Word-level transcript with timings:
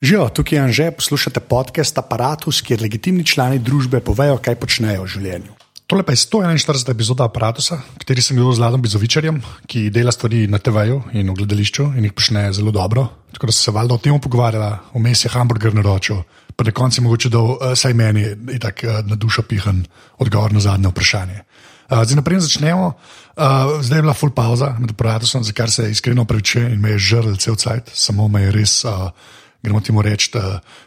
Živijo, 0.00 0.28
tukaj 0.28 0.56
je 0.56 0.62
Anže, 0.62 0.90
poslušate 0.96 1.40
podcast 1.40 1.98
Apparatus, 1.98 2.62
kjer 2.64 2.80
legitimni 2.80 3.20
člani 3.24 3.58
družbe 3.60 3.98
povejo, 4.00 4.38
kaj 4.40 4.54
počnejo 4.56 5.02
v 5.04 5.08
življenju. 5.12 5.56
Tole 5.92 6.06
pa 6.08 6.14
je 6.14 6.22
141. 6.22 6.88
epizoda 6.88 7.26
Apparatusa, 7.28 7.76
kateri 8.00 8.22
sem 8.24 8.38
bil 8.38 8.48
z 8.48 8.62
Vladom 8.62 8.80
Bizovičarjem, 8.80 9.42
ki 9.68 9.90
dela 9.92 10.08
stvari 10.16 10.46
na 10.48 10.56
TV-ju 10.56 11.02
in 11.12 11.28
v 11.28 11.34
gledališču 11.42 11.90
in 12.00 12.06
jih 12.08 12.14
počne 12.16 12.46
zelo 12.56 12.72
dobro. 12.72 13.10
Tako 13.36 13.50
da 13.50 13.52
se 13.52 13.74
valjda 13.76 13.98
o 13.98 14.00
tem 14.00 14.16
pogovarjala, 14.16 14.70
vmes 14.94 15.24
je 15.26 15.32
hamburger 15.34 15.76
naročil, 15.76 16.22
pa 16.56 16.64
na 16.64 16.72
koncu 16.72 16.96
je 16.96 17.04
mogoče 17.04 17.32
dal, 17.34 17.50
uh, 17.50 17.74
saj 17.76 17.92
meni 17.92 18.22
je 18.24 18.60
tako 18.62 18.88
uh, 18.88 19.02
na 19.04 19.18
dušo 19.20 19.44
pihan 19.44 19.82
odgovor 20.16 20.54
na 20.56 20.62
zadnje 20.64 20.94
vprašanje. 20.94 21.42
Uh, 21.90 22.00
zdaj 22.06 22.16
naprej 22.22 22.40
začnemo. 22.46 22.94
Zdaj 23.84 23.98
je 23.98 24.02
bila 24.02 24.16
full 24.16 24.32
pauza 24.32 24.72
med 24.80 24.96
aparatusom, 24.96 25.44
za 25.44 25.52
kar 25.52 25.70
se 25.70 25.90
iskreno 25.90 26.24
prevečuje 26.24 26.72
in 26.72 26.80
me 26.80 26.96
je 26.96 27.04
žrl 27.10 27.36
cel 27.36 27.60
cajt, 27.60 27.92
samo 27.92 28.28
me 28.32 28.46
je 28.46 28.56
res. 28.56 28.78
Uh, 28.88 29.12
gremo 29.62 29.80
temu 29.80 30.02
reči, 30.02 30.30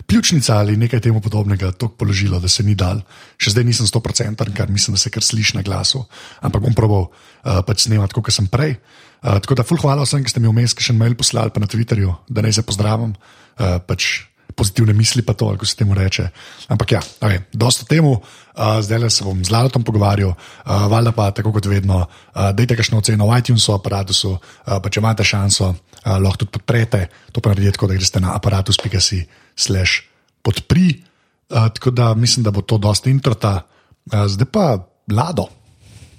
pljučnica 0.05 0.57
ali 0.57 0.77
nekaj 0.77 0.99
temu 0.99 1.21
podobnega, 1.21 1.71
tako 1.71 1.93
položilo, 1.97 2.39
da 2.39 2.49
se 2.49 2.63
ni 2.63 2.75
dal. 2.75 3.03
Še 3.37 3.53
zdaj 3.53 3.67
nisem 3.67 3.87
100%, 3.89 4.53
kar 4.57 4.71
mislim, 4.71 4.97
da 4.97 5.01
se 5.01 5.11
kar 5.13 5.23
sliši 5.23 5.57
na 5.59 5.63
glasu, 5.65 6.03
ampak 6.41 6.65
bom 6.65 6.73
probal 6.77 7.07
uh, 7.07 7.61
pač 7.67 7.87
snemati, 7.87 8.17
kot 8.17 8.33
sem 8.33 8.49
prej. 8.49 8.77
Uh, 9.21 9.37
tako 9.39 9.59
da, 9.59 9.67
ful, 9.67 9.79
hvala 9.81 10.07
vsem, 10.07 10.25
ki 10.25 10.33
ste 10.33 10.43
mi 10.43 10.51
vmes 10.51 10.75
še 10.75 10.93
en 10.93 10.99
mail 10.99 11.17
poslali, 11.19 11.53
pa 11.53 11.61
na 11.63 11.69
Twitterju, 11.69 12.17
da 12.29 12.45
naj 12.45 12.59
se 12.59 12.65
pozdravim. 12.67 13.13
Uh, 13.53 13.77
pač 13.85 14.25
pozitivne 14.55 14.93
misli, 14.93 15.21
pa 15.21 15.33
to, 15.33 15.51
kako 15.51 15.65
se 15.65 15.75
temu 15.75 15.93
reče. 15.93 16.27
Ampak 16.67 16.91
ja, 16.91 17.01
okay, 17.21 17.41
dosta 17.53 17.85
temu, 17.85 18.11
uh, 18.11 18.79
zdaj 18.81 18.99
le 18.99 19.09
se 19.09 19.23
bom 19.23 19.45
z 19.45 19.51
Ladom 19.51 19.83
pogovarjal, 19.83 20.29
uh, 20.29 20.85
valjda 20.91 21.11
pa 21.11 21.31
tako 21.31 21.51
kot 21.51 21.65
vedno, 21.65 22.05
uh, 22.05 22.51
dajte 22.53 22.77
kakšno 22.77 23.01
oceno 23.01 23.27
v 23.27 23.39
iTunesu, 23.39 23.73
aparatusu, 23.73 24.37
uh, 24.37 24.77
pa 24.83 24.89
če 24.89 25.01
imate 25.01 25.25
šanso, 25.25 25.73
uh, 25.73 26.17
lahko 26.21 26.45
tudi 26.45 26.51
podprete, 26.51 27.07
to 27.31 27.41
pa 27.41 27.53
naredite 27.53 27.77
tako, 27.77 27.89
da 27.89 27.97
greste 27.97 28.21
na 28.21 28.35
aparatus.si 28.37 29.25
slash 29.55 30.05
podpri. 30.41 31.01
Uh, 31.49 31.69
tako 31.73 31.91
da 31.91 32.13
mislim, 32.13 32.43
da 32.43 32.51
bo 32.51 32.61
to 32.61 32.77
dosta 32.77 33.09
introta. 33.09 33.65
Uh, 34.05 34.27
zdaj 34.27 34.47
pa 34.51 34.65
Lado, 35.11 35.49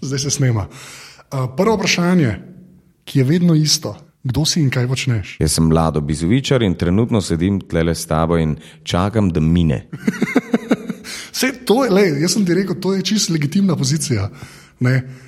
zdaj 0.00 0.18
se 0.18 0.30
snema. 0.30 0.66
Uh, 0.68 1.48
prvo 1.56 1.76
vprašanje, 1.76 2.38
ki 3.04 3.18
je 3.18 3.24
vedno 3.24 3.54
isto. 3.54 4.03
Kdo 4.24 4.46
si 4.48 4.62
in 4.64 4.70
kaj 4.72 4.88
počneš? 4.88 5.36
Jaz 5.40 5.58
sem 5.58 5.66
mlado 5.68 6.00
bizovičar 6.00 6.62
in 6.64 6.74
trenutno 6.80 7.20
sedim 7.20 7.60
tle 7.60 7.94
s 7.94 8.06
tabo 8.08 8.38
in 8.40 8.56
čakam, 8.82 9.28
da 9.28 9.40
mine. 9.40 9.84
Vse 11.34 11.52
to 11.66 11.84
je, 11.84 11.90
lej, 11.90 12.20
jaz 12.22 12.32
sem 12.32 12.46
ti 12.46 12.54
rekel, 12.54 12.78
to 12.80 12.94
je 12.94 13.02
čisto 13.02 13.32
legitimna 13.32 13.76
pozicija. 13.76 14.30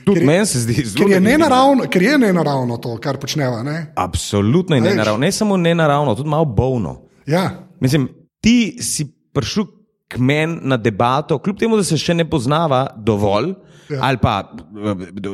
Tudi 0.05 0.21
meni 0.21 0.47
se 0.47 0.61
zdi 0.61 0.83
zelo 0.85 1.05
ker 1.05 1.15
je 1.15 1.21
nenaravno. 1.21 1.85
Ker 1.91 2.03
je 2.03 2.19
nenaravno 2.19 2.77
to, 2.77 2.97
kar 3.01 3.19
počneva. 3.19 3.63
Ne? 3.63 3.93
Absolutno 3.97 4.77
je 4.77 4.83
nenaravno. 4.83 5.21
Ne 5.21 5.33
samo 5.33 5.57
nenaravno, 5.57 6.15
tudi 6.15 6.29
malo 6.29 6.45
bolno. 6.45 7.03
Ja. 7.27 7.69
Mislim, 7.81 8.09
ti 8.41 8.79
si 8.81 9.07
prišel 9.33 9.65
k 10.09 10.19
meni 10.19 10.59
na 10.63 10.77
debato, 10.77 11.39
kljub 11.39 11.59
temu, 11.59 11.77
da 11.77 11.85
se 11.85 11.99
še 11.99 12.15
ne 12.15 12.25
poznava 12.31 12.87
dovolj. 12.97 13.53
Ja. 13.91 14.01
Ali 14.03 14.19
pa 14.23 14.41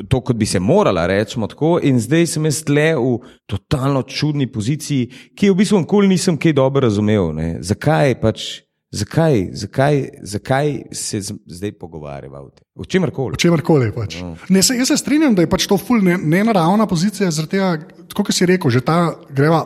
to, 0.09 0.21
kot 0.21 0.37
bi 0.37 0.47
se 0.47 0.61
morala, 0.61 1.07
rečemo 1.07 1.47
tako, 1.49 1.79
in 1.83 2.01
zdaj 2.01 2.27
sem 2.35 2.49
jaz 2.49 2.63
le 2.69 2.91
v 2.97 3.15
totalno 3.49 4.03
čudni 4.03 4.47
poziciji, 4.53 5.09
ki 5.37 5.49
je 5.49 5.55
v 5.55 5.61
bistvu 5.63 5.83
nikoli 5.85 6.11
nisem 6.13 6.37
kaj 6.37 6.57
dobro 6.59 6.87
razumel. 6.89 7.33
Ne. 7.37 7.57
Zakaj 7.65 8.19
pač? 8.21 8.51
Zakaj, 8.93 9.47
zakaj, 9.57 10.03
zakaj 10.29 10.83
se 10.93 11.21
zdaj 11.25 11.73
pogovarjamo 11.81 12.37
o 12.37 12.51
tem? 12.53 12.67
O 12.77 12.85
čemer 12.85 13.11
koli. 13.11 13.33
O 13.33 13.41
čemer 13.41 13.63
koli. 13.65 13.89
Pač. 13.93 14.19
No. 14.21 14.35
Jaz 14.53 14.69
se 14.69 14.97
strinjam, 15.01 15.33
da 15.33 15.47
je 15.47 15.49
pač 15.49 15.65
to 15.65 15.79
ful 15.81 16.05
nenaravna 16.05 16.85
ne 16.85 16.89
pozicija, 16.89 17.31
tega, 17.49 17.79
kot 18.13 18.35
si 18.37 18.45
rekel, 18.47 18.69
že 18.69 18.85
ta 18.85 19.15
greva 19.33 19.65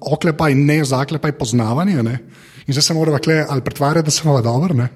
oklepaj 0.00 0.54
ne 0.58 0.82
zaklepaj 0.84 1.32
poznavanje. 1.38 2.02
Ne? 2.04 2.18
In 2.66 2.76
zdaj 2.76 2.82
se 2.82 2.94
moramo 2.94 3.18
ali 3.48 3.64
pretvarjati, 3.64 4.04
da 4.04 4.10
smo 4.10 4.40
dobro. 4.42 4.86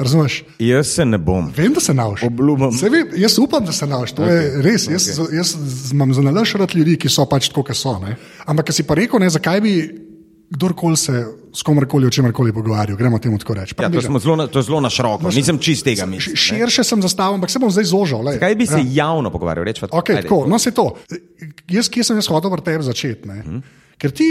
Razumeš? 0.00 0.44
Jaz 0.58 0.94
se 0.96 1.04
ne 1.04 1.18
bom. 1.18 1.50
Vem, 1.56 1.72
da 1.76 1.80
se 1.80 1.94
nauči. 1.94 2.26
Obljubim. 2.26 2.70
Jaz 3.16 3.38
upam, 3.38 3.64
da 3.64 3.72
se 3.72 3.86
nauči. 3.86 4.14
To 4.16 4.22
okay. 4.22 4.40
je 4.40 4.62
res. 4.64 4.88
Jaz, 4.88 5.08
okay. 5.08 5.36
jaz, 5.36 5.54
jaz 5.54 5.92
imam 5.92 6.14
zelo 6.14 6.32
rad 6.32 6.74
ljudi, 6.74 6.96
ki 6.96 7.08
so 7.12 7.26
pač 7.28 7.50
tako, 7.52 7.66
kot 7.68 7.76
so. 7.76 7.98
Ne? 8.00 8.16
Ampak, 8.46 8.70
ki 8.70 8.80
si 8.80 8.86
pa 8.88 8.96
rekel, 8.96 9.20
ne, 9.20 9.30
zakaj 9.30 9.60
bi 9.60 9.74
kdorkoli 10.50 10.96
se 10.96 11.24
s 11.54 11.62
komorkoli 11.62 12.06
o 12.06 12.10
čemerkoli 12.10 12.52
pogovarjal, 12.52 12.96
gremo 12.98 13.18
temu 13.18 13.38
tako 13.38 13.54
reči. 13.54 13.74
Ja, 13.78 13.90
to, 13.90 14.18
zelo, 14.18 14.46
to 14.46 14.58
je 14.58 14.62
zelo 14.62 14.80
na 14.80 14.90
široko, 14.90 15.22
no, 15.22 15.30
nisem 15.34 15.58
čist 15.58 15.84
tega 15.86 16.06
mislil. 16.06 16.36
Širše 16.36 16.84
sem 16.84 17.02
zastavil, 17.02 17.38
ampak 17.38 17.50
se 17.50 17.62
bom 17.62 17.70
zdaj 17.70 17.86
zožal. 17.90 18.32
Zakaj 18.32 18.54
bi 18.58 18.66
se 18.66 18.80
ja. 18.80 19.06
javno 19.06 19.30
pogovarjal? 19.30 19.64
Reč, 19.64 19.82
okay, 19.82 20.22
tako, 20.22 20.44
no, 20.50 20.58
se 20.58 20.74
to. 20.74 20.90
Jaz, 21.70 21.90
kje 21.90 22.04
sem 22.04 22.18
jaz 22.18 22.30
hodil 22.30 22.50
v 22.50 22.62
tebi 22.66 22.86
začeti? 22.86 23.30
Hmm. 23.30 23.62
Ker 23.98 24.10
ti 24.10 24.30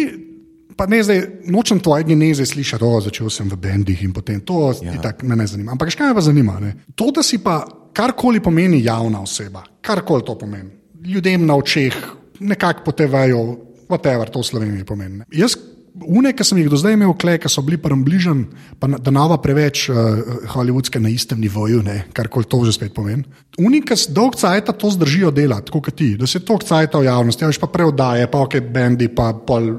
pa 0.80 0.86
ne 0.88 1.02
zdaj, 1.04 1.22
nočem 1.52 1.80
tvoje 1.84 2.06
geneze 2.08 2.46
slišati, 2.48 2.84
da 2.84 3.02
začel 3.04 3.28
sem 3.34 3.50
v 3.52 3.58
bendih 3.60 4.04
in 4.06 4.14
potem 4.16 4.40
to, 4.48 4.72
ja. 4.80 4.96
tak, 5.04 5.26
me 5.28 5.36
ne 5.36 5.48
zanima. 5.48 5.76
Ampak 5.76 5.92
kaj 5.92 6.08
me 6.08 6.16
pa 6.16 6.24
zanima? 6.24 6.56
Ne? 6.64 6.72
To, 6.96 7.10
da 7.12 7.24
si 7.26 7.42
pa 7.44 7.60
karkoli 7.94 8.40
pomeni 8.40 8.80
javna 8.86 9.20
oseba, 9.26 9.66
karkoli 9.84 10.24
to 10.24 10.38
pomeni, 10.40 10.72
ljudem 11.04 11.44
na 11.46 11.58
očeh, 11.60 11.98
nekako 12.40 12.86
potevajo, 12.88 13.42
whatever 13.90 14.32
to 14.32 14.40
v 14.40 14.48
Sloveniji 14.48 14.88
pomeni. 14.88 15.26
Jaz 15.36 15.58
Une, 16.06 16.32
ki 16.34 16.46
sem 16.46 16.60
jih 16.62 16.70
do 16.72 16.78
zdaj 16.80 16.96
imel, 16.96 17.12
kle, 17.20 17.36
ki 17.42 17.50
so 17.52 17.64
bili 17.66 17.80
prebližen, 17.82 18.46
pa 18.80 18.88
da 18.92 19.12
nova 19.12 19.40
preveč 19.42 19.88
uh, 19.92 20.22
hollywoodske 20.54 21.02
na 21.02 21.12
istem 21.12 21.42
nivoju, 21.42 21.82
kar 22.16 22.30
koli 22.32 22.48
to 22.48 22.62
že 22.68 22.76
spet 22.78 22.94
pomeni. 22.96 23.26
Une, 23.60 23.82
ki 23.84 23.98
dolg 24.16 24.38
cajt 24.40 24.72
to 24.80 24.92
zdržijo 24.96 25.32
delati, 25.36 25.72
kot 25.74 25.92
ti, 25.92 26.14
da 26.20 26.28
se 26.28 26.40
to 26.46 26.58
cajt 26.62 26.96
v 26.96 27.08
javnosti, 27.10 27.46
veš 27.50 27.60
pa 27.60 27.68
preodaje, 27.72 28.30
pa 28.32 28.46
ok, 28.46 28.60
bendi, 28.72 29.10
pa 29.12 29.34
pol, 29.34 29.72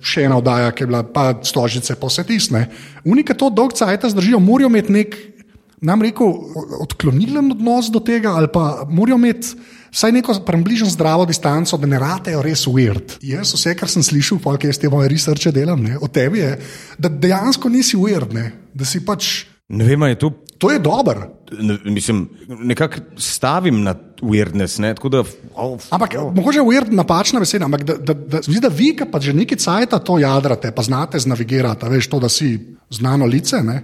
še 0.00 0.24
ena 0.28 0.40
oddaja, 0.40 0.72
ki 0.72 0.86
je 0.86 0.90
bila, 0.92 1.04
pa 1.04 1.26
stožice, 1.44 1.98
pa 2.00 2.08
vse 2.08 2.24
tisne. 2.28 2.66
Une, 3.04 3.26
ki 3.26 3.36
to 3.36 3.52
dolg 3.52 3.76
cajt 3.76 4.08
zdržijo, 4.14 4.40
morajo 4.40 4.72
imeti 4.72 4.96
nek, 4.96 5.18
nam 5.84 6.02
rekel, 6.02 6.32
odklonilen 6.80 7.52
odnos 7.54 7.90
do 7.92 8.00
tega, 8.00 8.34
ali 8.38 8.48
pa 8.52 8.86
morajo 8.88 9.18
imeti 9.20 9.54
vsaj 9.94 10.12
neko 10.12 10.34
približno 10.46 10.88
zdravo 10.90 11.26
distanco, 11.28 11.78
da 11.78 11.86
ne 11.86 11.98
ratejo 12.02 12.42
res 12.42 12.66
weird. 12.66 13.18
Jaz 13.22 13.54
vse, 13.54 13.76
kar 13.78 13.90
sem 13.90 14.02
slišal, 14.02 14.40
pa 14.42 14.56
kaj 14.58 14.72
jaz 14.72 14.80
te 14.82 14.90
moje 14.90 15.12
researche 15.12 15.52
delam, 15.54 15.82
ne, 15.84 15.98
od 16.00 16.12
tebe 16.12 16.40
je, 16.40 16.54
da 16.98 17.08
dejansko 17.08 17.70
nisi 17.70 18.00
weird, 18.00 18.34
ne, 18.34 18.50
da 18.74 18.88
si 18.88 19.04
pač. 19.04 19.44
Ne 19.68 19.86
vem, 19.88 20.08
je 20.12 20.24
to. 20.24 20.34
To 20.64 20.70
je 20.70 20.78
dobro. 20.78 21.26
Ne, 21.60 21.74
mislim, 21.92 22.28
nekako 22.48 23.18
stavim 23.20 23.82
na 23.84 23.92
weirdness. 24.22 24.78
Ne, 24.80 24.94
da, 24.94 25.24
oh, 25.54 25.74
ampak 25.90 26.14
oh. 26.18 26.30
mogoče 26.34 26.62
je 26.62 26.64
weird 26.64 26.92
napačna 26.94 27.42
beseda, 27.42 27.66
ampak 27.66 27.82
da, 27.84 27.96
da, 27.98 28.14
da, 28.14 28.40
da, 28.40 28.60
da 28.62 28.70
vi, 28.72 28.92
ki 28.96 29.08
pa 29.12 29.20
že 29.20 29.34
nekaj 29.36 29.58
cajta 29.60 29.98
to 29.98 30.16
jadrate, 30.22 30.70
pa 30.72 30.82
znate 30.82 31.18
znavigirati, 31.18 31.90
veš 31.90 32.08
to, 32.08 32.22
da 32.22 32.30
si 32.32 32.54
znano 32.90 33.26
lice. 33.26 33.60
Ne, 33.66 33.82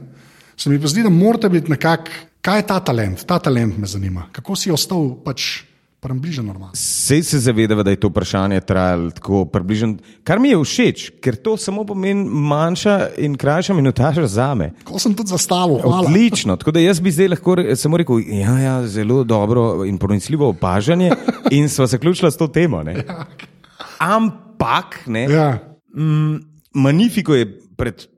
se 0.63 0.71
mi 0.71 0.81
pa 0.81 0.87
zdi, 0.87 1.03
da 1.03 1.09
morate 1.09 1.49
biti 1.49 1.71
nekako, 1.71 2.11
kaj 2.41 2.59
je 2.59 2.67
ta 2.67 2.81
talent, 2.81 3.25
ta 3.27 3.39
talent 3.39 3.79
me 3.79 3.87
zanima. 3.87 4.27
Kako 4.33 4.57
si 4.57 4.71
ostal 4.71 5.15
pač 5.25 5.63
približno 6.01 6.43
normalno. 6.43 6.75
Sej 6.75 7.23
se 7.23 7.39
zavedava, 7.39 7.83
da 7.83 7.91
je 7.91 8.01
to 8.01 8.09
vprašanje 8.09 8.61
trajalo 8.61 9.11
tako 9.11 9.45
približno. 9.45 9.95
Kar 10.25 10.41
mi 10.41 10.49
je 10.49 10.59
všeč, 10.65 11.07
ker 11.21 11.37
to 11.37 11.57
samo 11.61 11.85
pomeni 11.85 12.25
manjša 12.25 12.97
in 13.21 13.37
krajša 13.37 13.75
minutaža 13.77 14.27
za 14.27 14.55
me. 14.55 14.71
Ko 14.85 14.99
sem 14.99 15.15
tudi 15.15 15.33
zastavil, 15.33 15.81
odlično. 15.85 16.57
Tako 16.57 16.77
da 16.77 16.81
jaz 16.81 17.01
bi 17.01 17.13
zdaj 17.13 17.29
lahko 17.35 17.57
samo 17.77 18.01
rekel, 18.01 18.21
ja, 18.27 18.59
ja, 18.59 18.77
zelo 18.89 19.25
dobro 19.25 19.85
in 19.85 19.99
pronicljivo 19.99 20.49
opažanje 20.49 21.13
in 21.57 21.69
sva 21.69 21.87
zaključila 21.87 22.31
s 22.31 22.37
to 22.37 22.49
temo. 22.49 22.81
Ja. 22.81 23.27
Ampak, 23.99 25.03
ne, 25.07 25.25
ja. 25.25 25.59
mm, 25.97 26.37
Manifiko 26.75 27.35
je 27.35 27.59
pred 27.77 28.10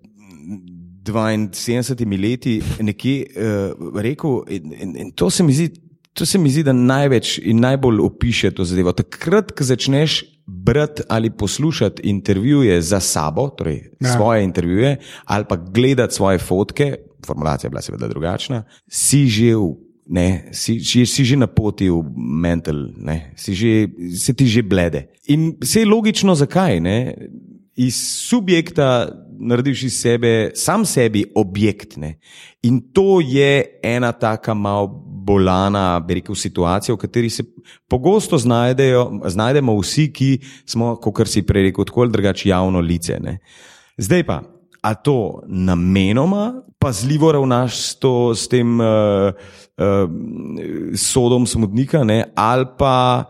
72 1.03 2.21
leti 2.23 2.63
nekje 2.81 3.27
uh, 3.27 4.01
rekel, 4.01 4.43
in, 4.49 4.73
in, 4.73 4.97
in 4.97 5.11
to 5.13 5.31
se 5.31 5.43
mi 5.43 5.53
zdi 5.53 5.71
To 6.13 6.27
se 6.27 6.39
mi 6.39 6.51
zdi, 6.53 6.63
da 6.63 6.73
največ 6.77 7.39
in 7.39 7.61
najbolj 7.61 8.01
opiše 8.05 8.51
to 8.53 8.67
zadevo. 8.69 8.93
Takrat, 8.93 9.55
ko 9.57 9.65
začneš 9.65 10.19
brati 10.47 11.03
ali 11.09 11.31
poslušati 11.31 12.03
intervjuje 12.05 12.83
za 12.83 13.01
sabo, 13.01 13.49
torej 13.49 13.81
ja. 14.01 14.12
svoje 14.12 14.45
intervjuje, 14.45 14.97
ali 15.25 15.45
pa 15.49 15.57
gledati 15.57 16.15
svoje 16.15 16.38
fotke, 16.38 16.97
formulacija 17.26 17.69
je 17.69 17.71
bila 17.71 17.82
seveda 17.82 18.09
drugačna, 18.09 18.65
si 18.88 19.26
že 19.26 19.56
v. 19.56 19.73
Ne, 20.12 20.50
si, 20.53 20.81
si, 20.82 21.06
si 21.06 21.25
že 21.25 21.37
na 21.38 21.47
poti 21.47 21.87
v 21.88 22.03
mental, 22.43 22.91
ne, 22.97 23.32
si 23.38 23.55
že, 23.55 23.87
se 24.19 24.35
ti 24.35 24.50
že 24.50 24.62
blede. 24.62 25.06
In 25.31 25.55
vse 25.62 25.85
je 25.85 25.87
logično, 25.87 26.35
zakaj. 26.35 26.81
Ne? 26.82 27.15
Iz 27.79 27.97
subjekta 28.26 29.06
narediš 29.43 29.83
iz 29.83 30.00
sebe, 30.00 30.50
sam 30.55 30.85
sebi, 30.87 31.25
objekt. 31.35 31.97
Ne? 31.97 32.17
In 32.62 32.81
to 32.93 33.21
je 33.21 33.81
ena 33.83 34.12
taka 34.12 34.55
malo 34.55 34.87
bolana, 35.23 36.00
bi 36.00 36.21
rekel, 36.21 36.35
situacija, 36.35 36.94
v 36.94 37.03
kateri 37.03 37.31
se 37.31 37.44
pogosto 37.89 38.39
znajdejo, 38.39 39.21
znajdemo 39.31 39.75
vsi, 39.81 40.09
ki 40.12 40.31
smo, 40.67 40.97
kot 40.97 41.29
si 41.29 41.44
prej 41.47 41.71
rekel, 41.71 41.87
tako 41.87 42.06
ali 42.06 42.17
drugače 42.17 42.49
javno 42.49 42.81
lice. 42.81 43.19
Ne. 43.23 43.39
Zdaj 43.99 44.27
pa, 44.27 44.41
a 44.83 44.94
to 44.94 45.43
namenoma 45.47 46.62
pazljivo 46.79 47.33
ravnaš 47.33 47.79
s, 47.79 47.99
to, 48.03 48.35
s 48.35 48.49
tem 48.49 48.81
uh, 48.81 48.87
uh, 49.79 50.11
sodom 50.99 51.47
smodnika, 51.47 52.05
ne, 52.05 52.25
ali 52.35 52.67
pa. 52.79 53.25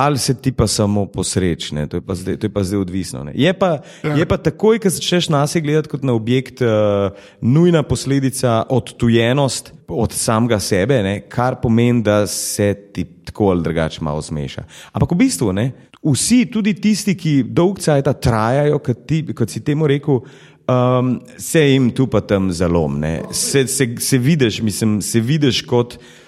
Ali 0.00 0.18
se 0.18 0.34
ti 0.34 0.52
pa 0.52 0.66
samo 0.66 1.06
posrečne, 1.06 1.84
to 1.86 1.96
je 1.96 2.00
pa 2.00 2.14
zdaj, 2.14 2.36
to 2.40 2.46
je 2.46 2.52
pa 2.52 2.62
zdaj 2.64 2.80
odvisno. 2.80 3.24
Ne. 3.24 3.32
Je 3.34 3.52
pa, 3.52 3.82
ja. 4.04 4.14
je 4.16 4.26
pa 4.26 4.38
takoj, 4.40 4.78
ko 4.80 4.88
začneš 4.88 5.28
nas 5.28 5.56
gledati 5.60 5.92
kot 5.92 6.06
na 6.08 6.14
objekt, 6.16 6.62
uh, 6.64 7.12
nujna 7.40 7.82
posledica 7.82 8.62
odtujenost 8.68 9.72
od 9.88 10.12
samega 10.16 10.56
sebe, 10.60 11.02
ne, 11.04 11.20
kar 11.28 11.58
pomeni, 11.60 12.00
da 12.02 12.24
se 12.26 12.72
ti 12.94 13.04
tako 13.24 13.50
ali 13.52 13.62
drugače 13.62 14.00
malo 14.00 14.22
zmeša. 14.24 14.64
Ampak 14.92 15.12
v 15.12 15.18
bistvu, 15.20 15.52
ne, 15.52 15.66
vsi, 16.00 16.46
tudi 16.48 16.74
tisti, 16.80 17.12
ki 17.14 17.34
dolg 17.44 17.82
cajt 17.84 18.08
trajajo, 18.24 18.80
kot, 18.80 19.04
ti, 19.04 19.20
kot 19.36 19.52
si 19.52 19.60
temu 19.60 19.90
rekel. 19.90 20.24
Um, 20.70 21.16
se 21.36 21.60
jim 21.66 21.90
tu 21.90 22.06
pa 22.06 22.20
tam 22.22 22.52
zalom, 22.54 23.02
se, 23.34 23.66
se, 23.66 23.88
se, 23.98 24.18
vidiš, 24.18 24.62
mislim, 24.62 25.00
se 25.02 25.20
vidiš 25.20 25.64
kot 25.66 25.98
Eh, 25.98 26.19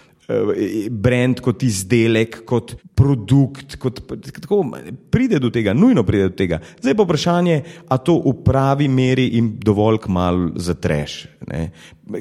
brand, 0.91 1.41
kot 1.43 1.63
izdelek, 1.67 2.43
kot 2.47 2.75
produkt. 2.95 3.77
Kot, 3.83 4.01
tako, 4.41 4.63
pride 5.11 5.41
do 5.43 5.51
tega, 5.51 5.75
nujno 5.75 6.05
pride 6.07 6.29
do 6.31 6.37
tega. 6.39 6.61
Zdaj 6.81 6.97
pa 6.99 7.07
vprašanje, 7.07 7.59
a 7.89 7.99
to 7.99 8.19
v 8.23 8.37
pravi 8.45 8.89
meri 8.89 9.33
in 9.41 9.55
dovolj 9.63 10.03
kmalo 10.07 10.53
zatreš. 10.57 11.27
Ne? 11.51 11.71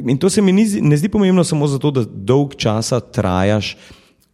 In 0.02 0.18
to 0.18 0.30
se 0.30 0.42
mi 0.42 0.54
ni, 0.56 0.66
ne 0.82 0.98
zdi 0.98 1.12
pomembno 1.14 1.44
samo 1.44 1.70
zato, 1.70 1.92
da 1.92 2.06
dolg 2.06 2.58
časa 2.58 3.00
trajaš 3.00 3.76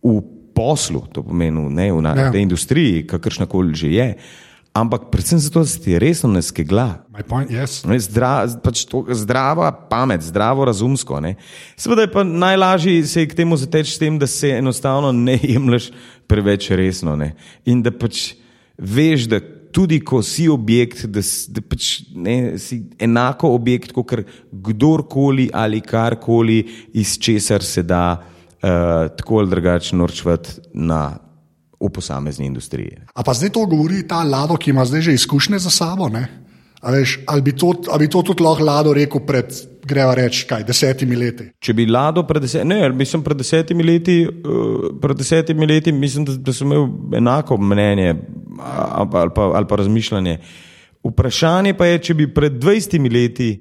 v 0.04 0.20
poslu, 0.56 1.04
to 1.14 1.22
pomeni 1.24 1.68
ne, 1.70 1.92
v 1.94 2.02
ja. 2.02 2.32
tej 2.32 2.42
industriji, 2.42 3.08
kakršna 3.08 3.46
koli 3.46 3.76
že 3.76 3.92
je. 3.94 4.10
Ampak 4.78 5.10
predvsem 5.12 5.40
zato, 5.42 5.64
da 5.66 5.66
si 5.66 6.00
resno 6.00 6.30
ne 6.30 6.42
skegla. 6.42 7.02
Yes. 7.50 7.82
Zdra, 7.82 8.46
pač 8.62 8.84
to, 8.86 9.02
zdrava 9.10 9.72
pamet, 9.90 10.22
zdravo 10.22 10.68
razumsko. 10.70 11.18
Ne. 11.24 11.34
Seveda 11.74 12.06
je 12.06 12.12
pa 12.14 12.24
najlažje 12.24 13.06
se 13.10 13.26
k 13.26 13.34
temu 13.34 13.58
zateči 13.58 13.96
s 13.96 14.02
tem, 14.02 14.20
da 14.22 14.28
se 14.30 14.54
enostavno 14.60 15.12
ne 15.12 15.40
jemliš 15.42 15.90
preveč 16.30 16.70
resno. 16.78 17.16
Ne. 17.18 17.34
In 17.66 17.82
da 17.82 17.90
pač 17.90 18.36
veš, 18.78 19.26
da 19.32 19.42
tudi 19.74 20.00
ko 20.06 20.22
si 20.22 20.48
objekt, 20.50 21.08
da, 21.10 21.26
da 21.50 21.62
pač 21.66 21.92
ne, 22.14 22.58
si 22.62 22.84
enako 23.02 23.56
objekt 23.58 23.96
kot 23.98 24.14
kdorkoli 24.52 25.50
ali 25.54 25.82
karkoli, 25.82 26.62
iz 26.94 27.18
česar 27.18 27.66
se 27.66 27.82
da 27.84 28.18
uh, 28.18 29.10
tako 29.18 29.42
ali 29.42 29.50
drugače 29.50 29.96
norčvati 29.96 30.62
na 30.74 31.18
v 31.80 31.90
posamezni 31.94 32.46
industriji. 32.46 32.98
A 33.14 33.24
pa 33.24 33.34
zdaj 33.34 33.54
to 33.54 33.66
govori 33.66 34.08
ta 34.08 34.24
Lado, 34.24 34.58
ki 34.58 34.74
ima 34.74 34.86
zdaj 34.86 35.02
že 35.02 35.14
izkušnje 35.14 35.60
za 35.60 35.70
sabo? 35.70 36.10
Veš, 36.84 37.20
ali, 37.28 37.42
bi 37.42 37.52
to, 37.58 37.74
ali 37.92 38.06
bi 38.06 38.12
to 38.12 38.22
tudi 38.22 38.44
lahko 38.44 38.64
Lado 38.64 38.94
rekel 38.94 39.22
pred, 39.26 39.54
greva 39.86 40.14
reči, 40.16 40.46
kaj, 40.50 40.64
desetimi 40.68 41.16
leti? 41.18 41.50
Če 41.60 41.74
bi 41.74 41.88
Lado 41.90 42.24
pred, 42.28 42.42
deset, 42.46 42.66
ne, 42.68 42.90
mislim, 42.94 43.24
pred 43.26 43.38
desetimi 43.38 43.84
leti, 43.84 44.20
uh, 44.28 44.92
pred 45.02 45.18
desetimi 45.18 45.68
leti, 45.68 45.92
mislim, 45.92 46.26
da, 46.26 46.38
da 46.38 46.54
sem 46.54 46.70
imel 46.70 47.18
enako 47.18 47.58
mnenje 47.58 48.14
ali 48.14 49.10
pa, 49.12 49.22
ali 49.22 49.32
pa, 49.36 49.50
ali 49.58 49.68
pa 49.70 49.76
razmišljanje. 49.76 50.38
Vprašanje 51.06 51.74
pa 51.78 51.86
je, 51.86 52.00
če 52.10 52.14
bi 52.14 52.34
pred 52.34 52.58
dvajsetimi 52.62 53.10
leti. 53.10 53.52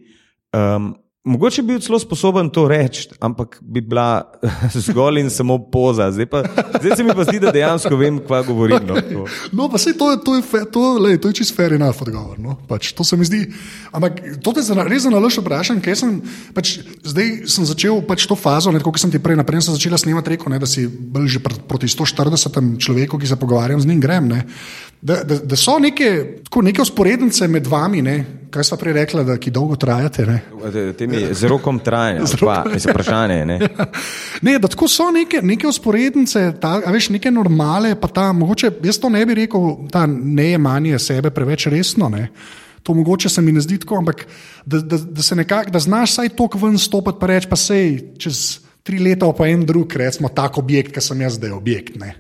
Um, 0.57 0.95
Mogoče 1.27 1.63
bi 1.63 1.75
bil 1.75 1.81
celo 1.83 1.99
sposoben 1.99 2.47
to 2.55 2.69
reči, 2.71 3.09
ampak 3.19 3.59
bi 3.61 3.81
bila 3.83 4.23
zgolj 4.87 5.19
in 5.25 5.31
samo 5.31 5.59
poza. 5.59 6.07
Zdaj, 6.15 6.29
pa, 6.31 6.45
zdaj 6.79 6.97
se 6.97 7.05
mi 7.05 7.15
pa 7.19 7.25
zdi, 7.27 7.41
da 7.43 7.51
dejansko 7.51 7.99
vem, 7.99 8.21
kaj 8.23 8.45
govorim. 8.47 8.87
No, 8.87 8.95
okay. 8.95 9.49
no 9.53 9.67
pa 9.69 9.79
se 9.83 9.97
to, 9.99 10.13
to 10.23 10.37
je, 10.39 10.63
to, 10.71 10.85
lej, 11.03 11.19
to 11.19 11.33
je 11.33 11.41
čist 11.41 11.57
fair 11.57 11.75
enough 11.75 11.99
odgovor. 12.05 12.39
No? 12.39 12.55
Pač, 12.71 12.93
to 12.95 13.05
se 13.05 13.19
mi 13.19 13.27
zdi. 13.27 13.43
Ampak 13.91 14.23
to 14.39 14.55
te 14.55 14.63
res 14.87 15.03
za 15.03 15.11
nalož 15.11 15.41
vprašam, 15.43 15.83
ker 15.83 15.99
sem, 15.99 16.21
pač, 16.55 16.77
zdaj 17.03 17.33
sem 17.51 17.67
začel 17.67 17.99
pač 18.07 18.29
to 18.31 18.39
fazo, 18.39 18.71
ne, 18.71 18.79
kot 18.79 18.95
sem 19.03 19.11
ti 19.11 19.19
prej, 19.19 19.41
naprej 19.43 19.67
začela 19.67 19.99
snemati 19.99 20.37
reko, 20.37 20.53
ne, 20.53 20.63
da 20.63 20.71
si 20.71 20.87
bil 20.87 21.27
že 21.27 21.43
pr 21.43 21.59
proti 21.67 21.91
140 21.91 22.79
človeku, 22.79 23.19
ki 23.19 23.27
se 23.27 23.41
pogovarjam 23.41 23.83
z 23.83 23.91
njim, 23.91 23.99
grem. 23.99 24.31
Ne, 24.31 24.47
da, 25.01 25.23
da, 25.25 25.39
da 25.39 25.57
so 25.57 25.79
neke, 25.79 26.41
tako, 26.45 26.63
neke 26.63 26.83
usporednice 26.83 27.49
med 27.49 27.67
vami, 27.67 28.03
ne, 28.03 28.17
kaj 28.51 28.65
sta 28.65 28.79
prej 28.81 28.95
rekla, 28.97 29.23
da 29.27 29.37
ki 29.39 29.53
dolgo 29.55 29.77
trajate. 29.77 30.27
Ne? 30.27 30.41
z 31.35 31.51
rokom 31.51 31.79
trajanja, 31.85 32.27
z 32.27 32.89
vprašanjem. 32.89 33.49
Ne? 33.49 33.59
ne, 34.47 34.59
da 34.59 34.69
tako 34.73 34.89
so 34.89 35.11
neke, 35.15 35.43
neke 35.43 35.69
usporednice, 35.69 36.47
ta, 36.61 36.79
veš, 36.93 37.11
neke 37.15 37.31
normale, 37.31 37.95
pa 38.01 38.09
ta, 38.09 38.31
mogoče, 38.33 38.73
jaz 38.85 39.01
to 39.03 39.13
ne 39.13 39.25
bi 39.27 39.37
rekel, 39.43 39.89
ta 39.93 40.07
nejemanje 40.07 40.99
sebe 40.99 41.31
preveč 41.31 41.69
resno. 41.73 42.09
Ne? 42.13 42.29
To 42.87 42.95
mogoče 42.95 43.29
se 43.29 43.43
mi 43.43 43.53
ne 43.53 43.61
zdi 43.61 43.79
tako, 43.83 43.99
ampak 43.99 44.27
da, 44.65 44.81
da, 44.81 44.99
da 44.99 45.23
se 45.23 45.37
nekako, 45.37 45.71
da 45.71 45.83
znaš 45.83 46.17
vsaj 46.17 46.35
tok 46.39 46.55
ven 46.63 46.79
stopiti, 46.79 47.19
pa 47.21 47.35
reči, 47.35 47.51
pa 47.51 47.59
sej 47.59 47.99
čez. 48.19 48.47
Tri 48.87 49.01
leta 49.03 49.27
pa 49.35 49.49
en 49.51 49.65
drug, 49.67 49.91
recimo, 49.99 50.31
tak 50.31 50.61
objekt, 50.63 50.95
ki 50.95 51.03
sem 51.03 51.25
jaz 51.25 51.41
zdaj 51.41 51.57
objekt. 51.57 51.97
Ne, 51.99 52.15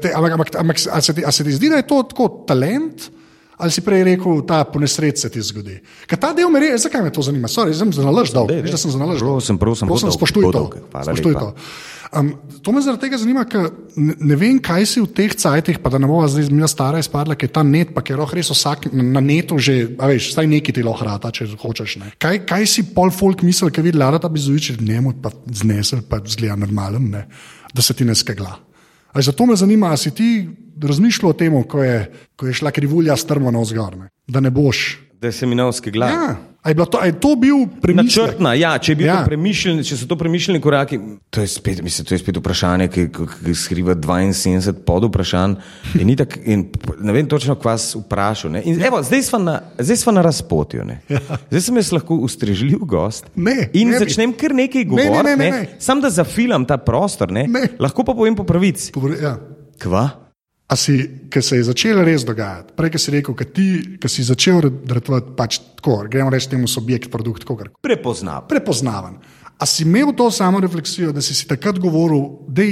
te, 0.00 0.14
ampak, 0.16 0.32
ampak, 0.38 0.54
ampak 0.62 0.80
a, 0.88 1.02
se 1.04 1.12
ti, 1.12 1.24
a 1.26 1.32
se 1.34 1.44
ti 1.44 1.52
zdi, 1.52 1.68
da 1.68 1.82
je 1.82 1.88
to 1.90 2.00
tako 2.14 2.30
talent? 2.48 3.10
Ali 3.56 3.72
si 3.72 3.80
prej 3.80 4.04
rekel, 4.04 4.42
ta 4.44 4.64
ponesreč 4.68 5.22
se 5.24 5.30
ti 5.32 5.40
zgodi? 5.40 5.78
Kaj 6.04 6.18
ta 6.20 6.32
del 6.36 6.50
me 6.52 6.60
res, 6.60 6.82
zakaj 6.84 7.00
me 7.00 7.12
to 7.12 7.24
zanima? 7.24 7.48
Sorry, 7.48 7.72
sem 7.72 7.88
za 7.88 8.04
nalož 8.04 8.32
dal. 8.36 8.48
Veš, 8.52 8.68
da 8.68 8.80
sem 8.80 8.92
za 8.92 9.00
nalož 9.00 9.24
dal. 9.24 9.36
Prosim, 9.36 9.56
prosim, 9.56 9.88
prosim, 9.88 10.12
spoštuj 10.12 10.48
to. 10.52 10.64
Spoštuj 10.92 11.36
to. 11.40 11.48
Um, 12.12 12.34
to 12.62 12.72
me 12.72 12.80
zaradi 12.82 13.06
tega 13.06 13.18
zanima, 13.18 13.42
ker 13.48 13.66
ne, 13.96 14.14
ne 14.30 14.36
vem, 14.38 14.58
kaj 14.62 14.84
si 14.86 15.00
v 15.02 15.08
teh 15.10 15.32
cajtih, 15.34 15.80
pa 15.82 15.90
da 15.90 15.98
ne 15.98 16.08
bova 16.10 16.28
zdaj 16.30 16.46
zmena 16.50 16.68
stara 16.70 17.00
izpadla, 17.02 17.34
ker 17.34 17.48
je 17.48 17.54
ta 17.56 17.64
net, 17.66 17.90
pa 17.96 18.04
ker 18.06 18.20
je 18.20 18.28
res 18.36 18.50
vsak 18.52 18.88
na 18.92 19.22
netu 19.24 19.58
že, 19.58 19.96
a 19.98 20.10
veš, 20.10 20.30
staj 20.36 20.46
neki 20.50 20.74
ti 20.76 20.84
lahko 20.86 21.08
rata, 21.08 21.32
če 21.34 21.48
hočeš. 21.58 21.96
Kaj, 22.22 22.44
kaj 22.46 22.68
si 22.70 22.86
pol 22.94 23.10
folk 23.14 23.42
misli, 23.46 23.72
ker 23.74 23.86
vidi, 23.86 23.98
da 23.98 24.28
bi 24.28 24.42
zujič 24.42 24.76
njemu 24.78 25.16
pa 25.22 25.32
znesel, 25.50 26.04
pa 26.06 26.20
zgleda 26.22 26.58
normalen, 26.62 27.10
ne? 27.10 27.26
da 27.74 27.82
se 27.82 27.94
ti 27.94 28.04
ne 28.04 28.14
skegla. 28.14 28.54
Zato 29.16 29.46
me 29.46 29.56
zanima, 29.56 29.88
ali 29.88 29.98
si 29.98 30.10
ti 30.14 30.28
razmišljal 30.82 31.30
o 31.30 31.36
tem, 31.36 31.56
ko, 31.64 31.82
ko 32.36 32.46
je 32.46 32.54
šla 32.54 32.70
krivulja 32.70 33.16
strmo 33.16 33.50
na 33.50 33.60
vzgor, 33.64 33.96
da 34.28 34.40
ne 34.40 34.50
boš. 34.50 35.05
Da 35.20 35.32
se 35.32 35.46
mi 35.46 35.54
ne 35.54 35.64
oskegla. 35.64 36.06
Ja. 36.06 36.36
Je, 36.66 36.74
to, 36.74 37.04
je 37.04 37.12
to 37.20 37.36
bil 37.36 37.56
premišljen? 37.82 38.26
Načrtna, 38.26 38.54
ja, 38.58 38.72
če, 38.82 38.96
ja. 38.98 39.20
če 39.86 39.96
so 39.96 40.08
to 40.10 40.16
premišljeni 40.18 40.58
koraki, 40.60 40.98
to 41.30 41.44
je 41.44 41.50
spet, 41.50 41.78
mislim, 41.84 42.08
to 42.08 42.16
je 42.16 42.18
spet 42.18 42.40
vprašanje, 42.40 42.88
ki, 42.90 43.04
ki 43.14 43.54
skriva 43.54 43.94
72 43.94 44.74
pod 44.86 45.06
vprašanj. 45.06 45.54
In, 46.02 46.10
tak, 46.18 46.34
in 46.42 46.66
ne 46.98 47.14
vem 47.14 47.30
točno, 47.30 47.54
kva 47.54 47.76
vas 47.76 47.92
vprašal. 47.94 48.58
In, 48.64 48.82
evo, 48.82 48.98
zdaj 49.06 49.22
smo 49.28 49.40
na, 49.44 49.56
na 50.18 50.26
razpotju. 50.26 50.88
Ja. 51.06 51.22
Zdaj 51.52 51.64
sem 51.68 51.80
jaz 51.80 51.94
lahko 51.94 52.18
ustrežljiv 52.26 52.82
gost. 52.82 53.30
Ne, 53.38 53.70
in 53.72 53.94
ne 53.94 54.02
začnem 54.02 54.34
kar 54.34 54.56
nekaj 54.56 54.88
govoriti. 54.90 55.78
Sam 55.78 56.02
da 56.02 56.10
zafilam 56.10 56.66
ta 56.66 56.80
prostor, 56.82 57.30
ne? 57.30 57.46
Ne. 57.46 57.68
lahko 57.78 58.02
pa 58.02 58.14
povem 58.14 58.34
po 58.34 58.44
pravici. 58.48 58.90
Povr 58.96 59.14
ja. 59.22 59.36
Kva? 59.78 60.25
A 60.66 60.74
si, 60.74 60.98
ki 61.30 61.42
se 61.42 61.60
je 61.60 61.68
začelo 61.68 62.02
res 62.02 62.24
dogajati, 62.26 62.74
prej, 62.74 62.90
ki 62.90 62.98
si 62.98 63.12
rekel, 63.14 63.34
ki 63.38 63.46
ti, 63.54 63.66
ki 64.02 64.08
si 64.10 64.26
začel 64.26 64.64
redotovati, 64.66 65.36
pač 65.38 65.60
tako, 65.78 66.00
gremo 66.10 66.32
reči 66.34 66.50
temu 66.50 66.66
subjekt, 66.66 67.06
produkt, 67.12 67.46
kako 67.46 67.56
kar. 67.60 67.68
Prepoznaven. 67.86 68.48
Prepoznaven. 68.50 69.20
A 69.56 69.64
si 69.64 69.86
imel 69.86 70.10
to 70.12 70.26
samo 70.30 70.60
refleksijo, 70.60 71.14
da 71.16 71.22
si 71.24 71.34
si 71.34 71.46
takrat 71.48 71.78
govoril, 71.80 72.44
da 72.48 72.66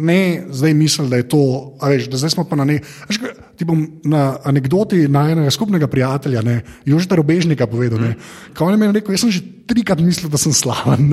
ne 0.00 0.46
zdaj 0.48 0.74
misli, 0.74 1.08
da 1.10 1.18
je 1.18 1.26
to, 1.28 1.42
veš, 1.82 2.06
da 2.08 2.16
zdaj 2.16 2.30
smo 2.30 2.44
pa 2.48 2.56
na 2.56 2.64
ne. 2.64 2.78
Veš, 3.10 3.18
ti 3.58 3.66
bom 3.68 3.82
na 4.08 4.38
anekdoti 4.48 5.08
najnega 5.08 5.50
skupnega 5.50 5.90
prijatelja, 5.90 6.40
ne, 6.42 6.62
Jožita 6.88 7.18
Robežnika 7.18 7.66
povedal, 7.66 7.98
mm. 7.98 8.30
kaj 8.54 8.66
on 8.66 8.72
je 8.72 8.80
meni 8.80 8.96
rekel, 8.96 9.12
jaz 9.12 9.26
sem 9.26 9.34
že 9.36 9.42
trikrat 9.68 10.00
mislil, 10.00 10.30
da 10.32 10.40
sem 10.40 10.54
slaven, 10.56 11.10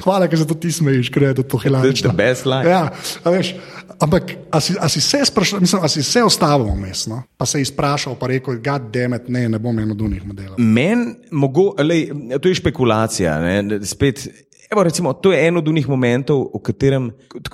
Hvala, 0.00 0.28
ker 0.28 0.38
se 0.38 0.46
to 0.48 0.54
ti 0.54 0.72
smejiš, 0.72 1.10
ker 1.12 1.22
je 1.22 1.42
to 1.42 1.58
hilarično. 1.58 2.10
To 2.10 2.14
je 2.14 2.18
best 2.18 2.46
line. 2.46 2.70
Ja, 2.70 2.82
veš, 3.24 3.54
ampak, 4.00 4.32
a 4.50 4.60
si, 4.60 4.76
a 4.80 4.88
si 4.88 5.00
se 5.00 5.24
sprašal, 5.24 5.60
mislim, 5.60 5.82
a 5.84 5.88
si 5.88 6.02
se 6.02 6.22
ostavil 6.24 6.66
vmes, 6.72 7.06
no? 7.06 7.22
pa 7.36 7.46
se 7.46 7.60
izprašal, 7.60 8.16
pa 8.20 8.30
rekel, 8.32 8.58
god 8.64 8.88
demet, 8.92 9.28
ne, 9.28 9.48
ne 9.48 9.58
bom 9.58 9.78
eno 9.78 9.94
dunih 9.94 10.24
modelov. 10.26 10.58
Men, 10.58 11.14
mogo, 11.30 11.72
lej, 11.78 12.08
to 12.40 12.48
je 12.48 12.60
špekulacija, 12.60 13.38
ne, 13.40 13.80
spet. 13.86 14.26
Evo, 14.72 14.82
recimo, 14.82 15.12
to 15.12 15.32
je 15.32 15.46
eno 15.46 15.60
od 15.60 15.68
unih 15.68 15.88
momentov, 15.88 16.46
v 16.54 16.62
katerem, 16.64 17.10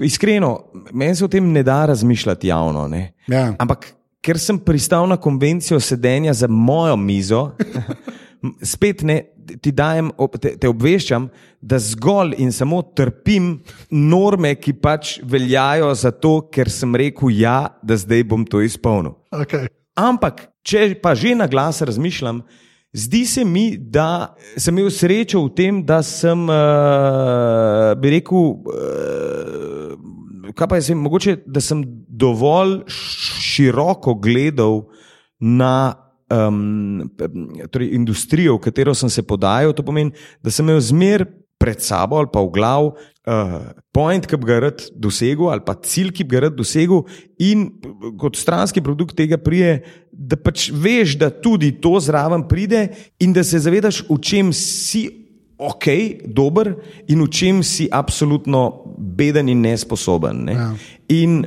iskreno, 0.07 0.53
meni 0.93 1.17
se 1.19 1.25
o 1.25 1.29
tem 1.29 1.53
ne 1.53 1.63
da 1.67 1.85
razmišljati 1.91 2.49
javno. 2.49 2.87
Ja. 3.27 3.55
Ampak, 3.59 3.91
ker 4.23 4.39
sem 4.39 4.59
pristal 4.59 5.09
na 5.11 5.17
konvencijo 5.17 5.81
sedenja 5.81 6.33
za 6.35 6.47
mojo 6.49 6.97
mizo, 6.97 7.51
spet 8.75 9.03
ne, 9.03 9.23
ti 9.63 9.73
dajem, 9.73 10.11
te, 10.41 10.55
te 10.61 10.69
obveščam, 10.69 11.29
da 11.61 11.79
zgolj 11.83 12.37
in 12.43 12.53
samo 12.55 12.83
trpim 12.97 13.57
norme, 13.91 14.55
ki 14.61 14.77
pač 14.83 15.19
veljajo 15.25 15.91
za 15.99 16.13
to, 16.13 16.41
ker 16.53 16.71
sem 16.71 16.95
rekel 16.97 17.33
ja, 17.35 17.59
da 17.83 17.99
zdaj 17.99 18.25
bom 18.29 18.47
to 18.47 18.63
izpolnil. 18.65 19.17
Okay. 19.35 19.69
Ampak, 19.99 20.49
če 20.63 20.93
pa 21.03 21.15
že 21.19 21.35
na 21.35 21.49
glas 21.51 21.83
razmišljam, 21.83 22.43
zdi 22.95 23.25
se 23.27 23.45
mi, 23.45 23.77
da 23.77 24.35
sem 24.57 24.77
imel 24.77 24.93
srečo 24.95 25.43
v 25.47 25.55
tem, 25.57 25.83
da 25.85 26.03
sem, 26.07 26.47
uh, 26.49 27.95
bi 27.99 28.15
rekel, 28.19 28.53
uh, 28.63 30.53
kaj 30.55 30.69
pa 30.71 30.79
je, 30.79 30.95
mogoče, 30.99 31.41
da 31.47 31.61
sem 31.65 31.83
dovolj 32.09 32.81
široko 32.89 34.15
gledal 34.23 34.87
na 35.39 36.08
um, 36.31 37.09
torej 37.73 37.95
industrijo, 37.97 38.57
v 38.57 38.65
katero 38.69 38.95
sem 38.95 39.11
se 39.11 39.23
podajal, 39.23 39.73
to 39.73 39.85
pomeni, 39.87 40.15
da 40.43 40.53
sem 40.53 40.67
imel 40.67 40.81
zmer 40.81 41.27
pred 41.59 41.83
sabo 41.83 42.21
ali 42.21 42.31
pa 42.33 42.41
v 42.41 42.53
glav. 42.55 42.93
Uh, 43.29 43.75
point, 43.93 44.25
ki 44.25 44.39
bi 44.41 44.49
ga 44.49 44.61
rad 44.69 44.83
dosegel, 44.97 45.51
ali 45.53 45.61
pa 45.67 45.75
cilj, 45.77 46.15
ki 46.17 46.25
bi 46.25 46.37
ga 46.37 46.47
rad 46.47 46.57
dosegel, 46.57 47.03
in 47.43 47.67
kot 48.17 48.39
stranski 48.39 48.81
produkt 48.81 49.19
tega 49.19 49.37
prije, 49.37 49.83
da 50.13 50.39
pač 50.41 50.71
veš, 50.73 51.19
da 51.21 51.29
tudi 51.29 51.75
to 51.83 51.99
zraven 52.01 52.47
pride, 52.49 52.87
in 53.21 53.35
da 53.37 53.45
se 53.45 53.61
zavedaš, 53.61 54.07
v 54.09 54.21
čem 54.25 54.53
si 54.57 55.05
ok, 55.59 55.87
dober, 56.25 56.71
in 57.11 57.21
v 57.27 57.29
čem 57.35 57.61
si 57.67 57.89
absolutno 57.91 58.95
beden 58.97 59.51
in 59.51 59.61
nesposoben. 59.67 60.47
Ne? 60.47 60.55
Ja. 60.55 60.69
In 61.19 61.43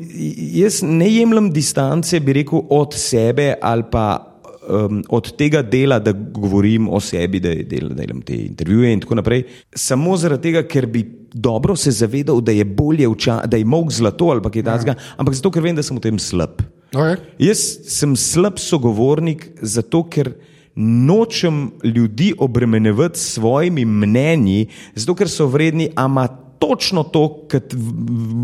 jaz 0.52 0.82
ne 0.84 1.08
jemljem 1.08 1.50
distance, 1.56 2.20
bi 2.20 2.36
rekel, 2.42 2.68
od 2.70 2.94
sebe 2.94 3.56
ali 3.62 3.88
pa 3.90 4.31
um, 4.72 5.04
od 5.10 5.32
tega 5.38 5.62
dela, 5.62 6.00
da 6.00 6.12
govorim 6.12 6.90
o 6.90 7.00
sebi, 7.00 7.40
da, 7.40 7.54
del, 7.68 7.92
delam 7.96 8.22
te 8.26 8.36
intervjuje 8.46 8.94
in 8.94 9.04
tako 9.04 9.20
naprej, 9.20 9.44
samo 9.76 10.16
zaradi 10.18 10.50
tega, 10.50 10.64
ker 10.68 10.88
bi 10.88 11.04
dobro 11.34 11.76
se 11.76 11.92
zavedal, 11.92 12.42
da 12.42 12.52
je 12.56 12.66
bolje, 12.66 13.08
vča, 13.10 13.42
da 13.48 13.58
je 13.58 13.66
mog 13.66 13.92
zlato 13.92 14.32
ali 14.32 14.42
kaj 14.42 14.64
takega, 14.64 14.96
ja. 14.96 15.16
ampak 15.18 15.36
zato, 15.36 15.52
ker 15.52 15.64
vem, 15.64 15.76
da 15.76 15.84
sem 15.84 15.98
v 15.98 16.06
tem 16.08 16.20
slab. 16.20 16.64
Okay. 16.92 17.20
Jaz 17.40 17.62
sem 17.88 18.16
slab 18.20 18.60
sogovornik, 18.60 19.48
zato 19.62 20.04
ker 20.12 20.34
nočem 20.76 21.70
ljudi 21.84 22.34
obremenjevati 22.40 23.20
s 23.20 23.36
svojimi 23.36 23.86
mnenji, 23.86 24.68
zato 24.96 25.16
ker 25.16 25.30
so 25.32 25.48
vredni, 25.52 25.90
ama 25.96 26.28
točno 26.62 27.04
to, 27.04 27.28
kot 27.52 27.74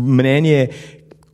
mnenje 0.08 0.68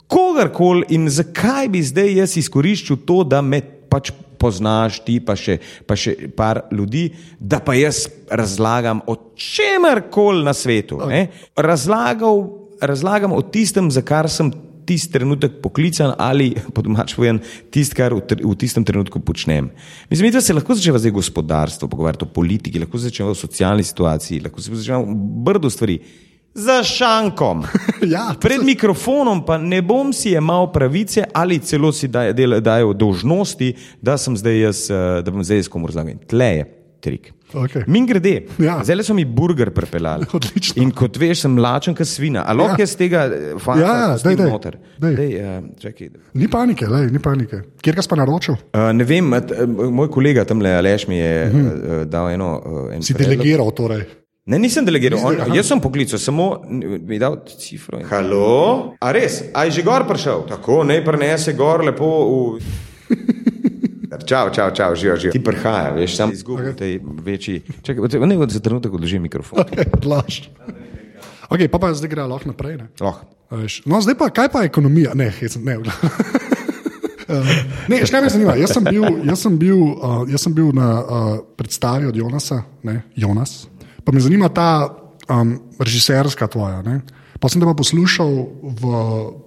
kogarkoli 0.07 0.85
in 0.89 1.09
zakaj 1.09 1.69
bi 1.69 1.81
zdaj 1.83 2.13
jaz 2.19 2.37
izkoriščal 2.37 2.99
to, 3.07 3.23
da 3.23 3.41
me 3.41 3.61
pač 3.89 4.11
poznaš 4.45 5.01
ti, 5.05 5.17
pa 5.23 5.33
še, 5.39 5.57
pa 5.87 5.97
še 5.97 6.15
par 6.37 6.67
ljudi, 6.75 7.07
da 7.39 7.59
pa 7.65 7.73
jaz 7.77 8.05
razlagam 8.29 9.01
o 9.09 9.17
čemer 9.39 10.05
koli 10.13 10.45
na 10.45 10.53
svetu. 10.53 11.01
Razlagal, 11.57 12.45
razlagam 12.81 13.33
o 13.33 13.41
tistem, 13.41 13.89
za 13.91 14.05
kar 14.05 14.29
sem 14.29 14.53
tisti 14.85 15.15
trenutek 15.17 15.57
poklican 15.61 16.13
ali, 16.21 16.51
po 16.75 16.83
domač 16.85 17.15
povem, 17.17 17.41
tisto, 17.73 17.97
kar 17.97 18.13
v, 18.13 18.21
v 18.21 18.53
tistem 18.59 18.85
trenutku 18.85 19.19
počnem. 19.25 19.71
Mislim, 20.11 20.31
da 20.33 20.43
se 20.45 20.53
lahko 20.53 20.77
začne 20.77 21.01
zdaj 21.01 21.15
gospodarstvo, 21.15 21.89
pogovarjati 21.91 22.27
o 22.27 22.33
politiki, 22.33 22.81
lahko 22.81 23.01
se 23.01 23.09
začne 23.09 23.31
o 23.31 23.37
socialni 23.37 23.83
situaciji, 23.83 24.43
lahko 24.45 24.61
se 24.61 24.75
začne 24.75 25.01
o 25.01 25.17
brdo 25.45 25.73
stvari 25.73 25.99
za 26.55 26.83
šankom. 26.83 27.63
ja, 28.15 28.33
Pred 28.41 28.59
se... 28.59 28.65
mikrofonom 28.65 29.45
pa 29.45 29.57
ne 29.57 29.81
bom 29.81 30.13
si 30.13 30.31
imel 30.31 30.71
pravice 30.73 31.23
ali 31.33 31.59
celo 31.59 31.91
si 31.91 32.07
dajo 32.07 32.59
daj 32.59 32.83
dožnosti, 32.95 33.75
da 34.01 34.17
sem 34.17 34.37
zdaj 34.37 34.59
jaz, 34.59 34.89
eh, 34.89 35.21
da 35.21 35.31
bom 35.31 35.43
zdaj 35.43 35.57
jaz 35.57 35.67
komu 35.67 35.87
razlagal. 35.87 36.15
Tle 36.27 36.45
je 36.45 36.65
trik. 37.05 37.33
Okay. 37.53 37.83
Min 37.87 38.07
grede, 38.09 38.47
ja. 38.59 38.79
zdaj 38.83 39.03
so 39.03 39.13
mi 39.13 39.25
burger 39.25 39.69
prepeljali. 39.71 40.25
Odlično. 40.37 40.81
In 40.83 40.91
kot 40.91 41.17
veš, 41.17 41.43
sem 41.45 41.57
lačen, 41.57 41.95
kot 41.95 42.07
svina. 42.07 42.43
Ali 42.47 42.63
lahko 42.63 42.81
ja. 42.81 42.83
jaz 42.83 42.95
tega 42.99 43.21
fanta 43.61 43.85
ja, 43.85 43.93
ja, 43.99 44.17
daj, 44.23 44.35
daj. 44.35 44.49
noter? 44.49 44.77
Dej. 44.97 45.15
Dej, 45.15 45.37
uh, 45.45 46.17
ni 46.33 46.49
panike, 46.51 46.87
lej, 46.89 47.11
ni 47.13 47.21
panike. 47.21 47.61
Kjer 47.83 47.99
ga 47.99 48.03
si 48.03 48.11
pa 48.11 48.17
naročil? 48.19 48.57
Uh, 48.73 48.89
ne 48.95 49.07
vem, 49.07 49.31
moj 49.93 50.11
kolega 50.11 50.47
tam 50.49 50.63
le, 50.65 50.73
Aleš 50.75 51.07
mi 51.07 51.21
je 51.21 51.47
uh 51.47 51.55
-huh. 51.55 52.01
uh, 52.01 52.03
dal 52.09 52.29
eno. 52.33 52.51
Uh, 52.65 52.95
en 52.95 53.03
si 53.03 53.13
predlog. 53.13 53.37
delegiral 53.37 53.71
torej. 53.71 54.05
Ne, 54.45 54.59
nisem 54.61 54.85
delegiral, 54.85 55.23
on, 55.25 55.55
jaz 55.57 55.65
sem 55.71 55.79
poklical, 55.81 56.19
samo 56.21 56.43
mi 56.69 57.17
dal 57.17 57.39
cifro. 57.49 57.97
Halo, 58.05 58.93
a 59.01 59.09
res, 59.15 59.39
a 59.49 59.63
je 59.65 59.79
že 59.79 59.83
gor 59.87 60.05
prišel? 60.05 60.43
Tako, 60.45 60.83
ne 60.85 60.99
prenese 61.01 61.55
gor 61.57 61.81
lepo 61.81 62.09
v. 62.29 62.59
Čau, 64.29 64.53
čau, 64.53 64.69
čau, 64.69 64.93
živijo, 64.93 65.15
živijo. 65.17 65.33
Ti 65.33 65.41
prihaja, 65.43 65.89
veš, 65.97 66.13
sam 66.17 66.31
izgubi 66.31 66.69
okay. 66.69 66.77
tej 66.77 66.93
večji. 67.01 67.57
Čakaj, 67.83 68.21
ne, 68.21 68.37
za 68.49 68.61
trenutek 68.61 68.93
odloži 68.93 69.19
mikrofon. 69.19 69.65
Okay, 69.65 70.45
ok, 71.49 71.65
pa 71.69 71.81
pa 71.81 71.91
zdaj 71.97 72.09
gre 72.13 72.29
lahko 72.29 72.53
naprej. 72.53 72.77
Ne? 72.79 72.87
Lahko. 73.01 73.25
No, 73.89 73.99
zdaj 74.01 74.15
pa, 74.17 74.29
kaj 74.29 74.53
pa 74.53 74.63
ekonomija? 74.65 75.17
Ne, 75.17 75.33
hecam, 75.41 75.65
ne. 75.65 75.81
Ne, 77.89 78.05
še 78.05 78.13
kaj 78.13 78.21
me 78.21 78.29
zanima. 78.29 78.53
Jaz 78.61 78.75
sem 78.77 78.85
bil, 78.85 79.05
jaz 79.25 79.41
sem 79.41 79.55
bil, 79.57 79.79
uh, 79.97 80.19
jaz 80.29 80.43
sem 80.45 80.53
bil 80.53 80.69
na 80.77 80.89
uh, 81.01 81.29
predstavi 81.57 82.05
od 82.05 82.17
Jonasa, 82.17 82.59
ne, 82.85 82.99
Jonas, 83.17 83.63
Pa 84.05 84.13
me 84.13 84.21
zanima 84.21 84.49
ta 84.53 84.85
um, 85.29 85.59
režiserska 85.79 86.47
tvoja. 86.47 86.81
Ne? 86.85 87.01
Pa 87.39 87.49
sem 87.51 87.59
te 87.59 87.67
pa 87.67 87.75
poslušal 87.75 88.31
v 88.63 88.83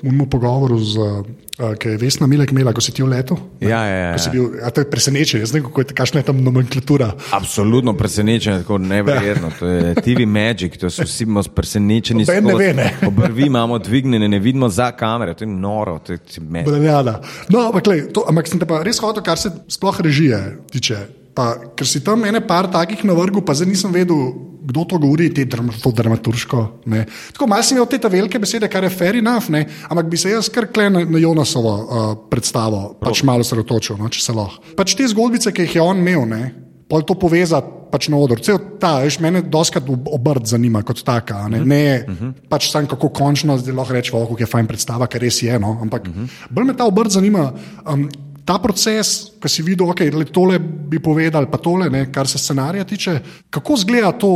umu 0.05 0.27
pogovoru, 0.29 0.77
z, 0.77 0.99
uh, 0.99 1.73
ki 1.79 1.95
je 1.95 1.99
Vesna 1.99 2.27
Milek 2.29 2.53
imela, 2.53 2.75
ko 2.77 2.85
si 2.85 2.93
ti 2.93 3.01
v 3.01 3.09
letu. 3.09 3.39
Ja, 3.65 3.81
ja, 3.87 3.97
ja. 4.13 4.19
Bil, 4.29 4.61
a 4.61 4.69
to 4.69 4.85
je 4.85 4.91
presenečenje, 4.91 5.49
kako 5.65 5.81
je 5.81 5.97
kakšna 5.97 6.21
je 6.21 6.27
tam 6.29 6.43
nomenklatura. 6.45 7.15
Absolutno 7.33 7.97
presenečenje, 7.97 8.67
tako 8.67 8.79
nevrjetno. 8.79 9.51
To 9.59 9.67
je 9.67 9.95
TV 10.05 10.29
Magic, 10.29 10.77
to 10.77 10.93
so 10.93 11.09
vsi 11.09 11.25
smo 11.25 11.43
presenečeni. 11.43 12.29
Ne, 12.29 12.41
ne 12.45 12.55
ve, 12.55 12.75
ne. 12.77 12.93
Obrvi 13.11 13.49
imamo 13.49 13.79
dvignjene, 13.79 14.29
ne 14.29 14.39
vidimo 14.39 14.69
za 14.69 14.93
kamere, 14.93 15.35
to 15.35 15.47
je 15.47 15.49
noro, 15.49 15.99
to 15.99 16.13
je 16.13 16.21
Brenjada. 16.39 17.23
No, 17.49 17.71
ampak, 17.73 17.87
lej, 17.89 18.13
to, 18.13 18.27
ampak 18.29 18.53
sem 18.53 18.61
te 18.61 18.69
pa 18.69 18.83
res 18.85 19.01
hotel, 19.01 19.25
kar 19.25 19.41
se 19.41 19.55
sploh 19.67 19.97
režije 20.05 20.59
tiče. 20.71 21.07
Pa, 21.39 21.53
ker 21.79 21.87
si 21.87 22.03
tam 22.03 22.25
ene 22.27 22.41
par 22.43 22.67
takih 22.67 23.05
na 23.07 23.15
vrhu, 23.15 23.45
pa 23.47 23.55
zdaj 23.55 23.71
nisem 23.71 23.93
vedel, 23.95 24.33
kdo 24.69 24.83
to 24.91 24.99
govori, 24.99 25.29
te 25.31 25.47
to 25.47 25.93
dramaturško. 25.95 26.83
Ne. 26.91 27.05
Tako 27.31 27.47
malo 27.47 27.63
sem 27.63 27.79
imel 27.79 27.87
te 27.87 28.01
velike 28.11 28.41
besede, 28.43 28.67
kar 28.67 28.83
je 28.83 28.91
fair 28.91 29.21
enough, 29.21 29.47
ne. 29.55 29.63
ampak 29.87 30.11
bi 30.11 30.19
se 30.19 30.35
jaz 30.35 30.51
kar 30.51 30.67
kle 30.67 30.91
na, 30.91 31.05
na 31.07 31.23
Jonasovo 31.23 31.75
uh, 31.79 32.11
predstavo, 32.31 32.99
pač 32.99 33.23
malo 33.23 33.47
se 33.47 33.55
rotočil, 33.55 33.97
no, 34.03 34.11
če 34.11 34.25
se 34.25 34.35
lahko. 34.35 34.75
Pač 34.77 34.99
te 34.99 35.07
zgodbice, 35.07 35.55
ki 35.55 35.69
jih 35.69 35.79
je 35.79 35.87
on 35.87 36.03
imel, 36.03 36.27
ne. 36.27 36.43
Pa 36.91 37.05
to 37.07 37.15
povezati 37.15 37.79
pač 37.93 38.11
na 38.13 38.19
odru. 38.21 38.43
Cel 38.45 38.59
ta, 38.81 38.99
veš, 39.05 39.21
mene 39.23 39.45
doskrat 39.47 39.87
obrt 39.89 40.49
zanima 40.51 40.83
kot 40.85 41.01
taka. 41.07 41.47
Ne, 41.49 41.63
ne 41.65 42.05
uh 42.05 42.15
-huh. 42.15 42.33
pač 42.49 42.71
sam 42.73 42.87
kako 42.87 43.09
končno 43.09 43.59
zdaj 43.59 43.75
lahko 43.75 43.95
rečemo, 43.95 44.27
kako 44.27 44.41
je 44.41 44.47
fajn 44.47 44.67
predstava, 44.67 45.07
ker 45.07 45.21
res 45.21 45.43
je. 45.43 45.59
No, 45.59 45.79
ampak 45.83 46.09
uh 46.09 46.15
-huh. 46.15 46.29
bolj 46.51 46.65
me 46.65 46.77
ta 46.77 46.85
obrt 46.85 47.11
zanima. 47.11 47.53
Um, 47.87 48.09
ta 48.49 48.57
proces, 48.63 49.15
ki 49.43 49.51
si 49.53 49.63
videl, 49.63 49.87
da 49.87 49.93
okay, 49.93 50.09
je 50.09 50.33
tole 50.33 50.57
bi 50.59 51.01
povedal, 51.05 51.51
pa 51.53 51.61
tole, 51.61 51.91
ne, 51.93 52.07
kar 52.13 52.29
se 52.29 52.41
scenarija 52.41 52.87
tiče, 52.89 53.19
kako 53.51 53.77
zgleda 53.85 54.13
to, 54.17 54.31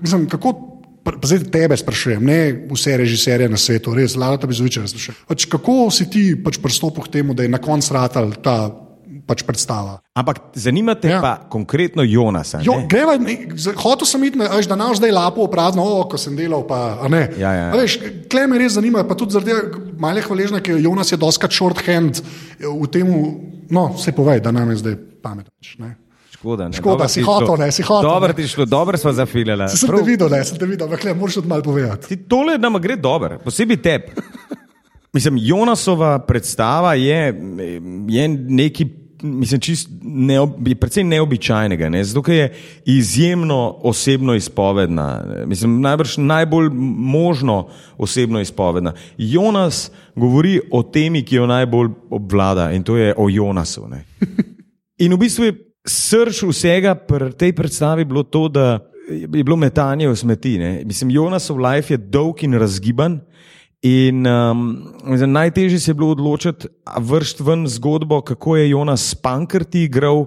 mislim, 0.00 0.28
kako. 0.30 0.66
Zdaj 1.24 1.46
tebe 1.48 1.74
sprašujem, 1.80 2.20
ne 2.22 2.66
vse 2.68 2.92
režiserje 3.00 3.46
na 3.48 3.56
svetu, 3.58 3.94
res, 3.96 4.12
Lara 4.20 4.36
Bizoviča 4.46 4.82
sprašujem. 4.86 5.16
Pač 5.26 5.46
kako 5.48 5.88
si 5.90 6.04
ti 6.12 6.22
pač 6.44 6.58
pristopil 6.60 7.06
k 7.06 7.12
temu, 7.16 7.34
da 7.34 7.42
je 7.42 7.50
na 7.50 7.58
koncu 7.58 7.94
ratal 7.96 8.34
ta 8.44 8.68
pač 9.30 9.44
predstava. 9.46 10.00
Ampak 10.18 10.40
zanima 10.58 10.96
te 10.98 11.12
ja. 11.12 11.20
pa 11.22 11.36
konkretno 11.52 12.02
Jonas. 12.02 12.56
Jo, 12.66 12.80
hotel 13.78 14.08
sem 14.08 14.26
iti, 14.26 14.40
da 14.42 14.78
nam 14.78 14.96
zdaj 14.98 15.14
lapo 15.14 15.46
prazno, 15.52 15.86
o, 15.86 16.02
ko 16.10 16.18
sem 16.18 16.34
delal. 16.38 16.66
Pa, 16.66 16.98
ja, 17.38 17.52
ja. 17.54 17.86
Klej 18.30 18.50
me 18.50 18.58
res 18.58 18.74
zanima, 18.74 19.06
pa 19.06 19.14
tudi 19.18 19.38
zaradi 19.38 19.54
malih 20.02 20.26
hvaležna, 20.26 20.62
ker 20.64 20.82
Jonas 20.82 21.14
je 21.14 21.20
doskrat 21.20 21.54
shorthand 21.54 22.22
v 22.58 22.90
tem, 22.90 23.14
no, 23.70 23.90
se 24.00 24.14
povej, 24.16 24.42
da 24.42 24.54
nam 24.54 24.74
je 24.74 24.82
zdaj 24.82 24.98
pametno. 25.22 25.54
Škoda, 26.40 26.70
Škoda 26.72 27.06
si 27.12 27.20
hotel, 27.20 27.52
ne 27.60 27.68
si 27.68 27.84
hotel. 27.84 28.08
Dobro 28.08 28.32
ti 28.32 28.46
šlo, 28.48 28.64
dobro 28.64 28.98
smo 28.98 29.12
zafilili. 29.12 29.68
Sem 29.68 29.90
te 29.92 30.02
videl, 30.06 30.30
ne, 30.32 30.40
sem 30.48 30.56
te 30.56 30.66
videl, 30.66 30.88
ampak 30.88 31.04
moraš 31.12 31.36
tudi 31.36 31.50
malo 31.52 31.62
povedati. 31.62 32.08
Ti 32.08 32.16
tole 32.24 32.56
nam 32.58 32.80
gre 32.80 32.96
dobro, 32.96 33.36
posebej 33.44 33.76
tebi. 33.84 34.14
Mislim, 35.12 35.36
Jonasova 35.42 36.18
predstava 36.18 36.94
je, 36.94 37.34
je 38.08 38.28
neki 38.28 38.86
mislim, 39.22 39.60
neob, 40.02 40.68
je 40.68 40.74
precej 40.74 41.04
neobičajnega, 41.04 41.88
ne? 41.88 42.04
zato 42.04 42.32
je 42.32 42.52
izjemno 42.84 43.76
osebno 43.82 44.34
izpovedna. 44.34 45.24
Mislim, 45.46 45.80
najbrž 45.80 46.16
najbolj 46.16 46.68
možno 46.96 47.68
osebno 47.98 48.40
izpovedna. 48.40 48.92
Jonas 49.18 49.90
govori 50.16 50.60
o 50.70 50.82
temi, 50.82 51.24
ki 51.24 51.36
jo 51.36 51.46
najbolj 51.46 51.88
obvlada 52.10 52.70
in 52.72 52.82
to 52.82 52.96
je 52.96 53.14
o 53.16 53.28
Jonasu. 53.28 53.88
Ne? 53.88 54.04
In 55.00 55.14
v 55.14 55.16
bistvu 55.16 55.44
je 55.44 55.56
srč 55.88 56.42
vsega 56.44 56.94
pri 56.94 57.32
tej 57.32 57.54
predstavi 57.56 58.04
bilo 58.04 58.22
to, 58.22 58.48
da 58.48 58.78
je 59.10 59.26
bilo 59.26 59.56
metanje 59.56 60.08
v 60.08 60.16
smeti. 60.16 60.58
Ne? 60.58 60.82
Mislim, 60.84 61.10
Jonasov 61.10 61.58
life 61.58 61.94
je 61.94 61.98
dolg 61.98 62.44
in 62.44 62.54
razgiban. 62.54 63.20
In 63.82 64.26
um, 64.26 64.92
najtežje 65.26 65.78
se 65.80 65.90
je 65.90 65.94
bilo 65.94 66.10
odločiti, 66.10 66.68
vršiti 66.98 67.42
ven 67.42 67.66
zgodbo, 67.66 68.20
kako 68.20 68.56
je 68.56 68.70
Jonas 68.70 69.14
Pankrti 69.14 69.82
igral, 69.82 70.26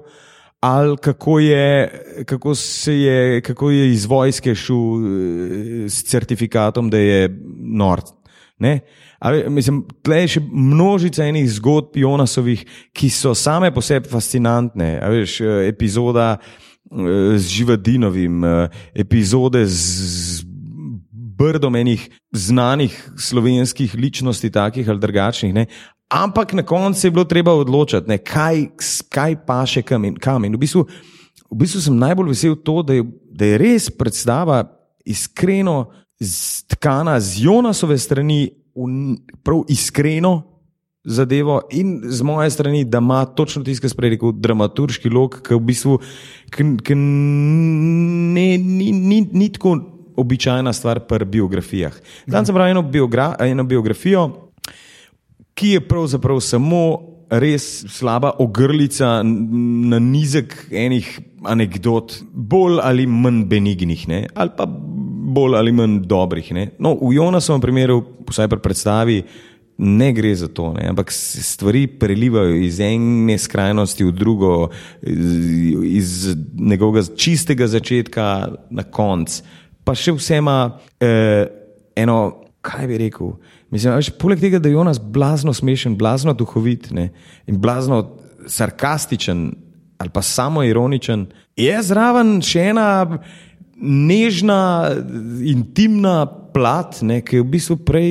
ali 0.60 0.98
kako 0.98 1.40
je, 1.40 1.92
kako, 2.26 2.54
je, 2.88 3.42
kako 3.42 3.70
je 3.70 3.92
iz 3.92 4.06
vojske 4.06 4.56
šel 4.56 4.76
eh, 4.76 5.90
s 5.90 6.04
certifikatom, 6.04 6.90
da 6.90 6.98
je 6.98 7.30
nord. 7.58 8.04
Ali, 9.20 9.50
mislim, 9.50 9.84
tle 10.02 10.22
je 10.22 10.28
še 10.28 10.42
množica 10.52 11.26
enih 11.26 11.46
zgodb 11.52 11.98
Jonasovih, 12.00 12.64
ki 12.94 13.10
so 13.10 13.36
same 13.36 13.70
po 13.76 13.82
sebi 13.82 14.10
fascinantne. 14.10 14.98
Veš, 15.14 15.42
eh, 15.42 15.68
epizoda 15.68 16.40
eh, 16.40 17.38
z 17.38 17.48
Živadinovim, 17.48 18.42
epizode 18.96 19.66
z 19.68 20.53
brdom 21.38 21.76
enih 21.76 22.10
znanih 22.32 22.94
slovenskih 23.18 23.96
ličnosti, 23.96 24.52
takih 24.52 24.90
ali 24.90 25.00
drugačnih. 25.00 25.54
Ne? 25.54 25.66
Ampak 26.10 26.54
na 26.54 26.64
koncu 26.64 27.08
je 27.08 27.12
bilo 27.12 27.26
treba 27.26 27.54
odločiti, 27.54 28.10
ne, 28.10 28.18
kaj, 28.18 28.68
kaj 29.10 29.36
pa 29.48 29.64
še 29.66 29.82
kam 29.82 30.06
in 30.06 30.18
kam. 30.22 30.46
In 30.46 30.54
v 30.54 30.62
bistvu, 30.62 30.86
v 31.50 31.58
bistvu 31.58 31.82
sem 31.82 31.98
najbolj 31.98 32.30
vesel 32.36 32.58
to, 32.62 32.82
da 32.86 33.00
je, 33.00 33.06
da 33.34 33.50
je 33.50 33.60
res 33.62 33.90
predstava 33.90 34.62
iskreno 35.06 35.90
stkana 36.22 37.18
z 37.20 37.48
Jonasove 37.48 37.98
strani, 37.98 38.52
prav 39.44 39.66
iskreno 39.70 40.54
zadevo, 41.04 41.60
in 41.72 42.00
z 42.06 42.24
moje 42.24 42.52
strani, 42.54 42.86
da 42.86 43.02
ima 43.02 43.26
točno 43.26 43.64
tisto, 43.64 43.84
kar 43.84 43.92
sem 43.92 44.06
rekel, 44.06 44.32
dramaturški 44.32 45.10
lok, 45.12 45.42
ki 45.44 45.58
v 45.58 45.66
bistvu 45.68 45.98
ki, 46.54 46.68
ki 46.80 46.96
ne, 46.96 48.46
ni, 48.58 48.92
ni, 48.94 49.20
ni 49.34 49.50
tako 49.52 49.76
običajna 50.18 50.74
stvar 50.74 51.00
pri 51.08 51.26
biografijah. 51.26 51.94
Danes 52.28 52.48
sem 52.48 52.56
bral 52.56 52.72
eno, 52.74 52.82
biogra, 52.82 53.36
eno 53.40 53.64
biografijo, 53.64 54.30
ki 55.54 55.76
je 55.78 55.88
pravzaprav 55.88 56.40
samo 56.40 56.84
res 57.30 57.86
slaba 57.90 58.34
ogrlica 58.40 59.22
na 59.24 60.00
nizek 60.00 60.56
enih 60.72 61.08
anegdot, 61.50 62.20
bolj 62.34 62.80
ali 62.84 63.08
manj 63.10 63.44
benignih, 63.50 64.08
ne? 64.08 64.20
ali 64.36 64.54
pa 64.58 64.68
bolj 64.68 65.58
ali 65.58 65.72
manj 65.72 66.04
dobrih. 66.10 66.52
Ne? 66.54 66.68
No, 66.80 66.96
v 67.02 67.16
Jonasovem 67.18 67.62
primeru, 67.62 68.02
vsaj 68.30 68.50
pri 68.52 68.62
predstavi, 68.64 69.18
ne 69.84 70.12
gre 70.14 70.36
za 70.38 70.48
to, 70.54 70.70
ne? 70.78 70.86
ampak 70.92 71.12
stvari 71.12 71.88
prelivajo 71.88 72.56
iz 72.62 72.80
ene 72.84 73.38
skrajnosti 73.38 74.06
v 74.06 74.12
drugo, 74.14 74.70
iz 75.02 76.36
njegovega 76.54 77.08
čistega 77.18 77.68
začetka 77.68 78.28
na 78.70 78.84
konc. 78.84 79.42
Pa 79.84 79.96
še 79.96 80.16
vse 80.16 80.40
ima 80.40 80.58
eh, 81.02 81.46
eno, 82.00 82.20
kaj 82.64 82.88
bi 82.88 83.00
rekel. 83.02 83.34
Mislim, 83.74 83.96
veš, 83.98 84.14
poleg 84.22 84.40
tega, 84.40 84.62
da 84.62 84.70
je 84.70 84.78
Jonas 84.78 85.00
blazno 85.02 85.54
smešen, 85.54 85.98
blazno 86.00 86.34
duhovit 86.38 86.92
ne? 86.96 87.10
in 87.48 87.60
blazno 87.60 88.04
sarkastičen 88.48 89.52
ali 89.98 90.10
pa 90.10 90.22
samo 90.22 90.64
ironičen, 90.68 91.28
je 91.56 91.76
zraven 91.86 92.42
še 92.44 92.66
ena 92.74 92.88
nežna, 93.80 94.58
intimna 95.48 96.26
plat, 96.54 97.00
ne? 97.02 97.22
ki 97.24 97.40
je 97.40 97.44
v 97.44 97.50
bistvu 97.56 97.78
prej. 97.88 98.10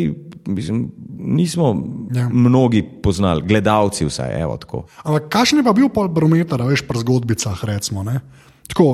Mislim, 0.49 0.87
nismo 1.23 1.69
ja. 2.15 2.29
mnogi 2.33 2.83
poznali, 3.03 3.45
gledalci 3.47 4.07
vsaj. 4.09 4.41
Evo, 4.41 4.57
Ampak 5.05 5.29
kakšen 5.31 5.61
je 5.61 5.67
pa 5.67 5.75
bil 5.77 5.91
pol 5.93 6.09
barometer, 6.11 6.65
veš, 6.67 6.83
pri 6.89 7.05
zgodbicah, 7.05 7.63
recimo? 7.69 8.03
Tako, 8.69 8.87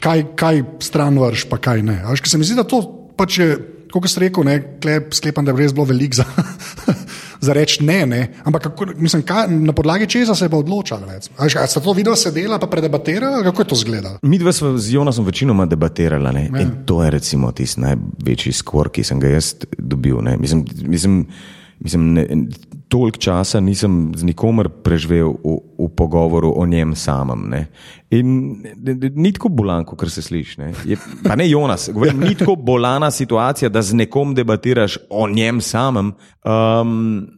kaj, 0.00 0.24
kaj 0.36 0.62
stran 0.84 1.18
vrš, 1.18 1.48
pa 1.50 1.58
kaj 1.62 1.82
ne. 1.82 2.02
Veš, 2.10 2.26
se 2.28 2.38
mi 2.38 2.44
zdi, 2.44 2.58
da 2.58 2.66
to 2.68 2.82
pač 3.16 3.38
je 3.38 3.56
kot 3.92 4.08
si 4.10 4.20
rekel, 4.20 4.44
ne, 4.46 4.58
sklepam, 5.14 5.46
da 5.46 5.52
je 5.52 5.62
res 5.62 5.74
bilo 5.74 5.86
veliko 5.88 6.20
za, 6.20 6.26
za 7.46 7.56
reči 7.56 7.84
ne, 7.86 7.98
ne. 8.06 8.20
Ampak 8.44 8.68
kako, 8.68 8.90
mislim, 8.96 9.22
kaj, 9.26 9.48
na 9.50 9.72
podlagi 9.72 10.06
česa 10.10 10.34
se 10.34 10.46
je 10.46 10.52
pa 10.52 10.60
odločal? 10.60 11.04
Ali 11.08 11.50
ste 11.50 11.80
to 11.80 11.92
video 11.96 12.16
sedela, 12.16 12.58
pa 12.58 12.66
predebatirala, 12.66 13.42
kako 13.48 13.62
je 13.62 13.68
to 13.68 13.78
izgledalo? 13.80 14.18
Mi 14.22 14.38
dva 14.38 14.52
smo 14.52 14.76
z 14.78 14.94
Jonasom 14.94 15.26
večinoma 15.26 15.66
debatirala 15.66 16.32
ne. 16.32 16.48
Ja. 16.52 16.60
in 16.60 16.70
to 16.86 17.02
je 17.04 17.10
recimo 17.10 17.52
tisti 17.52 17.80
največji 17.80 18.52
skor, 18.52 18.92
ki 18.92 19.04
sem 19.04 19.20
ga 19.20 19.32
jaz 19.38 19.54
dobil. 19.78 20.20
Ne. 20.22 20.36
Mislim, 20.36 20.64
mislim, 20.82 21.26
mislim 21.80 22.12
ne, 22.14 22.26
toliko 22.88 23.18
časa 23.18 23.60
nisem 23.60 24.12
z 24.16 24.24
nikomer 24.24 24.68
preživel 24.68 25.36
v, 25.44 25.58
v 25.78 25.88
pogovoru 25.96 26.52
o 26.56 26.66
njem 26.66 26.94
samem. 26.96 27.44
Ne. 27.50 27.66
In 28.10 28.62
ni 29.14 29.32
tako 29.36 29.48
bolan, 29.52 29.84
kot 29.84 30.08
se 30.10 30.22
sliši. 30.22 30.60
Ne. 30.60 30.72
Je, 30.88 30.96
pa 31.24 31.36
ne 31.36 31.48
Jonas, 31.50 31.88
govorim, 31.92 32.20
ni 32.20 32.34
tako 32.34 32.56
bolana 32.56 33.10
situacija, 33.10 33.68
da 33.68 33.82
z 33.82 33.94
nekom 33.94 34.34
debatiraš 34.34 34.98
o 35.10 35.28
njem 35.28 35.60
samem. 35.60 36.12
Um, 36.44 37.28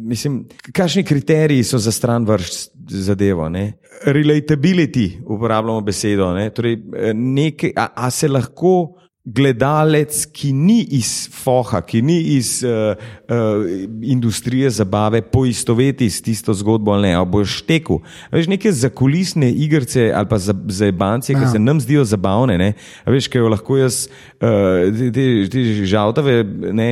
mislim, 0.00 0.44
kakšni 0.72 1.04
kriteriji 1.04 1.64
so 1.64 1.78
za 1.78 1.92
stran 1.92 2.24
vrš 2.28 2.50
zadevo? 2.88 3.48
Ne. 3.48 3.72
Relatability, 4.04 5.22
uporabljamo 5.24 5.80
besedo. 5.80 6.34
Ne. 6.34 6.50
Torej, 6.50 6.76
nekaj, 7.14 7.72
a, 7.76 7.88
a 7.94 8.10
se 8.10 8.28
lahko 8.28 9.01
gledalec, 9.24 10.24
ki 10.34 10.50
ni 10.52 10.80
iz 10.98 11.28
foha, 11.30 11.78
ki 11.86 12.00
ni 12.02 12.16
iz 12.34 12.56
uh, 12.66 12.98
uh, 13.30 13.62
industrije 14.02 14.70
zabave, 14.70 15.20
poistoveti 15.22 16.10
s 16.10 16.22
tisto 16.22 16.54
zgodbo 16.54 16.92
ali 16.92 17.08
ne, 17.08 17.14
ali 17.14 17.30
boš 17.30 17.60
tekel. 17.66 18.00
Veš 18.32 18.50
neke 18.50 18.72
zakulisne 18.72 19.50
igrice 19.50 20.10
ali 20.14 20.28
pa 20.28 20.38
za, 20.38 20.54
za 20.66 20.90
bance, 20.92 21.34
ki 21.34 21.40
ja. 21.40 21.50
se 21.54 21.58
nam 21.58 21.80
zdijo 21.80 22.04
zabavne, 22.04 22.58
ne? 22.58 22.72
veš, 23.06 23.30
kaj 23.30 23.44
jo 23.44 23.52
lahko 23.54 23.78
jaz, 23.78 24.08
uh, 24.42 24.90
te, 25.14 25.26
te 25.50 25.66
žaltave, 25.86 26.42
ne, 26.72 26.90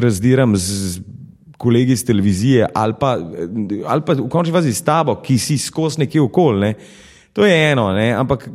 razdiram 0.00 0.56
z. 0.56 1.02
Kolegi 1.64 1.94
iz 1.94 2.02
televizije, 2.04 2.66
ali 2.74 2.92
pa, 3.00 3.14
ali 3.86 4.02
pa 4.04 4.12
v 4.18 4.26
končni 4.28 4.52
fazi 4.52 4.72
s 4.74 4.82
tabo, 4.84 5.14
ki 5.22 5.38
si 5.38 5.54
skozi 5.58 6.02
nekje 6.02 6.20
okoli. 6.20 6.60
Ne. 6.60 6.72
To 7.34 7.46
je 7.46 7.54
eno, 7.72 7.92
ne? 7.92 8.12
ampak 8.12 8.48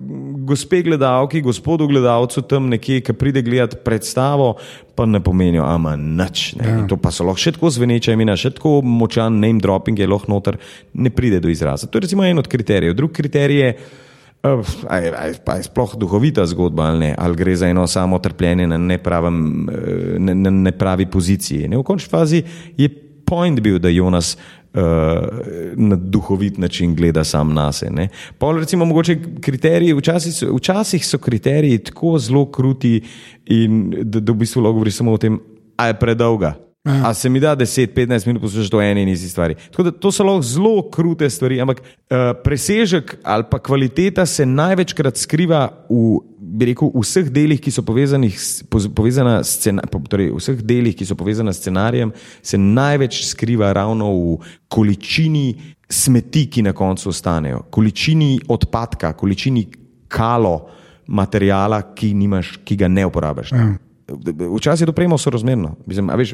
gospe 0.50 0.82
gledalki, 0.86 1.42
gospodu 1.46 1.88
gledalcu 1.90 2.42
tam 2.50 2.70
nekje, 2.72 3.04
ki 3.06 3.16
pride 3.18 3.44
gledati 3.46 3.78
predstavo, 3.86 4.56
pa 4.96 5.06
ne 5.06 5.22
pomenijo, 5.24 5.64
ama 5.64 5.96
nič. 5.96 6.54
Ja. 6.58 6.82
To 6.90 6.98
pa 7.00 7.14
so 7.14 7.28
lahko 7.28 7.42
še 7.42 7.56
tako 7.56 7.72
zveneča 7.72 8.16
imena, 8.18 8.36
še 8.40 8.52
tako 8.58 8.80
močan 8.84 9.40
name 9.40 9.62
dropping 9.64 10.00
je 10.00 10.10
lahko 10.10 10.32
noter, 10.34 10.60
ne 10.94 11.14
pride 11.14 11.40
do 11.44 11.52
izraza. 11.52 11.88
To 11.88 12.00
je 12.00 12.08
recimo 12.08 12.26
en 12.28 12.42
od 12.42 12.50
kriterijev. 12.52 12.98
Drug 12.98 13.14
kriterij 13.16 13.62
je, 13.62 13.74
uh, 14.44 14.74
pa 15.46 15.60
je 15.60 15.68
sploh 15.70 15.96
duhovita 16.00 16.48
zgodba 16.50 16.90
ali 16.92 17.06
ne, 17.08 17.12
ali 17.18 17.40
gre 17.40 17.56
za 17.56 17.70
eno 17.70 17.88
samo 17.88 18.20
trpljenje 18.20 18.68
na 18.68 18.78
nepravem, 18.78 19.38
eh, 19.70 20.18
ne, 20.20 20.36
ne, 20.36 20.52
nepravi 20.72 21.08
poziciji. 21.12 21.70
Ne? 21.70 21.80
V 21.80 21.88
končni 21.88 22.12
fazi 22.12 22.44
je 22.78 22.90
point 23.30 23.60
bil, 23.62 23.80
da 23.80 23.90
Jonas 23.90 24.38
uh, 24.74 24.82
na 25.76 25.96
duhovit 25.96 26.58
način 26.58 26.96
gleda 26.96 27.24
sam 27.24 27.54
na 27.54 27.72
sebe. 27.72 28.08
Pa 28.38 28.52
recimo, 28.52 28.86
mogoče 28.86 29.18
kriteriji, 29.42 29.94
včasih 29.94 30.34
so, 30.34 30.56
včasih 30.56 31.06
so 31.06 31.18
kriteriji 31.18 31.84
tako 31.84 32.18
zelo 32.20 32.46
kruti, 32.52 33.02
in, 33.46 33.94
da, 34.02 34.20
da 34.20 34.32
v 34.32 34.36
bistvu 34.36 34.62
lahko 34.62 34.74
govori 34.74 34.92
samo 34.92 35.14
o 35.14 35.18
tem, 35.18 35.40
a 35.78 35.88
je 35.88 36.00
predolga. 36.00 36.69
A 36.88 37.14
se 37.14 37.30
mi 37.30 37.40
da 37.40 37.56
10-15 37.56 38.28
minut 38.28 38.42
poslušati 38.42 38.76
o 38.76 38.82
eni 38.82 39.02
in 39.02 39.10
isti 39.10 39.30
stvari. 39.30 39.56
Da, 39.78 39.92
to 39.92 40.12
so 40.12 40.24
lahko 40.24 40.42
zelo 40.42 40.90
krute 40.92 41.30
stvari, 41.30 41.60
ampak 41.62 41.82
uh, 41.82 42.18
presežek 42.44 43.18
ali 43.24 43.44
pa 43.52 43.60
kvaliteta 43.60 44.26
se 44.26 44.46
največkrat 44.46 45.18
skriva 45.18 45.66
v, 45.90 46.22
rekel, 46.66 46.92
v 46.96 47.04
vseh 47.04 47.28
delih, 47.36 47.60
ki 47.60 47.72
so 47.72 47.84
povezani 47.84 48.32
s, 48.32 48.64
povezana 48.96 49.42
scena, 49.44 49.84
torej 50.10 50.32
v 50.32 50.40
vseh 50.40 50.64
delih, 50.64 50.96
ki 50.96 51.06
so 51.06 51.20
povezani 51.20 51.54
s 51.54 51.60
scenarijem, 51.60 52.14
se 52.42 52.58
največ 52.58 53.26
skriva 53.28 53.74
ravno 53.76 54.14
v 54.16 54.40
količini 54.72 55.76
smeti, 55.90 56.48
ki 56.48 56.64
na 56.64 56.74
koncu 56.74 57.10
ostanejo, 57.12 57.66
količini 57.70 58.40
odpadka, 58.48 59.14
količini 59.20 59.68
kalo 60.08 60.70
materijala, 61.08 61.82
ki, 61.92 62.14
nimaš, 62.14 62.56
ki 62.64 62.80
ga 62.80 62.88
ne 62.88 63.06
uporabiš. 63.06 63.52
Ja. 63.52 63.68
Včasih 64.58 64.84
je 64.84 64.90
to 64.90 64.96
prejmo 64.96 65.18
sorazmerno. 65.18 65.76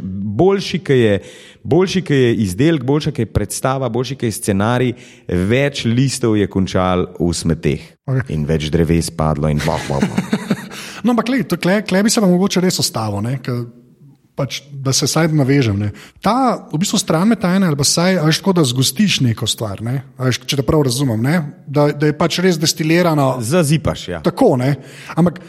Boljši, 0.01 0.79
ki 0.79 0.93
je, 0.93 1.19
boljši, 1.63 2.01
ki 2.01 2.19
je 2.19 2.33
izdelek, 2.45 2.83
boljša, 2.83 3.11
ki 3.11 3.25
je 3.25 3.31
predstava, 3.31 3.89
boljši, 3.89 4.17
ki 4.19 4.29
je 4.29 4.37
scenarij, 4.39 4.93
več 5.27 5.85
listov 5.85 6.37
je 6.39 6.47
končal 6.51 7.07
v 7.19 7.31
smeteh 7.33 7.87
okay. 8.07 8.35
in 8.35 8.45
več 8.47 8.69
dreves 8.73 9.11
padlo. 9.11 9.51
Boh, 9.65 9.87
boh, 9.89 10.03
boh. 10.03 10.51
no, 11.03 11.15
ampak 11.15 11.31
klej 11.87 12.03
bi 12.03 12.13
se 12.13 12.23
vam 12.23 12.31
mogoče 12.35 12.63
res 12.63 12.79
ostalo. 12.83 13.23
Pač, 14.35 14.57
da 14.67 14.91
se 14.91 15.07
saj 15.07 15.29
navežem. 15.31 15.77
Ne. 15.79 15.93
Ta 16.19 16.67
v 16.67 16.79
bistvu 16.81 16.99
stran 16.99 17.29
metajna, 17.31 17.69
ali 17.71 17.79
pa 17.79 17.85
saj, 17.87 18.17
veš, 18.19 18.41
tako 18.41 18.53
da 18.57 18.65
zgostiš 18.67 19.21
neko 19.23 19.47
stvar, 19.47 19.79
ne. 19.79 20.01
veš, 20.19 20.41
če 20.43 20.59
te 20.59 20.65
prav 20.67 20.83
razumem, 20.83 21.23
da, 21.63 21.87
da 21.95 22.09
je 22.11 22.17
pač 22.19 22.41
res 22.43 22.59
destilirano. 22.59 23.37
Zazipaš, 23.39 24.03
ja. 24.11 24.19
Tako, 24.25 24.57
ne. 24.59 24.73
Ampak, 25.15 25.39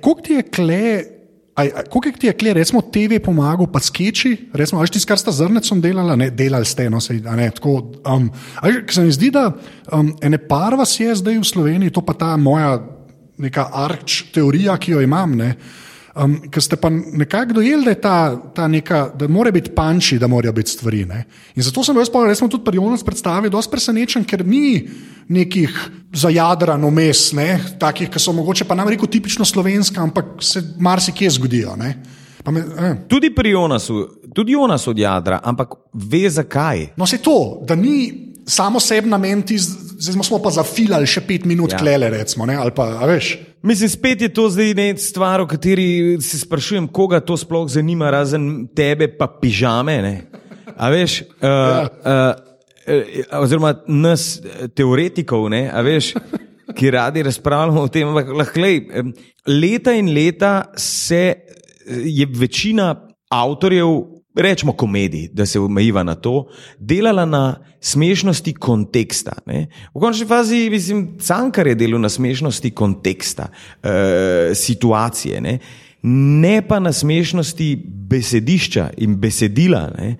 koliko 0.00 0.24
ti 0.24 0.38
je 0.40 0.46
klej 0.48 1.17
Kako 1.58 2.00
ti 2.14 2.28
je, 2.28 2.32
kle, 2.38 2.52
recimo, 2.54 2.82
TV 2.86 3.18
pomagal, 3.24 3.66
pa 3.72 3.80
skeči, 3.82 4.50
recimo, 4.54 4.84
ti, 4.86 5.00
kar 5.02 5.18
sta 5.18 5.34
zrnecom 5.34 5.80
delala, 5.82 6.14
ne 6.16 6.30
delali 6.30 6.68
ste, 6.68 6.86
no, 6.90 7.00
se, 7.02 7.18
ne, 7.18 7.48
tako. 7.50 7.74
Um, 8.06 8.28
Ker 8.62 8.94
se 8.94 9.02
mi 9.02 9.14
zdi, 9.14 9.32
da 9.34 9.48
um, 9.92 10.12
ene 10.22 10.38
par 10.38 10.78
vas 10.78 10.94
je 11.00 11.16
zdaj 11.18 11.40
v 11.40 11.48
Sloveniji, 11.50 11.94
to 11.94 12.04
pa 12.06 12.14
ta 12.14 12.36
moja 12.38 12.76
neka 13.42 13.68
arč 13.74 14.28
teorija, 14.34 14.78
ki 14.78 14.94
jo 14.94 15.02
imam. 15.02 15.34
Ne, 15.38 15.56
Um, 16.18 16.32
ker 16.50 16.62
ste 16.62 16.74
pa 16.74 16.90
nekako 16.90 17.60
dojeli, 17.60 17.84
da 17.84 17.90
je 17.90 18.00
ta, 18.02 18.16
ta 18.54 18.66
neka, 18.68 19.04
da 19.14 19.28
mora 19.30 19.52
biti 19.54 19.70
panči, 19.70 20.18
da 20.18 20.26
morajo 20.26 20.52
biti 20.52 20.70
stvari. 20.70 21.04
Ne? 21.06 21.24
In 21.54 21.62
zato 21.62 21.84
sem 21.84 21.96
jaz, 21.96 22.10
recimo, 22.26 22.48
tudi 22.50 22.64
pri 22.64 22.76
Jonas 22.76 23.04
predstavil, 23.06 23.50
dosti 23.50 23.70
presenečen, 23.70 24.24
ker 24.26 24.42
ni 24.46 24.88
nekih 25.28 25.70
zajadran 26.12 26.82
vmes, 26.90 27.32
ne? 27.38 27.60
takih, 27.78 28.10
ki 28.10 28.18
so 28.18 28.34
mogoče 28.34 28.66
pa 28.66 28.74
nam 28.74 28.90
reko 28.90 29.06
tipično 29.06 29.44
slovenska, 29.44 30.02
ampak 30.02 30.42
se 30.42 30.62
marsikje 30.78 31.30
zgodijo. 31.38 31.76
Me, 31.78 31.94
eh. 32.50 32.96
Tudi 33.08 33.30
pri 33.34 33.54
Jonasu, 33.54 34.08
tudi 34.34 34.52
Jonas 34.52 34.88
od 34.88 34.98
jadra, 34.98 35.38
ampak 35.44 35.76
ve 35.92 36.26
zakaj. 36.30 36.88
No, 36.96 37.06
se 37.06 37.18
to, 37.22 37.60
da 37.62 37.78
ni 37.78 38.34
samo 38.46 38.80
sebi 38.80 39.08
namen, 39.08 39.42
zdaj 39.98 40.24
smo 40.24 40.38
pa 40.42 40.52
zafilali 40.54 41.08
še 41.10 41.22
pet 41.26 41.46
minut, 41.48 41.74
ja. 41.74 41.80
klele, 41.80 42.10
recimo, 42.12 42.46
ne, 42.46 42.56
ali 42.58 42.74
pa 42.74 42.86
veš. 43.08 43.34
Mislim, 43.66 43.90
spet 43.90 44.22
je 44.22 44.30
to 44.32 44.46
zdaj 44.52 44.74
nekaj 44.78 45.02
stvar, 45.02 45.42
o 45.42 45.48
kateri 45.50 46.18
se 46.22 46.38
sprašujem, 46.38 46.86
koga 46.94 47.20
to 47.20 47.36
sploh 47.36 47.66
zanima, 47.70 48.10
razen 48.14 48.68
tebe, 48.76 49.10
pa 49.18 49.26
pižame. 49.40 49.98
Ne? 50.04 50.14
A 50.76 50.90
veš, 50.94 51.22
uh, 51.42 51.48
ja. 51.74 51.88
uh, 52.86 53.42
oziroma 53.42 53.74
nas, 53.90 54.38
teoretikov, 54.78 55.50
ne, 55.52 55.66
a 55.72 55.82
veš. 55.86 56.14
ki 56.78 56.90
radi 56.92 57.22
razpravljamo 57.24 57.80
o 57.80 57.88
tem, 57.88 58.06
ampak 58.06 58.28
lahko 58.36 58.60
leta 59.48 59.94
in 59.96 60.10
leta 60.14 60.68
se 60.76 61.22
je 61.88 62.26
večina 62.28 62.90
avtorjev, 63.32 63.88
rečemo 64.38 64.72
komedij, 64.72 65.28
da 65.32 65.46
se 65.46 65.60
omejiva 65.60 66.02
na 66.02 66.14
to, 66.14 66.46
delala 66.78 67.24
na 67.24 67.44
smešnosti 67.80 68.54
konteksta. 68.54 69.32
Ne. 69.46 69.66
V 69.94 70.00
končni 70.00 70.26
fazi, 70.26 70.68
mislim, 70.70 71.18
Cankar 71.20 71.66
je 71.66 71.74
delal 71.74 72.00
na 72.00 72.08
smešnosti 72.08 72.70
konteksta, 72.70 73.48
uh, 73.50 73.90
situacije, 74.54 75.40
ne. 75.40 75.58
ne 76.42 76.62
pa 76.62 76.78
na 76.78 76.92
smešnosti 76.92 77.76
besedišča 78.08 78.90
in 78.96 79.16
besedila. 79.16 79.88
Ne. 79.98 80.16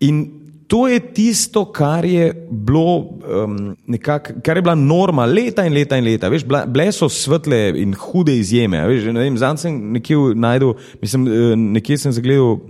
In 0.00 0.40
to 0.70 0.86
je 0.88 1.00
tisto, 1.00 1.64
kar 1.72 2.04
je, 2.04 2.30
bilo, 2.50 3.18
um, 3.26 3.76
nekak, 3.90 4.32
kar 4.42 4.56
je 4.56 4.62
bila 4.62 4.74
norma 4.74 5.24
leta 5.26 5.64
in 5.66 5.74
leta 5.74 5.98
in 5.98 6.04
leta. 6.06 6.28
Veš, 6.30 6.44
bile 6.46 6.86
so 6.94 7.08
svetle 7.10 7.58
in 7.82 7.96
hude 7.98 8.36
izjeme. 8.38 8.78
Zanj 9.36 9.58
sem 9.58 9.80
nekje 9.96 10.16
najdel, 10.34 10.76
mislim, 11.02 11.26
eh, 11.26 11.56
nekje 11.56 11.98
sem 11.98 12.14
zagledal 12.14 12.60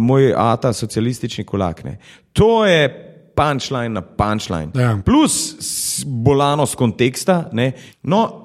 moj 0.00 0.32
ata, 0.34 0.72
socialistični 0.72 1.44
kulak. 1.44 1.84
Ne. 1.84 1.98
To 2.32 2.64
je 2.64 2.88
punčline 3.34 3.88
na 3.90 4.02
punčline. 4.02 4.68
Ja. 4.74 4.98
Plus 4.98 5.32
s- 5.60 6.04
bolanost 6.04 6.74
konteksta. 6.74 7.48
Ne. 7.52 7.72
No, 8.04 8.44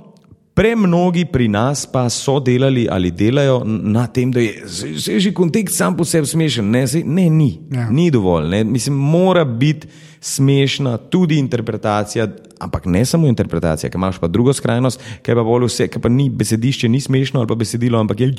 Premnogi 0.53 1.25
pri 1.25 1.47
nas 1.47 1.87
pa 1.87 2.03
so 2.09 2.35
delali 2.39 2.87
ali 2.87 3.09
delajo 3.11 3.63
na 3.65 4.05
tem, 4.07 4.31
da 4.31 4.39
je 4.39 4.67
se- 4.67 4.99
se 4.99 5.19
že 5.19 5.31
kontekst 5.31 5.75
sam 5.75 5.97
po 5.97 6.05
sebi 6.05 6.27
smešen. 6.27 6.69
Ne, 6.69 6.83
saj- 6.83 7.05
ne 7.05 7.25
ni. 7.27 7.59
Ja. 7.71 7.89
Ni 7.89 8.11
dovolj. 8.11 8.47
Ne. 8.47 8.63
Mislim, 8.63 8.93
mora 8.95 9.43
biti 9.45 9.87
smešna 10.21 10.97
tudi 10.99 11.37
interpretacija, 11.37 12.27
ampak 12.59 12.85
ne 12.85 13.01
samo 13.03 13.27
interpretacija, 13.27 13.89
ker 13.89 13.97
imaš 13.97 14.19
pa 14.19 14.27
drugo 14.27 14.53
skrajnost, 14.53 15.01
ker 15.21 15.35
pa 15.35 15.43
bolj 15.43 15.65
vse, 15.65 15.87
ker 15.87 15.99
pa 15.99 16.09
ni 16.09 16.29
besedišče, 16.29 16.87
ni 16.87 17.01
smešno 17.01 17.39
ali 17.39 17.47
pa 17.47 17.55
besedilo, 17.55 17.99
ampak 17.99 18.19
je. 18.19 18.33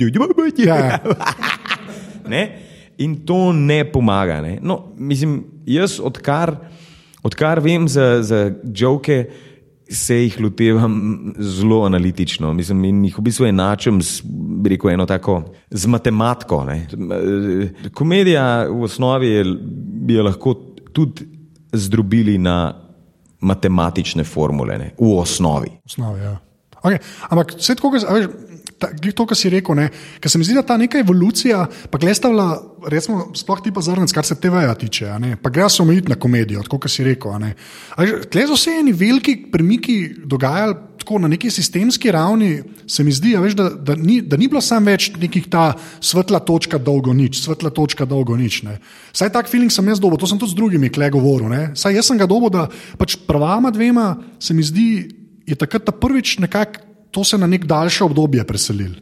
Ja, 0.58 0.76
ja. 0.76 0.98
Ne? 2.28 2.44
In 2.98 3.16
to 3.26 3.52
ne 3.52 3.82
pomaga. 3.84 4.40
Ne? 4.40 4.58
No, 4.62 4.92
mislim, 4.96 5.42
jaz, 5.66 5.98
odkar, 6.02 6.56
odkar 7.22 7.60
vem 7.64 7.88
za, 7.88 8.22
za 8.22 8.46
joke, 8.64 9.24
se 9.90 10.16
jih 10.16 10.38
lotevam 10.40 11.34
zelo 11.38 11.82
analitično. 11.84 12.54
Mislim, 12.54 12.84
in 12.88 13.02
jih 13.04 13.18
v 13.18 13.24
bistvu 13.26 13.46
enačem 13.46 14.00
bi 14.62 14.72
rekel, 14.74 14.94
eno 14.94 15.06
tako 15.06 15.42
z 15.70 15.90
matematiko. 15.92 16.62
Ne? 16.64 16.86
Komedija 17.94 18.64
v 18.70 18.88
osnovi 18.88 19.28
je, 19.28 19.44
jo 20.16 20.24
lahko 20.24 20.54
tudi 20.92 21.28
zdrobili 21.72 22.38
na 22.38 22.74
matematične 23.44 24.24
formule, 24.24 24.78
ne? 24.78 24.90
v 24.98 25.12
osnovi. 25.18 25.70
osnovi. 25.84 26.20
Ja. 26.22 26.38
Okay. 26.84 27.00
Ampak 27.28 27.56
vse 27.58 27.74
ta, 27.76 27.88
glih 27.88 28.28
to, 29.14 29.26
kar 29.26 29.38
si 29.38 29.50
rekel, 29.52 29.82
ker 30.20 30.30
se 30.32 30.38
mi 30.38 30.46
zdi, 30.46 30.56
da 30.56 30.62
ta 30.66 30.76
neka 30.80 30.98
evolucija, 31.02 31.64
pa 31.90 32.00
glestavlja, 32.00 32.46
recimo, 32.90 33.28
sploh 33.36 33.62
ti 33.64 33.72
pa 33.74 33.82
zrnec, 33.84 34.12
kar 34.14 34.26
se 34.26 34.36
TV-ja 34.40 34.74
tiče, 34.78 35.12
pa 35.42 35.52
gre 35.52 35.68
se 35.70 35.82
omejiti 35.82 36.12
na 36.12 36.18
komedijo, 36.20 36.62
tako 36.66 36.82
kot 36.84 36.92
si 36.92 37.04
rekel. 37.06 37.48
Tle 38.30 38.46
so 38.50 38.58
se 38.60 38.78
eni 38.80 38.92
veliki 38.92 39.38
premiki 39.52 39.98
dogajali. 40.24 40.92
Tako 41.04 41.18
na 41.20 41.28
neki 41.28 41.50
sistemski 41.52 42.08
ravni 42.14 42.62
se 42.88 43.04
mi 43.04 43.12
zdi, 43.12 43.34
veš, 43.36 43.56
da, 43.58 43.66
da, 43.68 43.92
ni, 43.98 44.22
da 44.24 44.38
ni 44.40 44.46
bilo 44.48 44.62
samo 44.64 44.88
več 44.88 45.10
nekih 45.20 45.50
ta 45.52 45.74
svetla 46.00 46.38
točka, 46.40 46.78
dolgo 46.80 47.12
nič, 47.12 47.42
svetla 47.44 47.68
točka, 47.76 48.06
dolgo 48.08 48.38
nič. 48.40 48.62
Ne. 48.64 48.78
Saj 49.12 49.34
tak 49.34 49.50
feeling 49.52 49.72
sem 49.74 49.90
jaz 49.90 50.00
dobil, 50.00 50.16
to 50.22 50.30
sem 50.30 50.40
tudi 50.40 50.54
z 50.54 50.56
drugimi 50.56 50.88
kle 50.94 51.10
govoril. 51.12 51.50
Ne. 51.52 51.66
Saj 51.76 51.98
jaz 51.98 52.08
sem 52.08 52.16
ga 52.16 52.30
dobil, 52.30 52.48
da 52.54 52.70
pač 52.96 53.18
prvama 53.28 53.74
dvema 53.74 54.14
se 54.40 54.56
mi 54.56 54.64
zdi, 54.64 54.88
je 55.44 55.58
takrat 55.60 55.84
ta 55.84 55.92
prvič 55.92 56.38
nekako 56.40 56.83
to 57.14 57.24
se 57.24 57.38
na 57.38 57.46
nek 57.46 57.66
daljše 57.70 58.04
obdobje 58.04 58.44
preselil. 58.46 58.96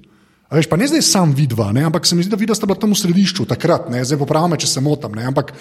A 0.52 0.58
Veš, 0.58 0.68
pa 0.68 0.76
ne 0.76 0.84
zdaj 0.84 1.00
sam 1.06 1.30
vidva, 1.32 1.70
ne, 1.72 1.86
ampak 1.88 2.04
se 2.04 2.12
mi 2.12 2.22
zdi, 2.22 2.34
da 2.34 2.36
vidva 2.36 2.54
sta 2.54 2.68
bila 2.68 2.76
tam 2.76 2.92
v 2.92 3.00
središču 3.00 3.46
takrat, 3.48 3.88
ne, 3.88 4.02
zdaj 4.04 4.20
popravim, 4.20 4.52
če 4.60 4.68
se 4.68 4.82
motim. 4.84 5.16
Ampak, 5.16 5.54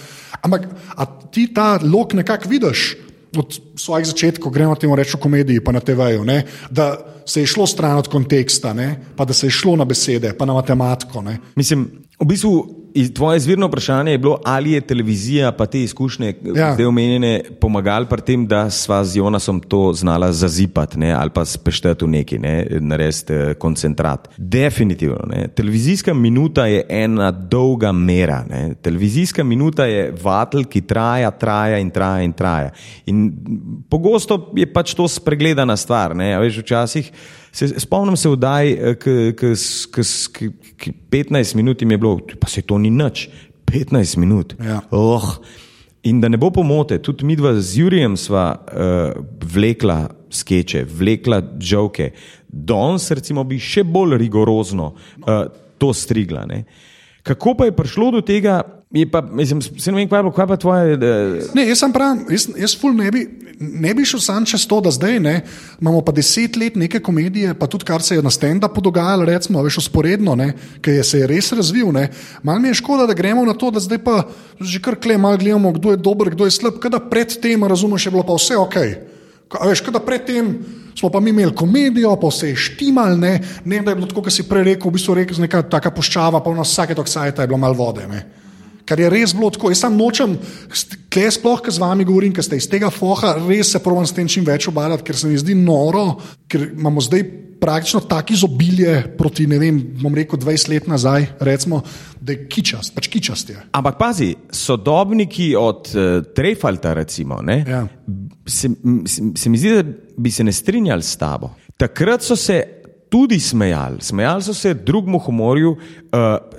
ampak 0.43 0.67
ti 1.31 1.47
ta 1.55 1.77
lok 1.79 2.17
nekako 2.19 2.51
vidiš 2.51 2.89
od 3.39 3.55
svojih 3.79 4.09
začetkov, 4.09 4.51
gremo 4.51 4.75
temu 4.75 4.97
reči 4.99 5.15
v 5.15 5.23
komediji, 5.23 5.63
pa 5.63 5.71
na 5.71 5.79
TV-ju, 5.79 6.27
da 6.67 6.89
se 7.23 7.39
je 7.39 7.47
šlo 7.47 7.63
stran 7.67 8.03
od 8.03 8.11
konteksta, 8.11 8.73
ne, 8.75 8.89
pa 9.15 9.23
da 9.23 9.33
se 9.33 9.47
je 9.47 9.55
šlo 9.55 9.77
na 9.79 9.87
besede, 9.87 10.33
pa 10.35 10.43
na 10.45 10.59
matematiko. 10.59 11.23
Ne. 11.23 11.37
Mislim, 11.55 11.87
v 12.19 12.27
bistvu 12.27 12.80
tvoje 13.15 13.37
izvirno 13.37 13.67
vprašanje 13.67 14.11
je 14.11 14.17
bilo, 14.17 14.39
ali 14.45 14.71
je 14.71 14.81
televizija 14.81 15.51
pa 15.51 15.65
te 15.65 15.81
izkušnje, 15.83 16.33
Ja. 16.55 16.65
ja. 16.65 16.73
zdaj 16.73 16.85
omenjene, 16.85 17.41
pomagali 17.59 18.05
pri 18.05 18.21
tem, 18.21 18.47
da 18.47 18.69
sva 18.69 19.03
z 19.05 19.17
Jonasom 19.17 19.59
to 19.59 19.93
znala 19.93 20.31
zazipati 20.31 20.99
ne, 20.99 21.11
ali 21.11 21.29
pa 21.29 21.45
spešteti 21.45 22.05
v 22.05 22.09
neki, 22.09 22.39
ne, 22.39 22.67
narediti 22.79 23.33
eh, 23.33 23.53
koncentrat. 23.53 24.29
Definitivno. 24.37 25.25
Ne. 25.27 25.47
Televizijska 25.47 26.13
minuta 26.13 26.65
je 26.65 26.85
ena 26.89 27.31
dolga 27.31 27.91
mera. 27.91 28.43
Ne. 28.49 28.73
Televizijska 28.81 29.43
minuta 29.43 29.85
je 29.85 30.13
vatel, 30.23 30.63
ki 30.63 30.81
traja, 30.81 31.31
traja 31.31 31.77
in 31.77 31.89
traja 31.89 32.23
in 32.23 32.33
traja. 32.33 32.71
In 33.05 33.31
pogosto 33.89 34.51
je 34.55 34.73
pač 34.73 34.93
to 34.93 35.07
spregledana 35.07 35.77
stvar. 35.77 36.15
Ne. 36.15 36.33
A 36.35 36.39
Veš, 36.39 36.57
včasih 36.57 37.11
se, 37.51 37.67
spomnim 37.79 38.17
se 38.17 38.29
vdaj, 38.29 38.75
ki 39.01 40.93
15 41.11 41.55
minut 41.55 41.81
jim 41.81 41.91
je 41.91 41.97
bilo, 41.97 42.19
pa 42.39 42.47
se 42.47 42.61
to 42.61 42.77
ni 42.77 42.89
nič, 42.89 43.27
15 43.71 44.17
minut. 44.17 44.55
Ja. 44.59 44.81
Oh. 44.91 45.35
In 46.03 46.21
da 46.21 46.29
ne 46.29 46.37
bo 46.41 46.49
pomote, 46.49 46.97
tudi 46.97 47.25
mi 47.25 47.35
dva 47.37 47.53
z 47.61 47.77
Jurijem 47.77 48.15
sva 48.17 48.55
uh, 48.57 49.19
vlekla 49.53 50.07
skeče, 50.33 50.85
vlekla 50.89 51.41
žoke. 51.61 52.09
Danes, 52.47 53.05
recimo, 53.13 53.43
bi 53.45 53.59
še 53.61 53.83
bolj 53.85 54.17
rigorozno 54.17 54.93
uh, 54.95 55.43
to 55.77 55.91
strigla. 55.93 56.47
Ne? 56.49 56.63
Kako 57.23 57.53
pa 57.53 57.65
je 57.65 57.75
prišlo 57.75 58.11
do 58.11 58.21
tega, 58.21 58.61
pa, 59.11 59.21
mislim, 59.21 59.61
se 59.61 59.91
ne 59.91 59.97
vem, 59.97 60.09
kaj 60.09 60.19
je 60.19 60.23
bilo, 60.23 60.33
kaj 60.33 60.47
pa 60.47 60.57
tvoje. 60.57 60.95
Uh, 60.95 61.53
Ne, 61.53 61.67
jaz 61.69 61.79
sem 61.79 61.93
pravi, 61.93 62.25
jaz, 62.29 62.47
jaz 62.57 62.73
ful 62.75 62.95
ne 62.97 63.11
bi, 63.13 63.21
ne 63.61 63.93
bi 63.93 64.05
šel 64.05 64.19
sam 64.19 64.45
čez 64.45 64.65
to, 64.65 64.81
da 64.81 64.89
zdaj 64.91 65.19
ne, 65.19 65.35
imamo 65.77 66.01
pa 66.01 66.11
deset 66.11 66.57
let 66.57 66.75
neke 66.75 66.99
komedije, 66.99 67.53
pa 67.53 67.69
tudi 67.69 67.85
kar 67.85 68.01
se 68.01 68.17
je 68.17 68.25
na 68.25 68.33
stand-upu 68.33 68.81
dogajalo, 68.81 69.25
recimo, 69.25 69.61
veš, 69.61 69.77
usporedno, 69.77 70.33
ki 70.81 70.97
se 71.03 71.21
je 71.21 71.29
res 71.29 71.53
razvil. 71.53 71.93
Ne. 71.93 72.09
Mal 72.43 72.59
mi 72.59 72.73
je 72.73 72.81
škoda, 72.81 73.05
da 73.05 73.13
gremo 73.13 73.45
na 73.45 73.53
to, 73.53 73.69
da 73.71 73.79
zdaj 73.79 74.01
pa 74.01 74.23
že 74.59 74.81
kar 74.81 74.97
kle 74.97 75.17
malo 75.17 75.37
gledamo, 75.37 75.71
kdo 75.71 75.93
je 75.93 76.01
dober, 76.01 76.33
kdo 76.33 76.45
je 76.49 76.51
slab, 76.51 76.81
kada 76.81 76.99
predtem, 76.99 77.63
razumeš, 77.63 78.05
je 78.05 78.11
bilo 78.11 78.23
pa 78.23 78.33
vse 78.33 78.57
ok. 78.57 78.75
Ka- 79.45 79.67
Veš, 79.67 79.81
kada 79.81 79.99
predtem 79.99 80.57
smo 80.99 81.09
pa 81.09 81.19
mi 81.19 81.29
imeli 81.29 81.55
komedijo, 81.55 82.15
pa 82.21 82.29
vse 82.31 82.51
je 82.51 82.55
štimal, 82.55 83.17
ne, 83.19 83.39
ne 83.65 83.81
da 83.81 83.91
je 83.91 83.95
bilo 83.95 84.07
tako, 84.07 84.25
kot 84.27 84.35
si 84.35 84.47
prej 84.49 84.63
rekel, 84.73 84.89
v 84.89 84.97
bistvu 84.97 85.17
rekel, 85.21 85.41
neka 85.43 85.63
taka 85.71 85.91
puščava, 85.95 86.43
pa 86.43 86.53
na 86.55 86.67
vsake 86.67 86.95
toksajta 86.97 87.43
je 87.43 87.51
bilo 87.51 87.61
malo 87.61 87.77
vode. 87.79 88.07
Ne. 88.11 88.21
Kar 88.85 88.99
je 88.99 89.09
res 89.09 89.35
bilo 89.37 89.51
tako. 89.53 89.69
Jaz 89.71 89.85
sam 89.85 89.95
nočem, 89.95 90.33
kje 91.13 91.29
sploh, 91.37 91.61
ki 91.63 91.71
z 91.71 91.79
vami 91.83 92.07
govorim, 92.07 92.33
ker 92.35 92.43
ste 92.43 92.59
iz 92.59 92.67
tega 92.67 92.89
foha, 92.91 93.37
res 93.47 93.71
se 93.71 93.79
provam 93.83 94.07
s 94.07 94.15
tem 94.17 94.27
čim 94.27 94.43
več 94.47 94.67
obadati, 94.67 95.05
ker 95.07 95.17
se 95.17 95.29
mi 95.29 95.39
zdi 95.39 95.55
noro, 95.55 96.17
ker 96.51 96.71
imamo 96.73 97.03
zdaj 97.03 97.23
praktično 97.61 97.99
tako 98.09 98.33
izobilje 98.33 98.95
proti, 99.17 99.45
ne 99.47 99.59
vem, 99.61 99.77
bom 100.01 100.15
rekel 100.17 100.39
20 100.41 100.69
let 100.73 100.87
nazaj, 100.89 101.27
recimo, 101.45 101.83
da 102.21 102.33
je 102.33 102.47
kičast, 102.49 102.95
pač 102.95 103.07
kičast 103.13 103.49
je. 103.53 103.59
ampak 103.77 103.99
pazi, 103.99 104.33
sodobniki 104.49 105.53
od 105.55 105.91
uh, 105.93 106.25
Trefalta, 106.35 106.95
recimo, 106.97 107.41
ne, 107.45 107.61
Ja. 107.67 107.85
Se, 108.45 108.69
se, 109.05 109.21
se 109.35 109.49
mi 109.49 109.57
zdi, 109.57 109.69
da 109.69 109.83
bi 110.17 110.31
se 110.31 110.43
ne 110.43 110.51
strinjali 110.51 111.03
s 111.03 111.17
tabo. 111.17 111.49
Takrat 111.77 112.21
so 112.21 112.35
se 112.35 112.63
tudi 113.09 113.39
smejali, 113.39 114.01
smejali 114.01 114.43
so 114.43 114.53
se 114.53 114.73
drugemu 114.73 115.19
humorju, 115.19 115.71
uh, 115.71 115.77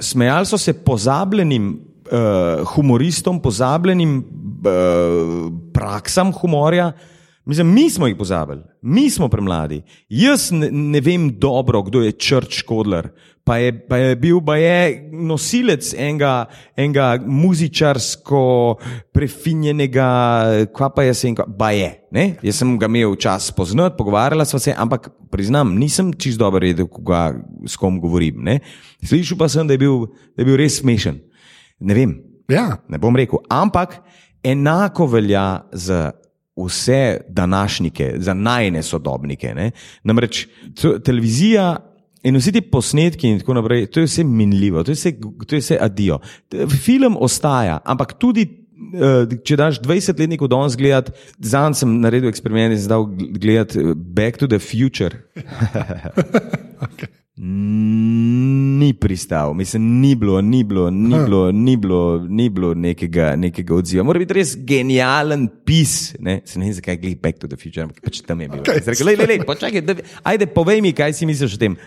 smejali 0.00 0.46
so 0.46 0.58
se 0.58 0.72
pozabljenim 0.72 1.80
uh, 2.12 2.66
humoristom, 2.74 3.40
pozabljenim 3.42 4.18
uh, 4.18 5.52
praksam 5.72 6.32
humorja. 6.32 6.92
Mislim, 7.44 7.72
mi 7.74 7.90
smo 7.90 8.06
jih 8.06 8.16
pozabili, 8.16 8.62
mi 8.82 9.10
smo 9.10 9.28
premladi. 9.28 9.82
Jaz 10.08 10.50
ne, 10.52 10.68
ne 10.70 11.00
vem 11.00 11.30
dobro, 11.38 11.82
kdo 11.82 12.02
je 12.02 12.12
Church 12.12 12.62
Kodler, 12.66 13.08
pa 13.44 13.56
je, 13.58 13.72
pa 13.88 13.98
je 13.98 14.16
bil 14.16 14.40
pa 14.44 14.56
je 14.56 15.10
nosilec 15.12 15.92
enega, 15.94 16.46
enega 16.76 17.06
muzičarsko 17.26 18.42
prefinjenega, 19.12 20.08
kva 20.74 20.90
pa 20.94 21.06
je 21.08 21.14
senka, 21.18 21.46
pa 21.58 21.72
je. 21.76 21.90
Ne? 22.12 22.26
Jaz 22.42 22.62
sem 22.62 22.74
ga 22.78 22.90
imel 22.90 23.16
čas 23.16 23.50
poznati, 23.56 23.96
pogovarjala 23.98 24.46
sva 24.48 24.60
se, 24.62 24.74
ampak 24.76 25.10
priznam, 25.32 25.76
nisem 25.78 26.12
čist 26.14 26.38
dobro 26.38 26.62
vedel, 26.66 26.86
koga, 26.86 27.30
s 27.66 27.78
kom 27.80 28.00
govorim. 28.00 28.42
Ne? 28.44 28.60
Slišal 29.02 29.40
pa 29.40 29.48
sem, 29.50 29.66
da 29.66 29.74
je 29.74 29.84
bil, 29.84 30.04
da 30.36 30.44
je 30.44 30.50
bil 30.50 30.60
res 30.60 30.80
smešen. 30.82 31.22
Ne 31.82 31.96
vem, 31.98 32.12
Ja, 32.52 32.76
ne 32.88 32.98
bom 32.98 33.16
rekel, 33.16 33.40
ampak 33.50 34.00
enako 34.44 35.06
velja 35.06 35.62
za 35.72 36.10
vse 36.56 37.20
današnjike, 37.28 38.14
za 38.16 38.34
najne 38.34 38.82
sodobnike. 38.82 39.54
Ne? 39.54 39.70
Namreč 40.04 40.46
televizija 41.04 41.76
in 42.22 42.38
vsi 42.38 42.52
ti 42.54 42.62
posnetki 42.62 43.28
in 43.28 43.40
tako 43.42 43.56
naprej, 43.58 43.86
to 43.90 44.02
je 44.02 44.08
vse 44.08 44.24
minljivo, 44.24 44.84
to 44.84 44.94
je 44.94 44.98
vse, 44.98 45.14
to 45.46 45.56
je 45.56 45.62
vse 45.62 45.78
adijo. 45.80 46.20
Film 46.82 47.16
ostaja, 47.20 47.80
ampak 47.84 48.14
tudi 48.18 48.46
uh, 48.46 49.24
če 49.44 49.58
daš 49.58 49.80
20-letniku 49.84 50.48
danes 50.50 50.76
gledati, 50.78 51.14
zanj 51.38 51.80
sem 51.82 51.96
naredil 52.02 52.30
eksperiment 52.30 52.76
in 52.76 52.82
zdaj 52.82 53.08
gledati 53.38 53.82
eh, 53.82 53.94
Back 53.94 54.38
to 54.42 54.50
the 54.50 54.60
Future. 54.62 55.24
okay. 56.88 57.10
Ni 57.36 58.92
pristal, 58.92 59.54
mislim, 59.54 60.00
ni 60.00 60.14
bilo, 60.14 60.40
ni 60.40 60.64
bilo, 60.64 60.90
ni 60.90 61.16
bilo, 61.24 61.52
ni 61.52 61.76
bilo, 61.76 62.26
ni 62.28 62.48
bilo 62.48 62.74
nekega, 62.74 63.36
nekega 63.36 63.74
odziva. 63.74 64.04
Mora 64.04 64.20
biti 64.20 64.36
res 64.36 64.52
genijalen 64.68 65.46
pis. 65.64 66.12
Ne, 66.20 66.42
se 66.44 66.60
ne 66.60 66.68
vem, 66.68 66.74
zakaj 66.76 66.98
gledaj 67.00 67.16
Back 67.22 67.40
to 67.40 67.48
the 67.48 67.56
Future, 67.56 67.86
ampak 67.86 68.04
pač 68.04 68.20
tam 68.26 68.44
je 68.44 68.50
bilo. 68.52 68.60
Okay. 68.60 68.84
Zrekel, 68.84 69.08
lej, 69.08 69.16
lej, 69.22 69.30
lej, 69.30 69.40
počakaj, 69.48 69.80
da, 69.80 69.96
ajde, 70.28 70.50
povej 70.52 70.84
mi, 70.84 70.92
kaj 70.92 71.16
si 71.16 71.28
misliš 71.28 71.56
o 71.56 71.62
tem. 71.62 71.78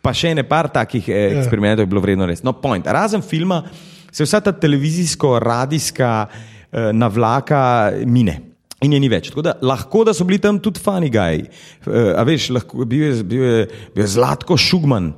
Pa 0.00 0.16
še 0.16 0.32
ne 0.32 0.46
par 0.48 0.70
takih 0.72 1.12
eh, 1.12 1.20
ja. 1.20 1.40
eksperimentov 1.42 1.84
je 1.84 1.92
bilo 1.92 2.00
vredno 2.00 2.24
res. 2.30 2.40
No, 2.40 2.56
point. 2.56 2.88
Razen 2.88 3.20
filma 3.20 3.60
se 4.08 4.24
vsa 4.24 4.40
ta 4.40 4.56
televizijsko-radijska 4.56 6.14
eh, 6.24 6.94
navlaka 6.96 7.92
mine. 8.08 8.40
In 8.80 8.94
je 8.94 9.00
ni 9.02 9.10
več. 9.12 9.28
Da, 9.44 9.56
lahko 9.60 10.04
da 10.08 10.14
so 10.16 10.24
bili 10.28 10.40
tam 10.40 10.60
tudi 10.62 10.80
fani 10.80 11.10
gaj. 11.12 11.42
Uh, 11.84 12.14
a 12.16 12.24
veš, 12.24 12.48
lahko, 12.56 12.86
bil, 12.88 13.10
je, 13.10 13.24
bil, 13.28 13.42
je, 13.44 13.66
bil 13.94 14.04
je 14.04 14.12
Zlatko 14.14 14.56
Šugman, 14.56 15.10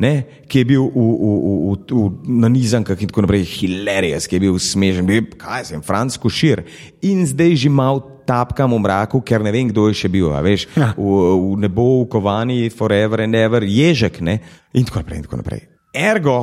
ne, 0.00 0.12
ki 0.48 0.62
je 0.62 0.68
bil 0.70 0.86
v, 0.86 1.02
v, 1.04 1.32
v, 1.44 1.74
v, 1.90 2.04
na 2.40 2.48
nizankah 2.48 2.96
in 2.96 3.10
tako 3.10 3.26
naprej, 3.26 3.44
hilarious, 3.58 4.24
ki 4.24 4.38
je 4.38 4.44
bil 4.46 4.56
smešen, 4.56 5.08
bil 5.08 5.20
je, 5.20 5.26
kaj 5.40 5.68
sem, 5.68 5.84
Franc 5.84 6.16
Košir. 6.20 6.64
In 7.04 7.26
zdaj 7.28 7.58
že 7.60 7.72
mal 7.72 8.00
tapkam 8.24 8.72
v 8.72 8.80
mraku, 8.86 9.20
ker 9.26 9.44
ne 9.44 9.52
vem, 9.52 9.68
kdo 9.68 9.90
je 9.90 9.98
še 10.00 10.08
bil. 10.08 10.30
Veš, 10.46 10.64
ja. 10.72 10.94
v, 10.96 11.20
v 11.36 11.60
nebo 11.66 11.90
ukovani, 12.06 12.72
forever 12.72 13.26
and 13.26 13.36
ever, 13.36 13.66
ježek 13.68 14.22
ne, 14.24 14.40
in 14.72 14.88
tako 14.88 15.04
naprej. 15.04 15.20
In 15.20 15.28
tako 15.28 15.42
naprej. 15.42 15.68
Ergo, 15.92 16.38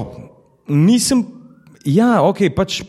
nisem 0.70 1.26
Ja, 1.88 2.20
ok, 2.28 2.50
pač, 2.52 2.82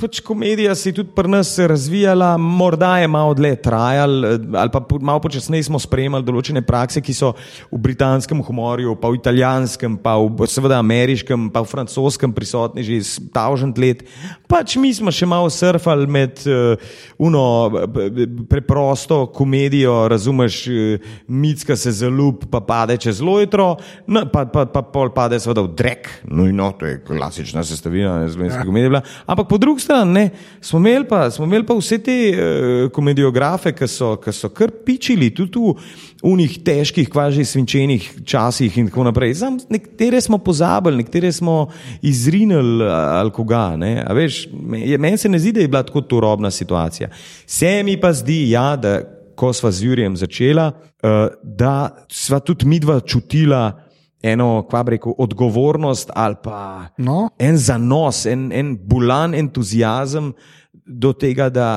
pač 0.00 0.20
komedija 0.20 0.74
se 0.74 0.88
je 0.88 0.94
tudi 1.00 1.10
pri 1.14 1.28
nas 1.28 1.58
razvijala, 1.58 2.36
morda 2.36 2.98
je 2.98 3.08
malo 3.08 3.34
dlje 3.34 3.56
trajala, 3.62 4.38
ali 4.54 4.70
pa 4.72 4.80
malo 5.00 5.20
počasneje 5.20 5.66
smo 5.68 5.78
sprejemali 5.78 6.24
določene 6.26 6.62
prakse, 6.66 7.00
ki 7.00 7.14
so 7.16 7.32
v 7.70 7.80
britanskem 7.82 8.42
humorju, 8.44 8.96
pa 9.00 9.10
v 9.12 9.20
italijanskem, 9.20 9.96
pa 10.02 10.16
v 10.20 10.48
seveda 10.50 10.80
ameriškem, 10.82 11.48
pa 11.54 11.62
v 11.64 11.70
francoskem 11.70 12.34
prisotni 12.36 12.84
že 12.86 12.98
iz 13.00 13.14
tavžent 13.32 13.78
let. 13.78 14.04
Pač 14.48 14.76
mi 14.80 14.92
smo 14.94 15.12
še 15.14 15.28
malo 15.28 15.50
surfali 15.52 16.06
med 16.06 16.44
uh, 16.46 16.76
uno 17.18 17.44
preprosto 18.50 19.24
komedijo, 19.34 20.06
razumeš, 20.12 20.60
uh, 20.68 21.08
mitska 21.28 21.76
se 21.76 21.94
zalup, 22.02 22.46
pa 22.52 22.60
pade 22.60 22.98
čez 23.00 23.22
lojtro, 23.24 23.74
no, 24.06 24.26
pa, 24.32 24.44
pa, 24.50 24.66
pa 24.68 24.84
pol 24.84 25.10
pade 25.14 25.40
seveda 25.40 25.64
v 25.66 25.74
drek, 25.78 26.10
no 26.30 26.46
in 26.48 26.56
no, 26.56 26.72
to 26.76 26.88
je 26.88 27.00
klasična 27.06 27.64
sestavina 27.66 28.18
slovenske 28.28 28.62
ja. 28.62 28.66
komedije. 28.66 29.02
Ampak 29.26 29.48
po 29.48 29.58
drugi 29.58 29.85
strani 29.86 30.30
smo 30.60 30.78
imeli 30.78 31.06
pa, 31.08 31.30
smo 31.30 31.44
imeli 31.44 31.66
pa 31.66 31.74
vse 31.78 31.98
te 32.02 32.16
uh, 32.32 32.90
komediografe, 32.92 33.72
ki 33.76 33.86
so, 33.88 34.14
ki 34.22 34.34
so 34.34 34.50
kar 34.50 34.72
pičili 34.84 35.30
tudi 35.34 35.62
v 35.62 35.74
unih 36.26 36.58
težkih, 36.66 37.08
kvaži 37.12 37.44
svinčenih 37.46 38.08
časih 38.26 38.78
in 38.80 38.90
tako 38.90 39.06
naprej. 39.06 39.36
Zam, 39.38 39.58
nekatere 39.70 40.20
smo 40.20 40.38
pozabili, 40.42 41.04
nekatere 41.04 41.30
smo 41.32 41.68
izrinili 42.02 42.88
ali 42.90 43.30
koga. 43.30 43.76
Meni 43.78 45.18
se 45.18 45.28
ne 45.28 45.38
zdi, 45.38 45.52
da 45.52 45.62
je 45.62 45.68
bila 45.68 45.84
tako 45.86 46.02
turobna 46.02 46.50
situacija. 46.50 47.10
Se 47.46 47.82
mi 47.84 48.00
pa 48.00 48.12
zdi, 48.12 48.42
ja, 48.50 48.74
da 48.76 49.00
ko 49.36 49.52
sva 49.52 49.70
z 49.70 49.84
Jurjem 49.84 50.16
začela, 50.16 50.70
uh, 50.72 51.28
da 51.42 52.06
sva 52.08 52.40
tudi 52.40 52.66
midva 52.66 53.00
čutila, 53.00 53.85
eno, 54.32 54.62
kva 54.68 54.82
bi 54.86 54.96
rekel, 54.96 55.14
odgovornost 55.18 56.10
ali 56.14 56.38
pa 56.42 56.60
no. 56.98 57.28
en 57.38 57.58
zanos, 57.58 58.24
en, 58.26 58.48
en 58.52 58.76
bulan 58.76 59.34
entuzijazem 59.34 60.32
do 60.86 61.12
tega, 61.12 61.48
da, 61.50 61.70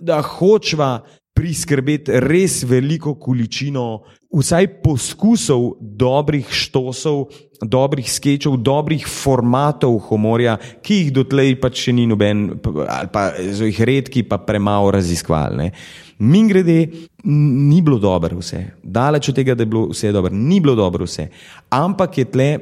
da 0.00 0.20
hočva 0.22 1.00
priskrbeti 1.36 2.20
res 2.24 2.62
veliko 2.64 3.14
količino, 3.20 4.06
vsaj 4.32 4.68
poskusov 4.84 5.74
dobrih 5.80 6.48
štosov, 6.48 7.26
dobrih 7.60 8.08
sketchov, 8.08 8.56
dobrih 8.64 9.04
formatov 9.08 9.98
humorja, 10.08 10.56
ki 10.84 11.00
jih 11.02 11.12
dotlej 11.20 11.58
pač 11.60 11.86
še 11.86 11.96
ni 11.96 12.06
noben, 12.08 12.48
ali 12.86 13.12
pa 13.12 13.28
so 13.52 13.68
jih 13.68 13.82
redki, 13.88 14.24
pa 14.28 14.40
premalo 14.40 14.92
raziskovali. 14.96 15.70
Min 16.18 16.48
grede, 16.48 16.88
ni 17.24 17.82
bilo 17.82 17.98
dobro 17.98 18.38
vse, 18.38 18.64
daleč 18.82 19.28
od 19.28 19.34
tega, 19.34 19.54
da 19.54 19.62
je 19.62 19.66
bilo 19.66 19.88
vse 19.90 20.12
dobro, 20.12 20.32
ni 20.34 20.60
bilo 20.60 20.74
dobro 20.74 21.04
vse. 21.04 21.28
Ampak 21.70 22.18
je 22.18 22.24
tle 22.24 22.48
eh, 22.52 22.60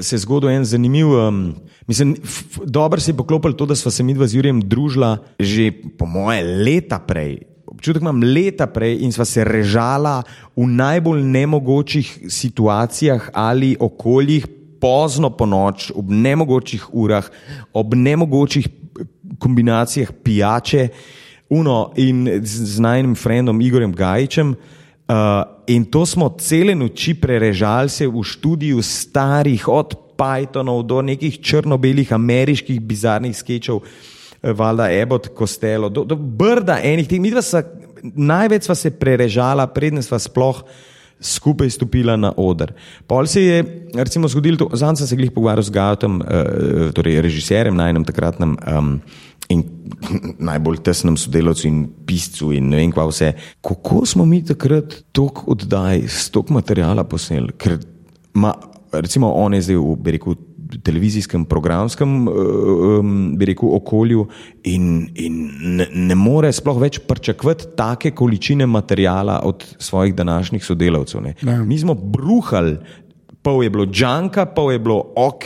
se 0.00 0.18
zgodil 0.18 0.50
en 0.50 0.64
zanimiv. 0.64 1.12
Um, 1.12 1.54
mislim, 1.86 2.16
dobro 2.64 3.00
se 3.00 3.10
je 3.10 3.16
poklopilo 3.16 3.52
to, 3.52 3.66
da 3.66 3.76
smo 3.76 3.90
se 3.90 4.02
mi 4.02 4.14
dva 4.14 4.26
z 4.26 4.34
Jurjem 4.34 4.60
družila 4.60 5.18
že 5.38 5.70
po 5.98 6.06
moje 6.06 6.42
leta 6.42 6.98
prej. 6.98 7.38
Občutek 7.66 8.02
imam 8.02 8.22
leta 8.22 8.66
prej 8.66 8.98
in 9.02 9.12
sva 9.12 9.24
se 9.24 9.44
režala 9.44 10.22
v 10.56 10.66
najbolj 10.66 11.22
nemogočih 11.22 12.26
situacijah 12.28 13.30
ali 13.32 13.76
okoljih, 13.80 14.46
pozno 14.80 15.30
po 15.30 15.46
noč, 15.46 15.92
ob 15.94 16.10
nemogočih 16.10 16.90
urah, 16.92 17.30
ob 17.72 17.94
nemogočih 17.94 18.68
kombinacijah 19.38 20.12
pijače 20.22 20.88
uno 21.54 21.92
in 21.96 22.26
z 22.42 22.80
najnim 22.82 23.14
frendom 23.14 23.60
Igorjem 23.60 23.94
Gajičem. 23.94 24.54
Uh, 25.04 25.14
in 25.66 25.84
to 25.84 26.06
smo 26.06 26.30
cele 26.40 26.74
noči 26.74 27.14
prerežali 27.14 27.88
se 27.88 28.08
v 28.08 28.22
študiju 28.24 28.82
starih, 28.82 29.68
od 29.68 29.94
Pythonov 30.16 30.86
do 30.86 31.02
nekih 31.02 31.40
črno-belih 31.42 32.12
ameriških 32.12 32.80
bizarnih 32.80 33.36
sketchov, 33.36 33.82
eh, 33.82 34.52
Valda 34.52 34.88
Ebot, 34.92 35.28
Kostelo, 35.34 35.88
do, 35.88 36.04
do 36.04 36.16
brda 36.16 36.78
enih 36.82 37.08
teh. 37.08 37.20
Največ 38.04 38.68
sva 38.68 38.74
se 38.76 38.90
prerežala, 38.90 39.66
predtem 39.66 40.02
sva 40.04 40.18
sploh 40.20 40.62
skupaj 41.20 41.70
stopila 41.70 42.16
na 42.16 42.32
oder. 42.36 42.74
Pol 43.06 43.26
se 43.26 43.42
je, 43.42 43.60
recimo, 43.94 44.28
zgodilo, 44.28 44.68
zanj 44.72 45.00
sem 45.00 45.06
se 45.06 45.16
jih 45.16 45.32
pogovarjal 45.32 45.68
z 45.68 45.74
Gautom, 45.74 46.18
uh, 46.20 46.90
torej 46.96 47.20
režiserjem, 47.24 47.76
najnem 47.76 48.04
takratnem. 48.04 48.56
Um, 48.68 48.98
in 49.52 49.64
najbolj 50.48 50.80
tesnem 50.84 51.16
sodelavcu 51.20 51.66
in 51.68 51.80
piscu 52.06 52.52
in 52.56 52.70
ne 52.72 52.80
vem, 52.80 52.92
kva 52.94 53.06
vse. 53.10 53.32
Kako 53.64 54.04
smo 54.08 54.24
mi 54.28 54.40
takrat 54.44 55.02
toliko 55.12 55.50
oddaj, 55.52 56.06
toliko 56.32 56.56
materijala 56.56 57.04
posneli? 57.04 57.52
Ker 57.60 57.78
ma, 58.40 58.54
recimo 58.92 59.32
on 59.36 59.54
je 59.54 59.66
zdaj 59.68 59.80
v, 59.80 59.96
bi 60.00 60.16
rekel, 60.16 60.38
televizijskem, 60.82 61.44
programskem 61.44 62.26
bi 63.38 63.48
rekel, 63.50 63.68
okolju 63.76 64.26
in, 64.64 65.08
in 65.14 65.38
ne, 65.76 65.88
ne 65.94 66.14
more 66.18 66.52
sploh 66.52 66.80
več 66.80 66.98
pričakovati 67.06 67.72
take 67.76 68.10
količine 68.10 68.66
materijala 68.66 69.40
od 69.44 69.64
svojih 69.78 70.14
današnjih 70.14 70.64
sodelavcev. 70.64 71.20
Mi 71.66 71.78
smo 71.78 71.94
bruhali 71.94 72.76
pol 73.44 73.60
je 73.62 73.70
bilo 73.70 73.84
džanka, 73.86 74.46
pol 74.56 74.72
je 74.72 74.80
bilo 74.80 75.12
ok, 75.16 75.44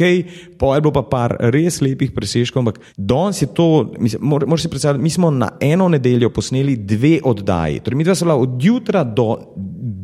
pol 0.59 0.77
je 0.77 0.83
bilo 0.87 0.95
pa 0.95 1.03
par 1.03 1.35
res 1.51 1.81
lepih 1.83 2.15
presežkov. 2.15 2.63
Ampak 2.63 2.79
danes 2.95 3.43
je 3.43 3.51
to, 3.51 3.91
moraš 4.23 4.69
si 4.69 4.71
predstavljati, 4.71 5.03
mi 5.03 5.11
smo 5.11 5.33
na 5.35 5.51
eno 5.61 5.89
nedeljo 5.91 6.31
posneli 6.31 6.77
dve 6.79 7.19
oddaji. 7.25 7.83
Torej, 7.83 7.99
mi 7.99 8.07
dva 8.07 8.15
smo 8.15 8.39
od 8.39 8.63
jutra 8.63 9.03
do 9.05 9.35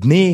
dne. 0.03 0.27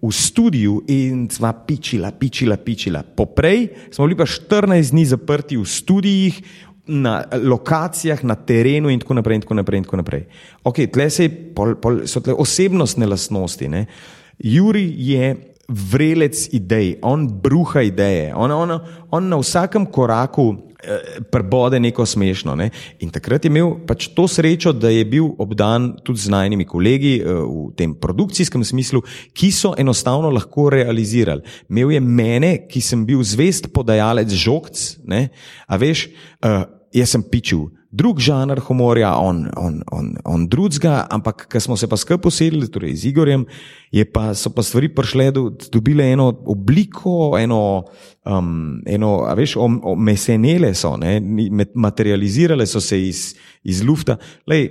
V 0.00 0.08
studiu 0.16 0.80
in 0.88 1.28
sva 1.28 1.52
pičila, 1.52 2.08
pičila, 2.16 2.56
pičila. 2.56 3.02
Poprej 3.04 3.68
smo 3.92 4.06
bili 4.08 4.16
pa 4.16 4.24
14 4.24 4.96
dni 4.96 5.04
zaprti 5.04 5.60
v 5.60 5.64
studijih, 5.68 6.40
na 6.90 7.24
lokacijah, 7.42 8.24
na 8.24 8.34
terenu 8.34 8.90
in 8.90 8.98
tako 8.98 9.14
naprej. 9.14 9.34
In 9.34 9.42
tako 9.42 9.54
naprej, 9.54 9.78
in 9.78 9.84
tako 9.84 9.96
naprej. 9.96 10.24
Okay, 10.64 10.90
tle 10.90 11.10
se 11.10 11.28
pol, 11.28 11.76
pol, 11.78 12.02
so 12.10 12.20
tle 12.20 12.34
osebnostne 12.34 13.06
lastnosti. 13.06 13.68
Ne? 13.68 13.86
Juri 14.38 14.88
je 14.96 15.36
vrelec 15.70 16.48
idej, 16.52 16.98
on 17.06 17.28
bruha 17.28 17.84
ideje, 17.86 18.34
on, 18.34 18.50
on, 18.50 18.80
on 19.10 19.28
na 19.30 19.38
vsakem 19.38 19.86
koraku 19.86 20.69
prebode 21.30 21.80
neko 21.80 22.06
smešno. 22.06 22.54
Ne? 22.56 22.70
In 23.00 23.10
takrat 23.10 23.44
je 23.44 23.50
imel 23.50 23.74
pač 23.86 24.08
to 24.14 24.26
srečo, 24.28 24.72
da 24.72 24.90
je 24.92 25.04
bil 25.04 25.30
obdan 25.38 25.92
tudi 26.04 26.24
z 26.24 26.32
najnimi 26.32 26.66
kolegi 26.68 27.18
eh, 27.20 27.24
v 27.26 27.70
tem 27.76 27.94
produkcijskem 27.94 28.64
smislu, 28.64 29.02
ki 29.32 29.52
so 29.52 29.74
enostavno 29.78 30.30
lahko 30.30 30.68
realizirali. 30.72 31.44
Imel 31.70 31.96
je 31.96 32.00
mene, 32.00 32.52
ki 32.70 32.80
sem 32.80 33.04
bil 33.06 33.22
zvest 33.26 33.70
podajalec 33.74 34.32
žogc, 34.34 34.76
ne? 35.04 35.28
a 35.70 35.76
veš, 35.78 36.08
uh, 36.42 36.64
jaz 36.92 37.14
sem 37.14 37.22
pičil 37.22 37.68
drug 37.90 38.20
žanr 38.22 38.60
humorja, 38.68 39.10
on, 39.18 39.44
on, 39.56 39.80
on, 39.92 40.12
on 40.24 40.46
drugega, 40.48 41.06
ampak 41.10 41.46
ko 41.50 41.60
smo 41.60 41.76
se 41.76 41.88
pa 41.90 41.98
skupaj 41.98 42.22
posedili, 42.22 42.68
torej 42.70 42.94
z 43.02 43.10
Igorjem, 43.10 43.44
pa, 44.14 44.30
so 44.38 44.52
pa 44.54 44.62
stvari 44.62 44.92
prišle, 44.94 45.30
da 45.34 45.42
dobile 45.72 46.06
eno 46.12 46.28
obliko, 46.46 47.34
eno, 47.38 47.84
um, 48.24 48.78
eno 48.86 49.16
a 49.26 49.34
veš, 49.34 49.56
mesenele 49.98 50.70
so, 50.74 50.94
ne, 51.00 51.18
materializirale 51.74 52.66
so 52.66 52.80
se 52.80 53.00
iz, 53.08 53.24
iz 53.64 53.82
lufta. 53.82 54.16
Lej, 54.46 54.70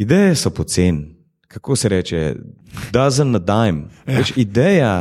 ideje 0.00 0.34
so 0.36 0.50
poceni. 0.50 1.14
Kako 1.48 1.76
se 1.76 1.88
reče, 1.88 2.34
dozen 2.92 3.30
na 3.32 3.38
dime. 3.40 3.88
Ja. 4.06 4.24
Ideja, 4.36 4.92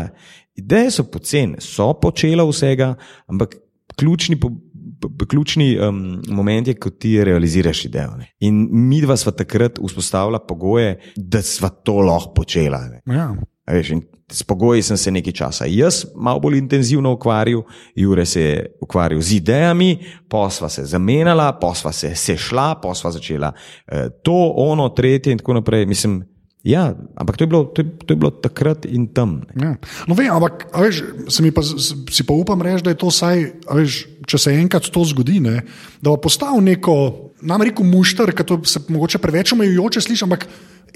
ideje 0.55 0.91
so 0.91 1.03
poceni, 1.03 1.59
so 1.59 1.93
počela 2.01 2.45
vsega, 2.47 2.93
ampak 3.27 3.55
ključni 3.95 4.37
ključni 5.27 5.79
um, 5.79 6.21
moment 6.29 6.67
je, 6.67 6.73
ko 6.73 6.89
ti 6.89 7.23
realiziraš 7.23 7.85
idejo. 7.85 8.15
Ne. 8.17 8.31
In 8.39 8.67
mi 8.71 9.01
dva 9.01 9.17
sva 9.17 9.31
takrat 9.31 9.79
vzpostavila 9.83 10.39
pogoje, 10.39 10.97
da 11.15 11.41
sva 11.41 11.69
to 11.69 11.99
lahko 12.01 12.33
počela. 12.33 12.81
Ne. 12.87 13.01
Ja. 13.15 13.31
A 13.67 13.73
Veš, 13.73 13.91
s 14.31 14.43
pogoji 14.43 14.81
sem 14.81 14.97
se 14.97 15.11
nekaj 15.11 15.33
časa 15.33 15.65
jaz 15.67 16.05
malo 16.15 16.39
bolj 16.39 16.57
intenzivno 16.57 17.11
ukvarjal, 17.13 17.63
Jure 17.95 18.25
se 18.25 18.41
je 18.41 18.65
ukvarjal 18.81 19.21
z 19.21 19.33
idejami, 19.35 19.97
posva 20.29 20.69
se 20.69 20.85
zamenjala, 20.85 21.53
posva 21.61 21.91
se 21.91 22.15
sešla, 22.15 22.75
posva 22.81 23.11
začela 23.11 23.51
eh, 23.87 24.09
to, 24.23 24.53
ono, 24.55 24.89
tretje 24.89 25.31
in 25.31 25.37
tako 25.37 25.53
naprej. 25.53 25.85
Mislim, 25.85 26.23
ja, 26.67 26.91
ampak 27.15 27.37
to 27.39 27.45
je 27.45 27.49
bilo, 27.49 27.63
to 27.71 27.81
je, 27.81 27.87
to 28.03 28.13
je 28.13 28.19
bilo 28.19 28.31
takrat 28.31 28.85
in 28.85 29.07
tam. 29.15 29.41
ne. 29.55 29.73
Ja. 29.73 30.03
No, 30.07 30.17
vem, 30.17 30.27
ampak 30.33 30.67
veš, 30.75 31.03
se 31.31 31.43
mi 31.43 31.51
pa, 31.55 31.63
si 31.63 32.23
pa 32.27 32.35
upam 32.35 32.61
reči, 32.61 32.83
da 32.83 32.91
je 32.91 32.99
to 32.99 33.07
vsaj, 33.07 33.45
veš, 33.71 33.99
če 34.27 34.37
se 34.37 34.55
enkrat 34.59 34.89
to 34.91 35.03
zgodi, 35.07 35.39
ne, 35.43 35.61
da 36.01 36.11
bo 36.11 36.17
postal 36.27 36.59
neko, 36.63 36.97
nam 37.47 37.63
rekel 37.63 37.87
mušter, 37.87 38.33
ki 38.35 38.59
se 38.67 38.83
mogoče 38.91 39.21
preveč 39.23 39.53
omejujoče 39.55 40.03
sliši, 40.03 40.25
ampak 40.27 40.47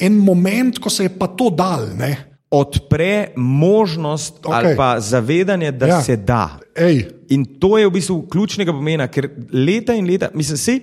en 0.01 0.19
moment, 0.19 0.79
ko 0.81 0.89
se 0.89 1.07
je 1.07 1.13
pa 1.15 1.27
to 1.31 1.49
dal. 1.53 1.87
Ne. 1.99 2.27
Odpre 2.51 3.31
možnost 3.39 4.41
okay. 4.43 4.51
ali 4.51 4.75
pa 4.75 4.99
zavedanje, 4.99 5.71
da 5.71 5.87
Ja. 5.87 6.01
se 6.03 6.17
da. 6.17 6.59
Ej, 6.75 7.05
In 7.31 7.45
to 7.59 7.77
je 7.79 7.87
v 7.87 7.91
bistvu 7.95 8.27
ključnega 8.27 8.73
pomena, 8.75 9.05
ker 9.07 9.29
leta 9.53 9.93
in 9.95 10.03
leta, 10.03 10.27
mislim, 10.35 10.57
se, 10.57 10.79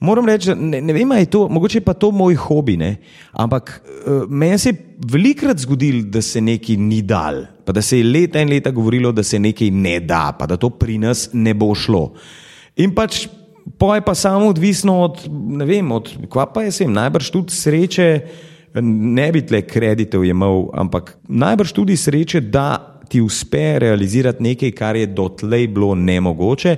moram 0.00 0.28
reči, 0.28 0.54
ne, 0.56 0.80
ne 0.80 0.94
vem, 0.96 1.12
je 1.20 1.30
to, 1.30 1.46
mogoče 1.48 1.78
je 1.78 1.84
pa 1.84 1.94
to 1.94 2.10
moj 2.10 2.34
hobi, 2.40 2.76
ne? 2.80 2.96
ampak 3.32 3.72
uh, 3.84 4.24
meni 4.28 4.58
se 4.58 4.72
je 4.72 4.78
velikrat 5.12 5.58
zgodilo, 5.58 6.02
da 6.08 6.22
se 6.22 6.40
nekaj 6.40 6.76
ni 6.76 7.02
dal, 7.02 7.44
pa 7.64 7.72
da 7.72 7.82
se 7.82 7.98
je 7.98 8.04
leta 8.04 8.40
in 8.40 8.48
leta 8.48 8.70
govorilo, 8.70 9.12
da 9.12 9.22
se 9.22 9.38
nekaj 9.38 9.70
ne 9.70 9.98
da, 10.00 10.30
pa 10.38 10.46
da 10.46 10.56
to 10.56 10.70
pri 10.70 10.98
nas 10.98 11.28
ne 11.32 11.54
bo 11.54 11.74
šlo. 11.74 12.10
In 12.76 12.94
pač. 12.96 13.26
Pa 13.78 13.94
je 13.94 14.02
pa 14.02 14.14
samo 14.16 14.48
odvisno 14.50 14.94
od, 15.04 15.20
ne 15.30 15.64
vem, 15.68 15.92
od, 15.92 16.08
kva 16.32 16.46
pa 16.50 16.64
je 16.64 16.72
sem, 16.74 16.90
najbrž 16.90 17.28
tudi 17.30 17.54
sreče, 17.54 18.06
ne 18.82 19.26
bi 19.32 19.42
tle 19.46 19.60
kreditev 19.62 20.24
imel, 20.26 20.64
ampak 20.74 21.12
najbrž 21.28 21.72
tudi 21.76 21.96
sreče, 21.96 22.40
da 22.40 23.00
ti 23.08 23.20
uspe 23.20 23.78
realizirati 23.78 24.42
nekaj, 24.42 24.72
kar 24.76 24.96
je 24.96 25.06
dotlej 25.06 25.68
bilo 25.68 25.94
nemogoče. 25.94 26.76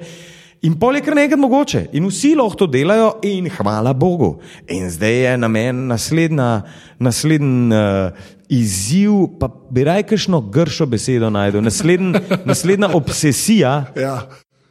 In 0.63 0.77
pol 0.79 0.95
je 0.95 1.03
kar 1.03 1.17
nekaj 1.19 1.39
mogoče, 1.43 1.81
in 1.99 2.05
vsi 2.07 2.37
lahko 2.39 2.61
to 2.61 2.67
delajo, 2.71 3.17
in 3.27 3.49
hvala 3.51 3.93
Bogu. 3.99 4.37
In 4.71 4.87
zdaj 4.91 5.17
je 5.25 5.33
na 5.43 5.49
meni 5.51 5.89
naslednja, 5.91 6.63
naslednji 7.03 7.75
uh, 7.75 8.31
izziv, 8.49 9.13
pa 9.41 9.49
bi 9.71 9.83
raj 9.85 10.05
kakšno 10.13 10.41
gršo 10.55 10.87
besedo 10.87 11.31
najdel, 11.35 11.65
Nasledn, 11.67 12.15
naslednja 12.51 12.93
obsesija. 12.95 13.75
ja. 13.97 14.17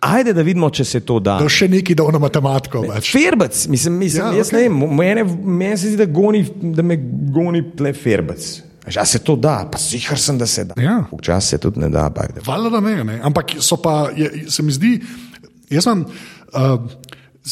Ajde, 0.01 0.33
da 0.33 0.41
vidimo, 0.41 0.65
če 0.73 0.81
se 0.85 0.99
to 1.05 1.19
da. 1.21 1.35
da 1.37 1.49
še 1.49 1.67
neki 1.69 1.93
na 1.93 2.17
matematiko. 2.17 2.79
Več. 2.89 3.11
Ferbec, 3.13 3.67
mislim, 3.69 3.99
mislim 4.01 4.23
Ja, 4.23 4.31
ja, 4.31 4.37
jaz 4.39 4.49
okay. 4.49 4.55
ne 4.57 4.61
vem, 4.63 4.95
mene, 4.97 5.25
mene 5.45 5.75
se 5.77 5.91
zdi, 5.91 5.99
da, 5.99 6.07
goni, 6.09 6.41
da 6.73 6.81
me 6.81 6.97
goni 7.29 7.61
tle 7.77 7.91
ferbec. 7.93 8.47
Ja, 8.89 9.05
se 9.05 9.19
to 9.21 9.35
da, 9.37 9.59
pa 9.69 9.77
sicer 9.77 10.17
sem, 10.17 10.39
da 10.41 10.47
se 10.49 10.65
da. 10.71 10.77
Ja. 10.81 11.03
Včasih 11.11 11.53
se 11.53 11.59
tudi 11.61 11.83
ne 11.83 11.91
da. 11.93 12.07
Valjda, 12.47 12.71
da 12.73 12.81
ne, 12.81 12.95
ne. 13.03 13.19
Ampak 13.29 13.53
so 13.61 13.77
pa, 13.77 14.07
je, 14.17 14.47
se 14.49 14.65
mi 14.65 14.73
zdi, 14.73 14.95
jaz 15.71 15.87
sem. 15.87 16.05
Uh, 16.51 16.75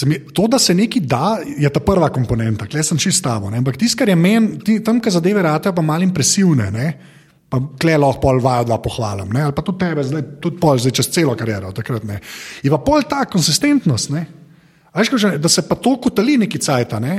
mi, 0.06 0.20
to, 0.36 0.46
da 0.48 0.60
se 0.62 0.76
nekaj 0.78 1.02
da, 1.10 1.40
je 1.58 1.70
ta 1.74 1.82
prva 1.82 2.12
komponenta, 2.14 2.68
klej 2.70 2.84
sem 2.86 3.00
čist 3.02 3.24
stavo. 3.24 3.50
Ampak 3.50 3.80
tisto, 3.80 3.98
kar 4.00 4.12
je 4.12 4.18
meni, 4.20 4.80
tam, 4.86 5.00
kjer 5.02 5.16
zadeve 5.18 5.42
ratajo, 5.42 5.74
pa 5.76 5.86
malo 5.86 6.06
impresivne, 6.06 6.70
ne? 6.76 6.92
pa 7.50 7.58
klej 7.82 7.98
lahko 7.98 8.22
pol 8.22 8.40
vajo 8.44 8.68
dva 8.70 8.76
pohvalim, 8.78 9.32
ne? 9.34 9.42
ali 9.48 9.56
pa 9.58 9.64
tudi 9.66 9.82
tebe, 9.82 10.04
zdaj, 10.06 10.22
tudi 10.38 10.60
pol 10.62 10.78
zdaj 10.78 10.94
čez 11.00 11.08
celo 11.16 11.34
kariero, 11.34 11.72
takrat 11.74 12.04
ne. 12.06 12.20
In 12.62 12.76
pa 12.76 12.78
pol 12.86 13.08
ta 13.10 13.24
konsistentnost, 13.26 14.12
ne? 14.14 14.22
Veš, 14.94 15.26
da 15.42 15.50
se 15.50 15.64
pa 15.66 15.78
to 15.78 15.96
kotali 16.02 16.38
neki 16.38 16.62
cajt. 16.62 16.94
Ne? 17.02 17.16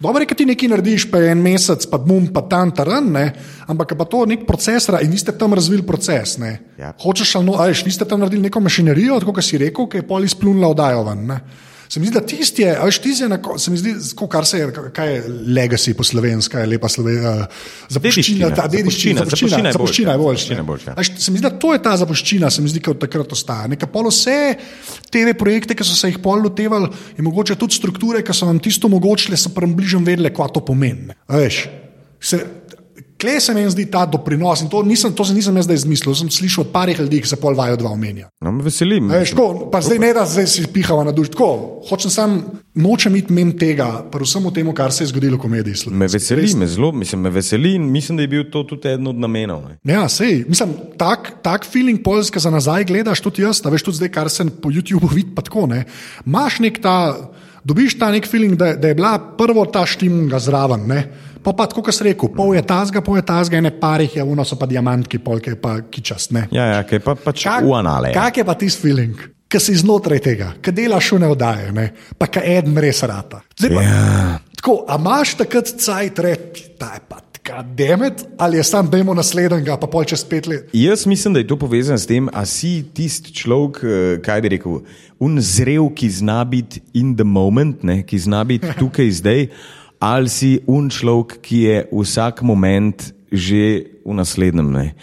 Dobro 0.00 0.20
je, 0.22 0.26
kad 0.26 0.36
ti 0.36 0.44
nekaj 0.44 0.68
narediš, 0.68 1.06
pa 1.10 1.22
en 1.24 1.40
mesec, 1.40 1.86
pa 1.88 1.96
bum, 1.98 2.26
pa 2.28 2.42
tam, 2.44 2.70
taran, 2.70 3.06
ne? 3.12 3.30
ampak 3.66 3.94
pa 3.96 4.04
to 4.04 4.26
nek 4.28 4.44
proces 4.46 4.90
in 5.00 5.10
vi 5.10 5.18
ste 5.18 5.32
tam 5.32 5.54
razvili 5.56 5.82
proces. 5.82 6.36
Ne? 6.38 6.58
Ja. 6.78 6.92
Hočeš 7.00 7.34
ali 7.36 7.46
no, 7.46 7.54
a 7.56 7.66
veš, 7.70 7.84
vi 7.84 7.94
ste 7.96 8.04
tam 8.04 8.20
naredili 8.20 8.42
neko 8.42 8.60
mašinerijo, 8.60 9.20
tako 9.20 9.32
kot 9.32 9.44
si 9.44 9.58
rekel, 9.58 9.88
ki 9.88 10.02
je 10.02 10.06
pol 10.08 10.24
izplunila 10.24 10.68
oddajo 10.68 11.02
ven. 11.08 11.24
Ne? 11.26 11.40
Se 11.88 12.00
mi 12.00 12.06
zdi, 12.08 12.14
da 12.14 12.22
tisti 12.26 12.62
je, 12.64 12.72
a 12.74 12.84
veš, 12.84 12.98
tisti 13.04 13.22
je, 13.24 13.28
na, 13.30 13.38
ko- 13.42 13.58
se 13.58 13.70
mi 13.70 13.78
zdi, 13.78 13.92
kar 14.30 14.46
se 14.46 14.58
je, 14.58 14.70
kaj 14.92 15.12
je 15.14 15.20
legacy 15.54 15.94
po 15.94 16.04
slovenska, 16.04 16.60
je 16.60 16.66
lepa 16.66 16.88
slovenska, 16.90 17.46
zapuščina, 17.88 18.48
Dediščina, 18.48 18.50
ta 18.56 18.66
dediščina, 18.68 19.24
zapuščina, 19.24 19.72
zapuščina, 19.72 19.72
zapuščina 19.72 20.10
je 20.10 20.16
zapuščina 20.16 20.16
boljša. 20.18 20.56
zapuščina 20.56 20.66
boljša. 20.66 21.20
Se 21.22 21.30
mi 21.30 21.38
zdi, 21.38 21.46
da 21.46 21.52
to 21.62 21.72
je 21.76 21.82
ta 21.82 21.94
zapuščina, 22.02 22.50
se 22.50 22.62
mi 22.64 22.72
zdi, 22.74 22.82
ki 22.82 22.90
od 22.90 23.00
takrat 23.06 23.32
ostaja. 23.38 23.70
Neka 23.70 23.86
pol 23.92 24.10
vse 24.10 24.36
TV 25.14 25.36
projekte, 25.38 25.78
ki 25.78 25.86
so 25.86 25.94
se 25.94 26.10
jih 26.10 26.18
pol 26.24 26.42
lotevali, 26.42 26.90
in 27.18 27.24
mogoče 27.28 27.54
tudi 27.60 27.78
strukture, 27.78 28.22
ki 28.26 28.34
so 28.34 28.48
nam 28.50 28.58
tisto 28.58 28.90
omogočile, 28.90 29.38
so 29.38 29.54
približno 29.54 30.02
vedele, 30.06 30.34
kva 30.34 30.50
to 30.50 30.64
pomeni. 30.66 31.14
Veš, 31.30 31.62
se, 32.20 32.42
Kle 33.16 33.38
se 33.40 33.54
meni 33.56 33.70
zdi 33.72 33.86
ta 33.88 34.02
doprinos 34.04 34.60
in 34.60 34.68
to, 34.68 34.82
nisem, 34.84 35.12
to 35.16 35.24
se 35.24 35.32
nisem 35.34 35.56
jaz 35.56 35.64
zdaj 35.64 35.78
izmislil, 35.80 36.14
sem 36.14 36.28
slišal 36.30 36.66
od 36.66 36.72
parih 36.72 36.98
ljudi, 37.00 37.22
ki 37.24 37.30
se 37.30 37.38
pol 37.40 37.54
vajo 37.56 37.78
dva 37.80 37.90
omenja. 37.96 38.28
No, 38.44 38.52
me 38.52 38.66
veselim. 38.66 39.08
A 39.08 39.22
Veš, 39.22 39.32
tako, 39.32 39.68
pa 39.72 39.80
zdaj 39.80 40.00
ne 40.02 40.10
da 40.12 40.26
zdaj 40.28 40.46
si 40.52 40.64
pihava 40.72 41.04
na 41.06 41.14
duš. 41.16 41.30
Tako, 41.32 41.80
hočem 41.88 42.12
sam, 42.12 42.34
nočem 42.76 43.16
iti 43.16 43.32
mem 43.32 43.54
tega, 43.56 43.86
predvsem 44.12 44.44
v 44.44 44.52
tem, 44.58 44.68
kar 44.76 44.92
se 44.92 45.06
je 45.06 45.08
zgodilo 45.14 45.38
v 45.38 45.44
komediji. 45.46 45.80
slovenski. 45.80 46.00
Me 46.02 46.10
veseli, 46.12 46.44
Res 46.44 46.56
me 46.60 46.68
zelo, 46.68 46.92
mislim, 46.92 47.24
me 47.24 47.32
veseli 47.32 47.74
in 47.80 47.88
mislim, 47.92 48.20
da 48.20 48.26
je 48.26 48.32
bil 48.34 48.44
to 48.52 48.66
tudi 48.68 48.92
eden 48.92 49.08
od 49.08 49.16
namenov. 49.16 49.64
Ne. 49.64 49.78
Ja, 49.94 50.04
sej, 50.12 50.44
mislim, 50.48 50.74
tak, 51.00 51.38
tak 51.42 51.64
feeling 51.64 52.02
polska 52.04 52.36
za 52.40 52.50
nazaj 52.52 52.84
gledaš, 52.84 53.24
tudi 53.24 53.42
jaz, 53.42 53.62
da 53.64 53.72
veš 53.72 53.82
tudi 53.88 53.96
zdaj, 54.02 54.12
kar 54.12 54.28
se 54.30 54.44
po 54.44 54.68
YouTubu 54.68 55.08
vidi, 55.14 55.32
pa 55.34 55.40
tako 55.42 55.64
ne. 55.72 55.86
Maš 56.24 56.60
nek 56.60 56.82
ta, 56.84 57.16
dobiš 57.64 57.96
ta 57.98 58.10
nek 58.12 58.28
feeling, 58.28 58.60
da, 58.60 58.74
da 58.76 58.92
je 58.92 58.94
bila 58.94 59.16
prvo 59.38 59.64
ta 59.64 59.86
štimga 59.88 60.38
zraven, 60.38 60.84
ne. 60.86 61.00
Pa 61.46 61.52
pa 61.54 61.68
tako, 61.70 61.84
kot 61.86 61.94
si 61.94 62.02
rekel, 62.02 62.32
pol 62.34 62.56
je 62.56 62.62
tazga, 62.66 62.98
pol 63.06 63.20
je 63.20 63.22
tazga, 63.26 63.60
ene 63.60 63.70
parih 63.70 64.16
je, 64.18 64.22
uno 64.26 64.42
so 64.42 64.58
pa 64.58 64.66
diamantki, 64.66 65.20
polke 65.22 65.54
pa 65.62 65.76
kičast, 65.86 66.32
ne. 66.34 66.48
Ja, 66.50 66.64
ja, 66.72 66.80
kaj 66.82 66.98
pa 67.04 67.14
pač 67.14 67.44
v 67.62 67.76
anale. 67.78 68.10
Kak 68.16 68.42
je 68.42 68.44
pa 68.46 68.56
tisti 68.58 68.82
feeling? 68.82 69.20
Ki 69.46 69.60
si 69.62 69.76
znotraj 69.78 70.18
tega, 70.24 70.48
ki 70.58 70.74
delaš 70.74 71.12
v 71.14 71.20
neoddaje, 71.22 71.70
ne? 71.70 71.84
pa 72.18 72.26
ki 72.26 72.42
eden 72.50 72.74
res 72.82 73.04
rata. 73.06 73.44
Zdaj 73.54 73.78
pa, 73.78 73.84
Ja. 73.86 74.40
Tako, 74.56 74.74
a 74.90 74.96
imaš 74.98 75.36
takrat 75.38 75.70
cajt 75.78 76.18
reči, 76.24 76.66
da 76.80 76.96
je 76.96 77.04
pa 77.06 77.20
demet, 77.62 78.24
ali 78.38 78.56
je 78.56 78.64
sam 78.64 78.90
demo 78.90 79.14
naslednjega, 79.14 79.76
pa 79.78 79.86
pol 79.86 80.04
čez 80.04 80.24
pet 80.26 80.46
let. 80.46 80.70
Jaz 80.72 81.06
mislim, 81.06 81.34
da 81.34 81.40
je 81.40 81.46
to 81.46 81.58
povezano 81.58 81.98
s 81.98 82.06
tem, 82.06 82.28
a 82.32 82.42
si 82.46 82.82
tisti 82.94 83.32
človek, 83.32 83.78
eh, 83.84 84.18
kaj 84.22 84.42
bi 84.42 84.48
rekel, 84.48 84.80
unzrev, 85.22 85.92
ki 85.94 86.10
zna 86.10 86.44
biti 86.44 86.82
in 86.94 87.14
the 87.16 87.24
moment, 87.24 87.82
ne, 87.82 88.02
ki 88.02 88.18
zna 88.18 88.44
biti 88.44 88.66
tukaj 88.80 89.10
zdaj, 89.10 89.46
ali 90.00 90.28
si 90.28 90.58
un 90.66 90.90
človek, 90.90 91.38
ki 91.42 91.58
je 91.66 91.76
vsak 91.92 92.42
moment 92.42 93.12
že 93.32 93.98
v 94.06 94.12
naslednjem. 94.14 94.70
Ne. 94.70 94.94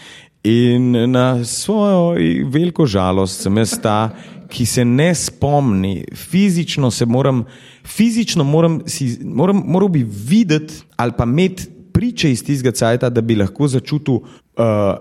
In 0.44 0.92
na 1.12 1.44
svojo 1.44 2.16
veliko 2.48 2.86
žalost 2.86 3.44
sem 3.44 3.56
jaz 3.60 3.76
ta, 3.80 4.12
ki 4.48 4.66
se 4.66 4.84
ne 4.84 5.10
spomni, 5.14 6.04
fizično 6.14 6.90
se 6.90 7.06
moram, 7.06 7.44
fizično 7.84 8.44
moram, 8.44 8.82
si, 8.86 9.18
moram, 9.24 9.62
moral 9.66 9.88
bi 9.88 10.04
videti 10.04 10.84
ali 10.96 11.12
pa 11.16 11.24
imeti 11.24 11.66
priče 11.92 12.30
iz 12.32 12.44
tistega 12.44 12.72
cajta, 12.72 13.10
da 13.10 13.20
bi 13.20 13.36
lahko 13.38 13.68
začutil 13.68 14.20
uh, 14.20 14.96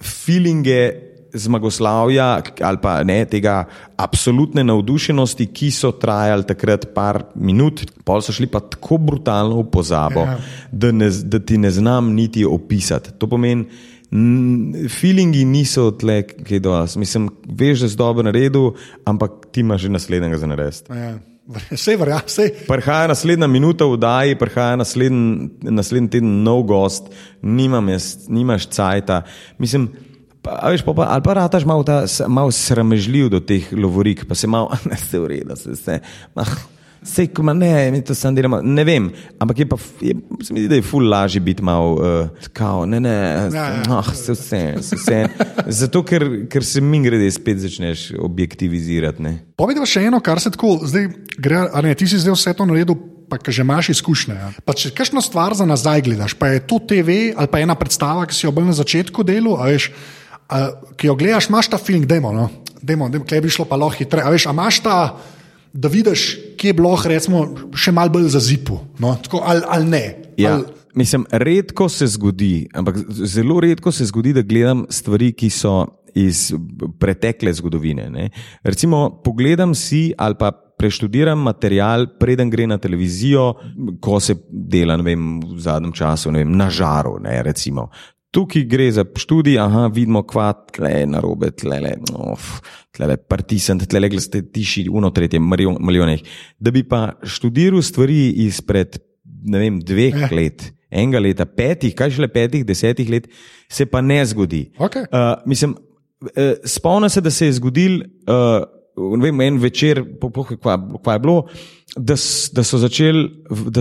feelinge 0.00 1.09
zmagoslavja 1.34 2.28
ali 2.60 2.78
pa 2.82 3.04
ne 3.04 3.24
tega 3.24 3.64
absolutne 3.96 4.64
navdušenosti, 4.64 5.46
ki 5.46 5.70
so 5.70 5.92
trajali 5.92 6.44
takrat 6.44 6.88
par 6.94 7.22
minut, 7.34 7.84
pol 8.04 8.22
so 8.22 8.32
šli 8.32 8.46
pa 8.46 8.60
tako 8.60 8.98
brutalno 8.98 9.60
v 9.62 9.70
pozabo, 9.70 10.20
Ja. 10.20 10.38
da, 10.72 10.92
ne, 10.92 11.10
da 11.24 11.38
ti 11.38 11.58
ne 11.58 11.70
znam 11.70 12.12
niti 12.14 12.44
opisati. 12.44 13.12
To 13.18 13.26
pomeni, 13.26 13.64
feelingi 14.90 15.44
niso 15.44 15.90
tle, 15.90 16.22
kaj 16.26 16.60
dosti. 16.60 16.98
Mislim, 16.98 17.28
veš, 17.46 17.80
da 17.80 17.88
si 17.88 17.96
dobro 17.96 18.22
naredil, 18.26 18.72
ampak 19.04 19.30
ti 19.52 19.60
imaš 19.60 19.82
že 19.82 19.88
naslednjega 19.88 20.38
za 20.38 20.46
narediti. 20.46 20.92
Ja, 20.92 21.14
vse 21.70 21.96
verjamem, 21.96 22.26
vse. 22.26 22.48
Prihaja 22.68 23.06
naslednja 23.10 23.46
minuta 23.46 23.86
v 23.86 23.96
daji, 23.96 24.36
prihaja 24.38 24.76
naslednji, 24.76 26.08
teden 26.10 26.42
nov 26.42 26.62
gost, 26.62 27.10
nimam 27.42 27.88
jaz, 27.88 28.28
nimaš 28.28 28.68
cajta. 28.68 29.22
Mislim, 29.58 29.88
pa, 30.42 30.58
veš, 30.72 30.84
pa, 30.86 30.94
pa, 30.96 31.08
ali 31.14 31.22
pa 31.24 31.34
rataš 31.34 31.64
malo, 31.68 31.86
ta, 31.86 32.04
malo 32.28 32.52
sramežljiv 32.52 33.30
do 33.32 33.40
teh 33.40 33.72
lovorik, 33.72 34.26
pa 34.28 34.34
se 34.34 34.46
malo, 34.46 34.70
ne 34.90 34.96
se 34.96 35.20
ureda, 35.20 35.56
se 35.56 35.76
vse. 35.76 36.00
Vse, 37.00 37.24
ko 37.32 37.40
ma 37.42 37.54
ne, 37.56 37.88
mi 37.90 38.02
to 38.04 38.12
sam 38.14 38.34
delamo, 38.36 38.58
ne 38.60 38.84
vem, 38.84 39.06
ampak 39.40 39.62
je 39.62 39.66
pa, 39.68 39.76
je, 40.04 40.14
se 40.44 40.52
mi 40.52 40.60
zdi, 40.60 40.68
da 40.68 40.76
je 40.76 40.84
ful 40.84 41.06
lažje 41.08 41.40
biti 41.40 41.64
malo, 41.64 41.94
uh, 41.96 42.48
kao, 42.52 42.84
ne, 42.86 43.00
ne, 43.00 43.14
ja. 43.54 43.68
ah, 43.88 44.10
se 44.14 44.36
vse, 44.36 44.60
se 44.84 44.98
vse. 45.00 45.20
Zato, 45.80 46.02
ker, 46.04 46.26
ker 46.52 46.64
se 46.64 46.84
mi 46.84 47.00
grede 47.00 47.30
spet 47.32 47.62
začneš 47.64 48.10
objektivizirati, 48.20 49.24
ne. 49.24 49.32
Povedal 49.56 49.88
še 49.88 50.04
eno, 50.10 50.20
kar 50.20 50.44
se 50.44 50.52
tako 50.52 50.76
zdaj 50.84 51.08
gre. 51.40 51.64
a 51.72 51.80
Ne, 51.80 51.96
ti 51.96 52.08
si 52.08 52.20
zdaj 52.20 52.36
vse 52.36 52.56
to 52.58 52.68
naredil, 52.68 53.00
pa 53.30 53.38
ki 53.40 53.54
že 53.54 53.64
imaš 53.64 53.94
izkušnje. 53.94 54.36
Ja. 54.36 54.52
Pa 54.66 54.76
če 54.76 54.92
kakšno 54.92 55.22
stvar 55.24 55.54
za 55.56 55.64
nazaj 55.64 56.04
gledaš, 56.04 56.34
pa 56.36 56.52
je 56.52 56.66
to 56.66 56.82
TV 56.84 57.30
ali 57.32 57.48
pa 57.48 57.62
ena 57.62 57.78
predstava, 57.78 58.26
ki 58.28 58.36
si 58.36 58.44
jo 58.44 58.52
bolj 58.52 58.72
na 58.72 58.76
začetku 58.76 59.24
delu, 59.24 59.54
a 59.56 59.70
veš, 59.70 59.92
a, 60.50 60.66
ki 60.98 61.06
jo 61.08 61.14
gledaš, 61.14 61.48
imaš 61.48 61.70
ta 61.70 61.78
film, 61.78 62.04
demo. 62.10 62.32
No? 62.34 62.48
demo, 62.82 63.08
demo, 63.08 63.24
kaj 63.28 63.40
bi 63.40 63.52
šlo 63.52 63.66
pa 63.68 63.78
lahko 63.80 63.98
hitreje. 64.00 64.26
A 64.26 64.32
veš, 64.32 64.46
a 64.46 64.54
imaš 64.56 64.80
ta, 64.84 64.96
da 65.72 65.88
vidiš, 65.88 66.26
kje 66.58 66.74
bi 66.76 66.84
lahko, 66.84 67.12
recimo, 67.12 67.44
še 67.76 67.94
mal 67.94 68.10
bolj 68.12 68.30
za 68.34 68.42
zipu, 68.44 68.80
no? 69.02 69.14
Tako, 69.24 69.42
ali, 69.46 69.64
ali 69.68 69.90
ne. 69.90 70.04
Ja. 70.40 70.58
Ali, 70.58 70.76
Mislim, 70.98 71.22
redko 71.30 71.86
se 71.88 72.08
zgodi, 72.10 72.66
ampak 72.74 72.96
zelo 73.22 73.60
redko 73.62 73.92
se 73.94 74.08
zgodi, 74.08 74.32
da 74.34 74.42
gledam 74.42 74.80
stvari, 74.90 75.28
ki 75.38 75.46
so 75.54 75.84
iz 76.18 76.48
pretekle 76.98 77.52
zgodovine. 77.54 78.08
Ne. 78.10 78.24
Recimo, 78.66 79.04
pogledam 79.22 79.70
si 79.78 80.08
ali 80.18 80.34
pa 80.34 80.50
preštudiram 80.50 81.38
material, 81.46 82.08
preden 82.18 82.50
gre 82.50 82.66
na 82.66 82.80
televizijo, 82.82 83.52
ko 84.02 84.18
se 84.18 84.34
dela 84.50 84.96
vem, 84.98 85.38
v 85.44 85.60
zadnjem 85.62 85.94
času 85.94 86.34
vem, 86.34 86.56
na 86.58 86.66
žaru. 86.74 87.20
Ne, 87.22 87.38
recimo. 87.46 87.86
Tukaj 88.30 88.62
gre 88.70 88.86
za 88.94 89.04
študij, 89.04 89.58
aha, 89.58 89.88
vidimo, 89.90 90.22
kva 90.22 90.52
tle 90.70 91.06
na 91.10 91.18
robe, 91.20 91.50
tle 91.50 91.80
le, 91.82 91.96
tle 92.94 93.08
le, 93.10 93.16
partisent, 93.18 93.82
tle 93.90 94.00
le, 94.04 94.10
glede 94.12 94.44
tiši, 94.54 94.84
uno, 94.86 95.10
tretje, 95.10 95.40
milijonih. 95.42 96.22
Da 96.58 96.70
bi 96.70 96.84
pa 96.86 97.16
študiral 97.26 97.82
stvari 97.82 98.28
izpred, 98.46 99.00
ne 99.50 99.64
vem, 99.64 99.80
dveh 99.82 100.28
eh. 100.28 100.36
let 100.36 100.70
enega 100.90 101.22
leta, 101.22 101.46
petih, 101.46 101.94
kaj 101.96 102.16
šele 102.16 102.28
petih, 102.32 102.66
desetih 102.66 103.08
let, 103.10 103.30
se 103.70 103.86
pa 103.86 104.02
ne 104.02 104.18
zgodi. 104.26 104.64
Okay. 104.78 105.06
Uh, 105.06 105.38
mislim, 105.46 105.76
uh, 106.26 106.52
spomnim 106.66 107.10
se, 107.10 107.22
da 107.22 107.30
se 107.30 107.46
je 107.46 107.58
zgodil 107.60 108.00
uh, 108.26 108.66
vem, 109.22 109.40
en 109.40 109.58
večer, 109.62 110.02
kaj 111.04 111.14
je 111.14 111.18
bilo, 111.22 111.46
da, 111.96 112.14
da 112.52 112.64
so 112.64 112.78
začeli 112.78 113.28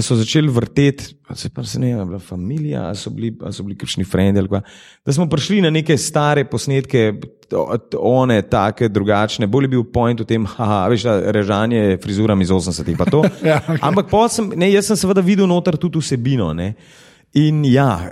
začel 0.01 0.49
vrteti, 0.49 1.15
se 1.35 1.49
pa 1.49 1.63
se 1.63 1.79
ne 1.79 1.95
vem, 1.95 2.07
bila 2.07 2.19
familija, 2.19 2.83
ali 2.87 2.97
so 2.97 3.09
bili, 3.09 3.31
bili 3.63 3.77
kakšni 3.77 4.03
frendi. 4.03 4.41
Da 5.05 5.13
smo 5.13 5.29
prišli 5.29 5.61
na 5.61 5.69
neke 5.69 5.97
stare 5.97 6.45
posnetke, 6.49 7.13
one, 7.99 8.41
take, 8.41 8.89
drugačne, 8.89 9.47
bolj 9.47 9.63
je 9.63 9.73
bil 9.75 9.83
point 9.93 10.19
v 10.19 10.25
tem, 10.25 10.45
haha, 10.45 10.87
veš, 10.89 11.05
da 11.05 11.31
režanje 11.31 11.99
frizurami 12.03 12.43
iz 12.43 12.49
80-ih. 12.49 12.97
ja, 13.45 13.61
okay. 13.67 13.79
Ampak 13.81 14.09
sem, 14.29 14.51
ne, 14.55 14.71
jaz 14.71 14.89
sem 14.89 14.97
seveda 14.97 15.21
videl 15.21 15.47
noter 15.47 15.77
tudi 15.77 16.01
vsebino. 16.01 16.53
Ne. 16.53 16.73
In 17.37 17.61
ja, 17.65 18.09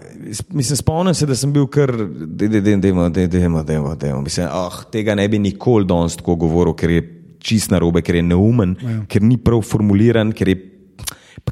mislim, 0.54 0.78
spomnim 0.78 1.14
se, 1.18 1.26
da 1.26 1.36
sem 1.36 1.54
bil 1.54 1.66
kar, 1.68 1.89
da 2.08 2.45
je 2.45 2.78
demo, 2.78 3.10
da 3.10 3.22
je 3.22 3.28
demo, 3.28 3.64
da 3.64 3.74
je 3.74 3.95
demo. 3.98 4.22
Mislim, 4.22 4.48
oh, 4.54 4.84
tega 4.91 5.16
ne 5.16 5.28
bi 5.28 5.39
nikoli 5.39 5.89
danes 5.89 6.16
tako 6.22 6.36
govoril, 6.36 6.76
ker 6.78 6.93
je 6.93 7.16
čist 7.40 7.72
narobe, 7.72 8.02
ker 8.02 8.20
je 8.20 8.26
neumen, 8.26 8.76
ja. 8.82 8.98
ker 9.10 9.24
ni 9.24 9.38
prav 9.38 9.62
formuliran, 9.66 10.34
ker 10.36 10.54
je, 10.54 10.58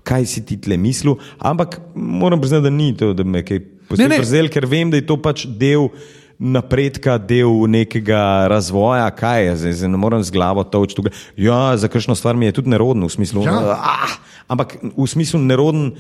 kaj 0.06 0.28
si 0.30 0.44
ti 0.46 0.58
tle 0.62 0.78
mislil. 0.78 1.18
Ampak 1.40 1.80
moram 1.96 2.42
priznati, 2.42 2.68
da 2.68 2.74
ni 2.74 2.92
to, 2.98 3.14
da 3.14 3.24
me 3.24 3.44
kaj 3.46 3.62
posebej, 3.90 4.50
ker 4.54 4.68
vem, 4.70 4.92
da 4.92 5.02
je 5.02 5.08
to 5.08 5.18
pač 5.22 5.46
del 5.48 5.90
napredka, 6.36 7.16
del 7.18 7.64
nekega 7.72 8.48
razvoja, 8.52 9.08
kaj 9.16 9.46
je, 9.46 9.56
zdaj, 9.62 9.74
zdaj 9.80 9.92
ne 9.94 10.00
morem 10.02 10.24
z 10.24 10.36
glavo 10.36 10.66
toč 10.68 10.96
tukaj. 10.98 11.16
Ja, 11.40 11.78
za 11.80 11.88
kakšno 11.88 12.16
stvar 12.16 12.36
mi 12.36 12.50
je 12.50 12.58
tudi 12.60 12.74
nerodno, 12.74 13.08
v 13.08 13.16
smislu, 13.16 13.46
Ja. 13.48 13.80
ah, 13.80 14.20
ampak 14.52 14.78
v 14.84 15.08
smislu 15.08 15.40
neroden. 15.40 15.96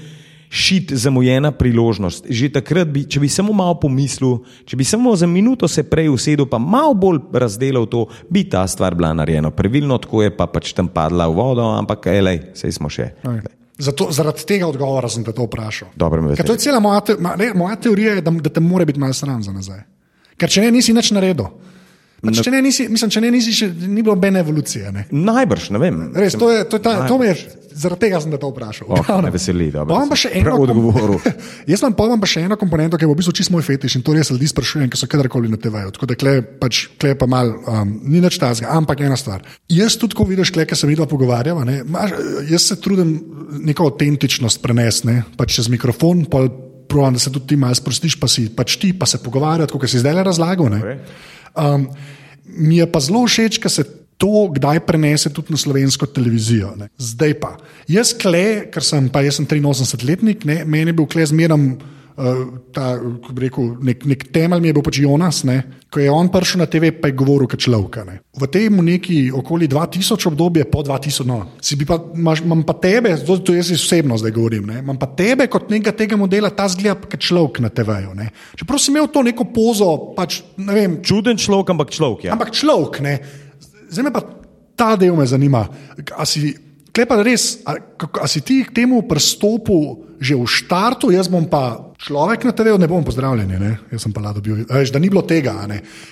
Šit 0.49 0.93
zamujena 0.93 1.51
priložnost. 1.51 2.29
Že 2.29 2.51
takrat, 2.59 2.87
bi, 2.87 3.03
če 3.09 3.19
bi 3.19 3.29
samo 3.29 3.53
malo 3.53 3.75
pomislil, 3.81 4.37
če 4.65 4.77
bi 4.77 4.85
samo 4.87 5.15
za 5.17 5.27
minuto 5.27 5.67
se 5.67 5.83
prej 5.83 6.09
usedel, 6.13 6.47
pa 6.49 6.59
malo 6.61 6.93
bolj 6.93 7.19
razdelil 7.33 7.89
to, 7.91 8.05
bi 8.29 8.45
ta 8.49 8.63
stvar 8.67 8.95
bila 8.95 9.13
narejena. 9.13 9.51
Pravilno 9.51 9.97
tako 9.97 10.23
je 10.23 10.31
pa 10.37 10.47
pač 10.47 10.73
tam 10.77 10.87
padla 10.87 11.27
v 11.27 11.37
vodo, 11.37 11.67
ampak 11.75 12.07
elej, 12.13 12.41
sej 12.53 12.77
smo 12.77 12.89
še. 12.89 13.11
Zato, 13.77 14.07
zaradi 14.15 14.45
tega 14.47 14.67
odgovora 14.71 15.09
sem 15.11 15.25
te 15.25 15.33
to 15.35 15.49
vprašal. 15.49 15.91
Ker 15.99 16.47
to 16.47 16.55
je 16.55 16.63
cela 16.63 16.79
moja, 16.79 17.01
te, 17.03 17.17
ma, 17.19 17.35
ne, 17.35 17.51
moja 17.57 17.75
teorija, 17.75 18.15
je, 18.15 18.23
da, 18.23 18.31
da 18.31 18.53
te 18.53 18.63
mora 18.63 18.85
biti 18.87 19.01
malo 19.01 19.13
sram 19.13 19.43
za 19.43 19.51
nazaj. 19.51 19.83
Ker 20.39 20.51
če 20.51 20.63
ne, 20.63 20.71
nisi 20.77 20.95
nič 20.95 21.11
naredil. 21.15 21.49
Pač, 22.23 22.39
če 22.45 22.53
ne, 22.53 22.61
nisi, 22.63 22.87
mislim, 22.89 23.11
če 23.11 23.21
ne, 23.21 23.31
nisi 23.35 23.53
še, 23.53 23.67
ni 23.69 24.01
bilo 24.01 24.15
nobene 24.15 24.41
evolucije. 24.41 24.91
Ne. 24.95 25.05
Najbrž, 25.11 25.69
ne 25.75 25.81
vem. 25.81 25.99
Res, 26.15 26.37
to 26.39 26.49
je, 26.51 26.63
to 26.71 26.79
je 26.79 26.85
ta, 26.85 26.95
to 27.09 27.19
me 27.19 27.29
je, 27.29 27.35
zaradi 27.75 28.05
tega 28.05 28.19
sem 28.23 28.31
te 28.33 28.39
to 28.41 28.49
vprašal. 28.51 28.89
Oh, 28.89 29.21
me 29.23 29.31
veseli, 29.33 29.67
da 29.73 29.83
Imam 29.89 30.09
pa 30.11 30.17
še 30.19 30.31
eno 30.39 30.55
odgovor. 30.63 31.15
Jaz 31.69 31.83
vam 31.85 31.95
povem 31.97 32.21
pa 32.21 32.29
še 32.29 32.45
eno 32.47 32.57
komponento, 32.59 32.99
ki 32.99 33.05
je 33.05 33.11
v 33.11 33.17
bistvu 33.19 33.35
čist 33.39 33.53
moj 33.53 33.65
fetiš 33.67 33.97
in 33.99 34.05
to 34.05 34.15
res 34.15 34.31
ljudi 34.33 34.49
sprašujem, 34.51 34.89
ki 34.91 34.99
so 34.99 35.09
kadarkoli 35.11 35.51
na 35.51 35.59
TV-ju. 35.61 35.93
Tako 35.95 36.09
da 36.11 36.17
kle, 36.19 36.35
pač, 36.61 36.85
kle 37.01 37.15
pa 37.19 37.27
mal, 37.29 37.51
um, 37.67 37.95
ni 38.05 38.23
nič 38.23 38.39
tazga, 38.41 38.71
ampak 38.75 39.03
ena 39.05 39.17
stvar. 39.19 39.43
Jaz 39.71 39.99
tudi, 40.01 40.17
ko 40.17 40.27
vidiš, 40.27 40.53
kle, 40.55 40.67
ki 40.69 40.77
se 40.77 40.89
vidva 40.89 41.09
pogovarjava, 41.09 41.65
ne, 41.67 41.81
maš, 41.83 42.15
jaz 42.51 42.69
se 42.71 42.79
trudim 42.81 43.15
neko 43.65 43.91
avtentičnost 43.91 44.63
prenesti, 44.63 45.19
pač 45.37 45.59
čez 45.59 45.71
mikrofon, 45.73 46.25
pa 46.31 46.45
pravim, 46.87 47.17
da 47.17 47.19
se 47.19 47.31
tudi 47.33 47.53
ti 47.53 47.59
malo 47.59 47.75
sprostiš, 47.75 48.19
pa 48.21 48.29
si 48.31 48.47
pač 48.55 48.77
ti, 48.81 48.93
pa 48.97 49.07
se 49.09 49.21
pogovarjati, 49.23 49.73
kot 49.73 49.89
si 49.89 50.01
zdaj 50.01 50.23
razlagal. 50.23 50.69
Ne. 50.71 50.97
Um, 51.55 51.89
mi 52.45 52.77
je 52.77 52.87
pa 52.91 53.01
zelo 53.03 53.25
všeč, 53.27 53.59
ker 53.59 53.71
se 53.71 53.83
to 54.17 54.47
kdaj 54.55 54.79
prenese 54.87 55.31
tudi 55.33 55.53
na 55.53 55.59
slovensko 55.59 56.07
televizijo. 56.07 56.73
Ne. 56.79 56.89
Zdaj 56.97 57.35
pa. 57.39 57.55
Jaz, 57.91 58.13
kle, 58.17 58.71
ker 58.71 58.85
sem, 58.85 59.09
pa 59.11 59.25
jaz 59.25 59.39
sem 59.41 59.47
83-letnik, 59.49 60.47
ne, 60.47 60.63
meni 60.65 60.93
je 60.93 60.97
bil 61.01 61.09
kle 61.09 61.27
zmeram. 61.27 61.75
Uh, 62.15 62.61
ta, 62.71 62.93
rekel, 63.35 63.73
nek, 63.83 64.05
nek 64.07 64.21
temelj 64.31 64.61
mi 64.63 64.69
je 64.69 64.75
bil 64.77 64.83
pač 64.85 65.01
Jonas, 65.03 65.41
ne? 65.43 65.57
ko 65.91 65.99
je 65.99 66.07
on 66.11 66.29
prišel 66.31 66.61
na 66.63 66.67
TV, 66.71 66.93
pa 66.95 67.09
je 67.11 67.15
govoril 67.15 67.47
kot 67.47 67.59
človek. 67.59 67.97
V 68.39 68.47
tem 68.47 68.71
neki 68.71 69.17
okoli 69.35 69.67
2000 69.67 70.27
obdobje, 70.31 70.63
po 70.71 70.79
2000, 70.79 71.27
no, 71.27 71.41
si 71.59 71.75
pa, 71.83 71.99
imaš, 72.15 72.39
imam 72.47 72.63
pa 72.63 72.71
tebe, 72.79 73.11
to, 73.19 73.35
to 73.43 73.55
jaz 73.55 73.73
osebno 73.75 74.15
zdaj 74.15 74.31
govorim, 74.31 74.63
ne? 74.63 74.79
imam 74.79 74.95
pa 74.95 75.11
tebe 75.11 75.47
kot 75.51 75.67
nekega 75.67 75.91
tega 75.91 76.15
modela, 76.15 76.55
ta 76.55 76.71
zgleda 76.71 76.95
kot 77.03 77.19
človek 77.19 77.59
na 77.63 77.71
TV-ju. 77.71 78.15
Čeprav 78.63 78.79
si 78.79 78.95
imel 78.95 79.11
to 79.11 79.19
neko 79.19 79.51
pozo, 79.51 79.91
pač, 80.15 80.39
ne 80.55 80.71
vem, 80.71 80.99
Čuden 81.03 81.35
človek, 81.35 81.75
ampak 81.75 81.91
človek. 81.91 82.27
Ja. 82.27 82.39
Ampak 82.39 82.55
človek, 82.55 83.03
ne. 83.03 83.19
Zdaj 83.89 84.07
me 84.07 84.13
pa 84.13 84.23
ta 84.75 84.95
del 84.99 85.15
me 85.15 85.25
zanima. 85.27 85.65
A 86.17 86.25
si, 86.27 86.53
klepa 86.95 87.19
res, 87.23 87.61
a, 87.67 87.77
a 88.21 88.27
si 88.27 88.43
ti 88.43 88.63
k 88.63 88.75
temu 88.83 89.03
pristopu 89.07 90.05
že 90.15 90.35
v 90.35 90.47
štartu, 90.47 91.11
jaz 91.11 91.27
bom 91.27 91.43
pa 91.43 91.91
človek 91.99 92.47
na 92.47 92.53
TV, 92.55 92.75
ne 92.79 92.87
bom 92.87 93.03
pozdravljen, 93.03 93.51
ne? 93.59 93.71
jaz 93.91 94.05
sem 94.07 94.13
pa 94.15 94.23
lado 94.23 94.39
bil, 94.39 94.63
veš, 94.63 94.93
da 94.95 94.99
ni 95.01 95.11
bilo 95.11 95.21
tega. 95.27 95.59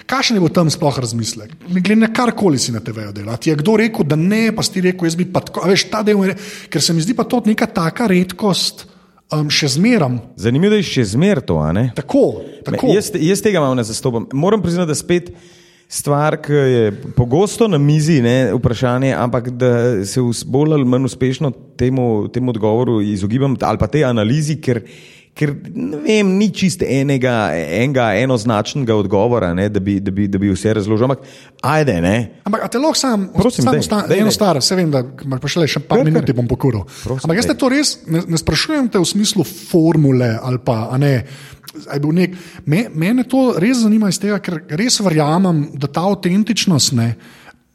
Kakšen 0.09 0.37
je 0.37 0.43
bil 0.43 0.51
tam 0.51 0.67
sploh 0.67 0.95
razmislek? 0.99 1.55
Glede 1.71 2.01
na 2.03 2.11
karkoli 2.11 2.59
si 2.59 2.75
na 2.75 2.83
TV-ju 2.83 3.13
delal. 3.15 3.39
Ti 3.39 3.53
je 3.53 3.59
kdo 3.63 3.79
rekel, 3.79 4.07
da 4.07 4.19
ne, 4.19 4.51
pa 4.51 4.65
si 4.65 4.75
ti 4.75 4.83
rekel, 4.83 5.07
jaz 5.07 5.15
bi 5.19 5.27
pa 5.29 5.43
tako, 5.43 5.63
veš, 5.71 5.87
ta 5.87 6.03
del, 6.03 6.19
je, 6.27 6.35
ker 6.67 6.83
se 6.83 6.95
mi 6.95 7.03
zdi 7.03 7.15
pa 7.15 7.23
to 7.23 7.39
neka 7.47 7.69
taka 7.71 8.09
redkost. 8.11 8.89
Um, 9.33 9.47
še 9.49 9.71
zmeram. 9.79 10.19
Zanimivo 10.37 10.75
je, 10.75 10.77
da 10.77 10.77
je 10.83 10.85
še 10.91 11.03
zmer 11.15 11.39
to. 11.41 11.55
Tako, 11.97 12.43
tako. 12.67 12.91
Me, 12.91 12.97
jaz, 12.99 13.07
jaz 13.17 13.41
tega 13.41 13.63
malo 13.63 13.73
ne 13.79 13.85
zastopam. 13.87 14.27
Moram 14.35 14.61
priznati, 14.61 14.91
da 14.91 14.97
spet 14.99 15.31
stvar, 15.93 16.39
ki 16.41 16.53
je 16.53 16.91
pogosto 17.13 17.67
na 17.69 17.77
mizi, 17.77 18.17
ne, 18.21 18.53
vprašanje, 18.57 19.13
ampak 19.13 19.51
da 19.61 19.71
se 20.05 20.21
bolj 20.45 20.73
ali 20.73 20.85
manj 20.89 21.05
uspešno 21.05 21.51
temu, 21.77 22.27
temu 22.33 22.49
odgovoru 22.49 23.01
izogibam, 23.01 23.57
ali 23.61 23.77
pa 23.77 23.87
tej 23.87 24.07
analizi, 24.09 24.57
ker, 24.61 24.81
ker 25.37 25.53
ne 25.73 25.97
vem, 26.03 26.29
ni 26.37 26.47
čist 26.53 26.83
enega, 26.85 27.35
enega 27.57 28.11
enoznačnega 28.21 28.95
odgovora, 28.95 29.49
ne, 29.57 29.65
da, 29.73 29.81
bi, 29.81 29.97
da, 30.03 30.13
bi, 30.13 30.27
da 30.29 30.41
bi 30.41 30.51
vse 30.53 30.75
razložil. 30.77 31.09
Ampak 31.09 31.25
ajde, 31.73 31.97
ne. 32.05 32.15
Ampak 32.45 32.67
a 32.67 32.69
te 32.69 32.81
lahko 32.81 32.99
sam, 32.99 33.25
Prosim, 33.33 33.65
sam 33.65 33.73
dej, 33.73 33.83
osta, 33.85 34.03
dej, 34.09 34.21
eno 34.21 34.33
stvar, 34.33 34.61
se 34.61 34.77
vem, 34.77 34.91
da 34.93 35.01
imaš 35.25 35.41
pa 35.41 35.53
šele 35.55 35.69
še 35.73 35.81
par 35.89 36.05
minut, 36.05 36.29
bom 36.37 36.49
pokuril. 36.49 36.85
Prosim, 37.01 37.25
Ampak 37.25 37.41
jaz 37.41 37.49
te 37.49 37.57
to 37.57 37.71
res 37.73 37.95
ne, 38.05 38.21
ne 38.29 38.39
sprašujem 38.39 38.91
te 38.93 39.01
v 39.01 39.09
smislu 39.09 39.45
formule 39.47 40.35
ali 40.37 40.61
pa 40.63 40.85
ne. 41.01 41.15
Nek, 41.73 42.35
me, 42.69 42.85
mene 42.93 43.25
to 43.25 43.55
res 43.57 43.81
zanima 43.81 44.11
iz 44.13 44.19
tega, 44.21 44.37
ker 44.43 44.61
res 44.77 44.99
verjamem, 45.01 45.71
da 45.81 45.89
ta 45.89 46.05
avtentičnost 46.11 46.93
ne. 46.99 47.15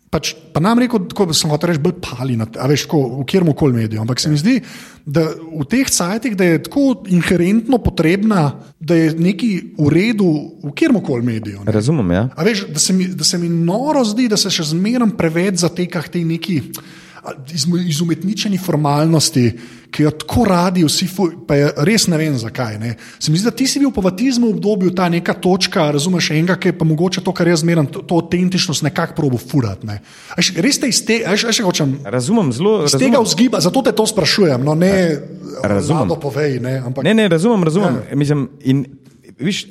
Pač, 0.09 0.31
pa 0.55 0.61
nam 0.65 0.79
rekel, 0.81 1.03
da 1.05 1.35
sem 1.37 1.51
hotel 1.53 1.75
reči, 1.75 1.83
bolj 1.85 1.99
pali, 2.01 2.37
na, 2.39 2.47
veš, 2.71 2.87
ko, 2.89 3.01
v 3.19 3.27
kjermu 3.29 3.53
koli 3.59 3.83
mediju. 3.83 4.01
Ampak 4.01 4.23
se 4.23 4.31
mi 4.33 4.39
zdi, 4.41 4.55
da 4.57 4.98
v 5.09 5.65
teh 5.65 5.89
cajtih, 5.89 6.37
da 6.37 6.45
je 6.45 6.63
tako 6.63 7.03
inherentno 7.09 7.79
potrebna, 7.79 8.61
da 8.81 8.95
je 8.95 9.15
neki 9.17 9.51
v 9.79 9.89
redu 9.89 10.29
v 10.63 10.73
kjermu 10.77 11.01
koli 11.01 11.25
mediju. 11.25 11.65
ne. 11.65 11.73
Razumem, 11.73 12.11
ja. 12.11 12.29
A 12.37 12.45
veš, 12.45 12.67
da 12.69 12.79
se, 12.79 12.93
mi, 12.93 13.09
da 13.09 13.25
se 13.25 13.39
mi 13.39 13.49
noro 13.49 14.05
zdi, 14.05 14.29
da 14.29 14.37
se 14.37 14.51
še 14.51 14.69
zmeraj 14.75 15.17
preveč 15.17 15.65
zateka 15.65 16.03
k 16.03 16.13
tej 16.19 16.25
neki 16.25 16.61
izumetničeni 17.89 18.59
formalnosti, 18.59 19.53
ki 19.91 20.03
jo 20.03 20.11
tako 20.11 20.45
radi 20.45 20.85
vsi, 20.85 21.07
fu- 21.09 21.31
pa 21.49 21.57
je 21.57 21.71
res 21.77 22.07
ne 22.07 22.17
vem 22.17 22.35
zakaj. 22.37 22.79
Ne. 22.79 22.91
Se 23.19 23.33
mi 23.33 23.39
zdi, 23.39 23.45
da 23.45 23.51
ti 23.51 23.67
si 23.67 23.81
bil 23.81 23.91
po 23.91 24.01
vatizmu 24.01 24.51
obdobju 24.51 24.91
ta 24.95 25.09
neka 25.09 25.33
točka, 25.35 25.91
razumeš, 25.91 26.31
enega, 26.31 26.57
ki 26.57 26.69
je 26.69 26.79
pa 26.79 26.85
mogoče 26.85 27.25
to, 27.25 27.33
kar 27.33 27.49
jaz 27.49 27.61
zmeraj, 27.61 27.87
to, 27.87 28.03
to 28.03 28.15
autentičnost 28.15 28.83
nekako 28.83 29.15
probo 29.15 29.39
furati. 29.39 29.87
Ne. 29.87 30.01
A 30.31 30.37
veš, 30.37 30.53
Res 30.57 30.79
te 30.79 30.89
iz 30.89 31.01
tega, 31.05 31.33
veš, 31.33 31.49
kaj 31.49 31.65
hočem. 31.65 31.97
Razumem 32.05 32.53
zelo. 32.53 32.85
Iz 32.85 32.93
razumem. 32.93 33.07
tega 33.07 33.23
vzgiba, 33.23 33.61
zato 33.61 33.83
te 33.83 33.93
to 33.93 34.07
sprašujem, 34.07 34.61
no 34.61 34.75
ne, 34.75 35.19
Razumem. 35.63 36.09
Povej, 36.21 36.61
ne, 36.61 36.79
ampak 36.85 37.05
Ne, 37.05 37.15
ne, 37.15 37.29
razumem, 37.29 37.65
razumem. 37.65 38.03
Ja. 38.11 38.17
Mislim, 38.17 38.49
in, 38.63 38.85
viš, 39.39 39.67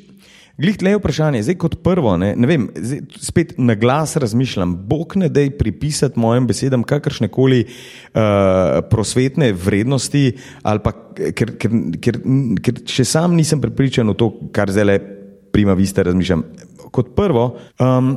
glih 0.57 0.77
tle 0.77 0.93
je 0.93 0.99
vprašanje. 0.99 1.43
Zdaj, 1.43 1.57
kot 1.61 1.75
prvo, 1.83 2.15
ne, 2.17 2.31
ne 2.35 2.47
vem, 2.49 2.67
zdaj, 2.75 3.01
spet 3.21 3.53
na 3.57 3.75
glas 3.75 4.15
razmišljam. 4.17 4.75
Bog 4.89 5.15
ne 5.15 5.29
dej 5.29 5.51
pripisati 5.57 6.19
mojim 6.19 6.47
besedam 6.47 6.83
kakršne 6.83 7.29
koli 7.33 7.63
uh, 7.65 8.81
prosvetne 8.89 9.51
vrednosti, 9.53 10.31
pa 10.63 10.93
ker, 11.13 11.53
ker, 11.61 11.77
ker, 12.01 12.19
ker 12.63 12.81
še 12.89 13.05
sam 13.05 13.37
nisem 13.37 13.61
prepričan 13.61 14.09
v 14.09 14.17
to, 14.17 14.31
kar 14.53 14.71
zdaj 14.73 14.89
le 14.89 14.99
prima 15.53 15.77
vista 15.77 16.05
razmišljam. 16.05 16.43
Kot 16.91 17.13
prvo, 17.15 17.51
um, 17.81 18.13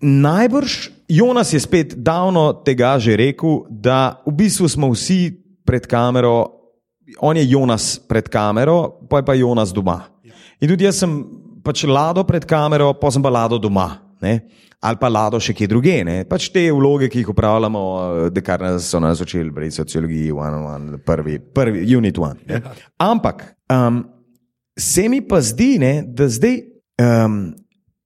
najbrž 0.00 0.78
Jonas 1.10 1.52
je 1.52 1.60
spet 1.60 1.94
davno 1.98 2.52
tega 2.64 2.94
že 2.98 3.16
rekel, 3.16 3.64
da 3.68 4.20
v 4.26 4.36
bistvu 4.44 4.68
smo 4.68 4.92
vsi 4.92 5.32
pred 5.66 5.86
kamero, 5.86 6.46
on 7.18 7.36
je 7.36 7.50
Jonas 7.50 7.98
pred 8.08 8.28
kamero, 8.28 9.06
pa 9.10 9.20
je 9.20 9.26
pa 9.26 9.34
Jonas 9.34 9.72
doma. 9.74 10.04
In 10.60 10.68
tudi 10.68 10.84
jaz 10.84 11.00
sem 11.00 11.16
pač 11.64 11.84
lado 11.88 12.24
pred 12.28 12.44
kamero, 12.48 12.92
pa 12.98 13.10
sem 13.10 13.22
pa 13.22 13.32
lado 13.32 13.58
doma. 13.58 14.00
Ne? 14.20 14.40
Ali 14.80 14.96
pa 15.00 15.08
lado 15.12 15.40
še 15.40 15.52
kje 15.56 15.68
druge. 15.68 15.96
Ne? 16.04 16.22
Pač 16.28 16.48
te 16.52 16.66
vloge, 16.72 17.08
ki 17.12 17.22
jih 17.22 17.32
upravljamo, 17.32 17.82
da 18.32 18.44
kar 18.44 18.62
nas 18.64 18.88
so 18.88 19.00
nas 19.00 19.20
učili 19.20 19.52
pri 19.52 19.70
sociologiji, 19.72 20.32
one 20.32 20.56
on 20.56 20.68
one, 20.74 21.02
prvi, 21.04 21.38
prvi 21.40 21.84
unit 21.96 22.18
one. 22.20 22.40
Ne? 22.48 22.62
Ampak 23.00 23.44
um, 23.72 24.04
se 24.78 25.08
mi 25.08 25.20
pa 25.20 25.40
zdi, 25.44 25.74
ne, 25.80 25.94
da 26.04 26.28
zdaj 26.28 26.62
um, 27.00 27.42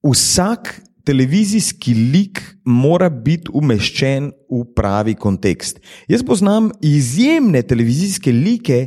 vsak 0.02 0.74
televizijski 1.04 1.94
lik 2.14 2.40
mora 2.64 3.10
biti 3.10 3.52
umeščen 3.52 4.30
v 4.50 4.62
pravi 4.76 5.14
kontekst. 5.20 5.80
Jaz 6.08 6.24
poznam 6.26 6.70
izjemne 6.82 7.62
televizijske 7.62 8.32
like, 8.32 8.78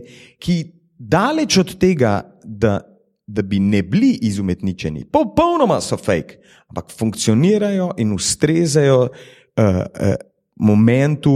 ki 0.42 0.58
daleč 0.98 1.60
od 1.62 1.76
tega, 1.80 2.20
da, 2.44 2.80
da 3.28 3.42
bi 3.42 3.60
ne 3.60 3.82
bili 3.84 4.14
izumetničeni, 4.22 5.06
popolnoma 5.12 5.82
so 5.82 5.98
fake, 5.98 6.40
ampak 6.72 6.92
funkcionirajo 6.96 7.92
in 7.98 8.14
ustrezajo 8.16 9.02
uh, 9.02 9.10
uh, 9.66 10.14
momentu, 10.56 11.34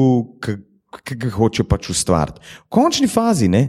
ki 1.04 1.16
ga 1.16 1.32
hoče 1.36 1.66
pač 1.68 1.92
ustvariti. 1.92 2.40
V 2.66 2.70
končni 2.72 3.10
fazi, 3.12 3.50
ne, 3.52 3.68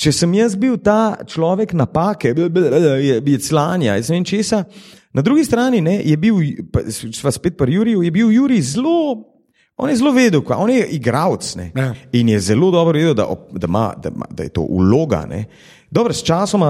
če 0.00 0.12
sem 0.14 0.34
jaz 0.38 0.54
bil 0.58 0.78
ta 0.82 1.18
človek 1.26 1.74
napake, 1.76 2.32
je 2.32 3.40
slanja, 3.44 3.98
jaz 3.98 4.10
ne 4.10 4.20
vem 4.20 4.28
česa. 4.30 4.64
Na 5.12 5.22
drugi 5.26 5.44
strani 5.44 5.82
ne, 5.82 5.98
je 6.06 6.16
bil, 6.16 6.38
pa 6.70 7.32
spet 7.34 7.58
pri 7.58 7.74
Juriju, 7.74 8.04
je 8.06 8.14
bil 8.14 8.30
Juri 8.32 8.60
zelo. 8.62 9.26
On 9.80 9.88
je 9.88 9.96
zelo 9.96 10.12
vedel, 10.12 10.42
kaj, 10.44 10.58
on 10.60 10.70
je 10.70 10.86
igralec 10.92 11.54
ja. 11.56 11.94
in 12.12 12.28
je 12.28 12.40
zelo 12.50 12.68
dobro 12.70 12.98
vedel, 12.98 13.14
da, 13.16 13.26
da, 13.50 13.66
ima, 13.66 13.84
da, 13.96 14.12
ima, 14.12 14.26
da 14.30 14.44
je 14.44 14.52
to 14.52 14.60
uloga. 14.60 15.24
Dobro, 15.90 16.14
s 16.14 16.22
časom 16.22 16.62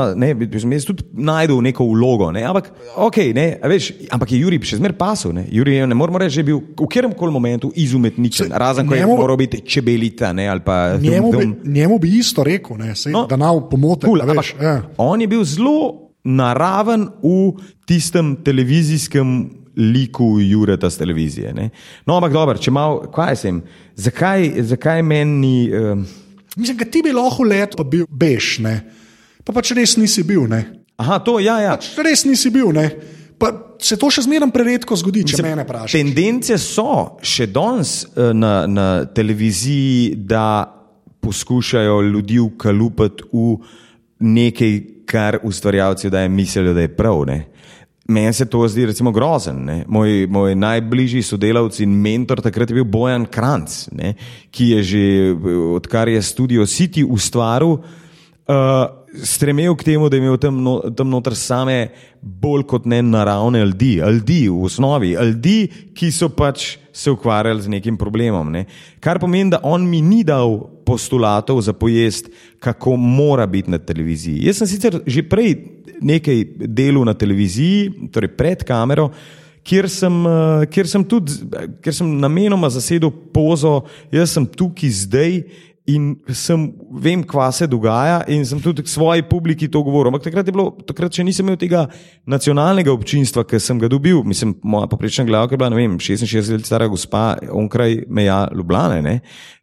sem 0.60 0.72
jaz 0.72 0.86
tudi 0.88 1.04
najdel 1.12 1.58
neko 1.60 1.84
vlogo, 1.84 2.30
ne? 2.32 2.40
ampak, 2.48 2.70
okay, 2.96 3.34
ne, 3.36 3.58
veš, 3.68 3.90
ampak 4.08 4.30
je 4.32 4.38
Juri 4.40 4.56
še 4.64 4.78
zmeraj 4.80 4.96
pasel. 4.96 5.34
Ne, 5.36 5.42
Juri, 5.52 5.74
ne 5.84 5.96
moramo 5.96 6.22
reči, 6.22 6.38
da 6.38 6.40
je 6.40 6.46
bil 6.48 6.60
v 6.62 6.86
katerem 6.88 7.12
koli 7.12 7.34
momentu 7.34 7.68
izumetničen, 7.76 8.48
razen 8.56 8.88
ko 8.88 8.96
njemu, 8.96 9.12
je 9.12 9.18
moral 9.20 9.36
biti 9.36 9.60
čebelita. 9.60 10.32
Ne, 10.32 10.46
njemu, 10.48 11.32
film, 11.34 11.52
bi, 11.52 11.72
njemu 11.76 11.98
bi 12.00 12.14
isto 12.16 12.44
rekel, 12.48 12.78
ne, 12.80 12.94
sej, 12.96 13.12
no, 13.12 13.26
da 13.28 13.36
nav 13.36 13.60
pomote. 13.68 14.08
Cool, 14.08 14.24
ampak, 14.24 14.54
ja. 14.56 14.78
On 14.96 15.20
je 15.20 15.28
bil 15.28 15.44
zelo 15.44 16.08
naraven 16.24 17.04
v 17.20 17.60
tistem 17.84 18.38
televizijskem 18.44 19.50
liku 19.76 20.38
Jureta 20.40 20.88
z 20.90 20.98
televizije. 21.02 21.52
Ne? 21.52 21.68
No, 22.08 22.16
ampak 22.16 22.32
dobro, 22.32 22.56
če 22.56 22.72
malo, 22.72 23.04
kaj 23.12 23.36
sem, 23.36 23.60
zakaj, 24.00 24.48
zakaj 24.72 25.04
meni. 25.04 25.68
Uh... 25.68 26.00
Mislim, 26.56 26.80
da 26.80 26.88
ti 26.88 27.04
bi 27.04 27.12
lahko 27.12 27.44
let, 27.44 27.76
pa 27.76 27.84
bil 27.84 28.08
bež, 28.08 28.58
ne. 28.64 28.74
Pa 29.50 29.56
pač 29.58 29.72
res 29.74 29.96
nisi 29.98 30.22
bil, 30.22 30.44
ne. 30.46 30.60
Aha, 31.02 31.16
to, 31.26 31.40
ja, 31.42 31.56
ja. 31.58 31.72
Pač 31.74 31.96
res 32.06 32.22
nisi 32.22 32.52
bil, 32.54 32.68
ne. 32.70 32.86
Pa 33.34 33.48
se 33.82 33.96
to 33.98 34.06
še 34.14 34.22
zmeraj 34.22 34.52
preredko 34.54 34.94
zgodi, 34.94 35.24
če 35.26 35.40
me 35.42 35.56
vprašaš. 35.64 35.96
Tendence 35.96 36.54
so 36.62 37.16
še 37.18 37.48
danes 37.50 38.04
eh, 38.14 38.30
na, 38.30 38.52
na 38.70 38.84
televiziji, 39.10 40.12
da 40.14 40.70
poskušajo 41.18 41.96
ljudi 42.12 42.38
ukalupiti 42.38 43.26
v 43.32 43.56
nekaj, 44.22 44.76
kar 45.10 45.40
ustvarjalci 45.42 46.12
da 46.14 46.22
mislijo, 46.30 46.76
da 46.76 46.84
je 46.86 46.92
prav. 46.94 47.24
Ne? 47.26 47.40
Meni 48.06 48.30
se 48.36 48.46
to 48.46 48.62
zdi 48.70 48.86
recimo 48.92 49.10
grozen. 49.10 49.66
Moj, 49.90 50.28
moj 50.30 50.54
najbližji 50.54 51.24
sodelavci 51.26 51.82
in 51.88 51.98
mentor 51.98 52.38
takrat 52.46 52.70
je 52.70 52.78
bil 52.78 52.86
Bojan 52.86 53.26
Kranc, 53.26 53.88
ne? 53.98 54.14
ki 54.54 54.70
je 54.76 54.86
že 54.92 55.02
odkar 55.74 56.06
je 56.08 56.22
studio 56.22 56.70
City 56.70 57.02
ustvaril. 57.02 57.80
Uh, 58.46 58.99
stremel 59.14 59.74
k 59.76 59.84
temu, 59.84 60.08
da 60.08 60.16
je 60.16 60.22
imel 60.22 60.36
tam, 60.38 60.62
no, 60.62 60.76
tam 60.96 61.10
noter 61.10 61.34
same 61.36 61.88
bolj 62.20 62.62
kot 62.70 62.86
ne 62.86 63.02
naravne 63.02 63.64
ljudi, 63.64 63.94
ljudi 63.98 64.48
v 64.48 64.64
osnovi, 64.64 65.14
ljudi, 65.18 65.56
ki 65.94 66.12
so 66.14 66.28
pač 66.28 66.76
se 66.92 67.10
ukvarjali 67.10 67.62
z 67.62 67.68
nekim 67.68 67.96
problemom. 67.96 68.52
Ne. 68.52 68.64
Kar 69.00 69.18
pomeni, 69.18 69.50
da 69.50 69.60
on 69.62 69.88
mi 69.88 70.00
ni 70.02 70.22
dal 70.24 70.58
postulatov 70.86 71.60
za 71.62 71.72
pojest, 71.72 72.30
kako 72.58 72.96
mora 72.96 73.46
biti 73.46 73.70
na 73.70 73.78
televiziji. 73.78 74.46
Jaz 74.46 74.62
sem 74.62 74.70
sicer 74.70 75.00
že 75.06 75.22
prej 75.22 75.54
nekaj 76.00 76.44
delal 76.66 77.04
na 77.04 77.14
televiziji, 77.14 78.08
torej 78.12 78.34
pred 78.36 78.64
kamero. 78.64 79.10
Kjer 79.64 79.90
sem, 79.92 80.14
eh, 80.26 80.66
kjer 80.72 80.88
sem 80.88 81.04
tudi, 81.04 81.32
ker 81.84 81.94
sem 81.94 82.08
namenoma 82.20 82.70
zasedel 82.72 83.10
pozo, 83.32 83.84
jaz 84.12 84.32
sem 84.32 84.46
tukaj 84.46 84.90
zdaj 85.04 85.42
in 85.88 86.12
sem, 86.36 86.66
vem, 86.92 87.22
kva 87.26 87.48
se 87.54 87.66
dogaja, 87.70 88.20
in 88.30 88.44
sem 88.46 88.60
tudi 88.62 88.84
svoji 88.88 89.24
publiki 89.26 89.68
to 89.68 89.82
govoril. 89.82 90.10
Ampak 90.10 90.26
takrat, 90.28 90.50
bilo, 90.52 90.68
takrat 90.86 91.16
še 91.16 91.24
nisem 91.26 91.46
imel 91.46 91.58
tega 91.60 91.86
nacionalnega 92.28 92.92
občinstva, 92.92 93.46
ki 93.48 93.60
sem 93.62 93.80
ga 93.80 93.88
dobil. 93.90 94.20
Mislim, 94.26 94.54
moja 94.62 94.90
poprečna 94.90 95.24
glavka 95.28 95.56
je 95.56 95.62
bila, 95.62 95.72
vem, 95.74 95.96
66 95.98 96.52
let 96.52 96.68
stara 96.68 96.90
gospa, 96.90 97.38
onkraj 97.48 98.04
meja 98.12 98.44
Ljubljane. 98.54 99.00
Ne? 99.06 99.16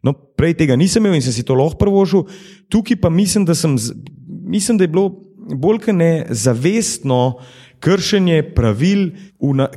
No, 0.04 0.12
prej 0.12 0.58
tega 0.58 0.76
nisem 0.78 1.06
imel 1.06 1.20
in 1.20 1.24
sem 1.24 1.36
si 1.36 1.46
to 1.46 1.56
lahko 1.58 1.78
prvožil. 1.80 2.26
Tukaj 2.72 3.00
pa 3.00 3.12
mislim, 3.14 3.46
da, 3.48 3.56
sem, 3.56 3.78
mislim, 4.26 4.78
da 4.78 4.88
je 4.88 4.92
bilo 4.92 5.08
bolj 5.54 5.86
kot 5.88 5.98
ne 5.98 6.12
zavestno. 6.30 7.38
Kršenje 7.78 8.40
pravil, 8.56 9.12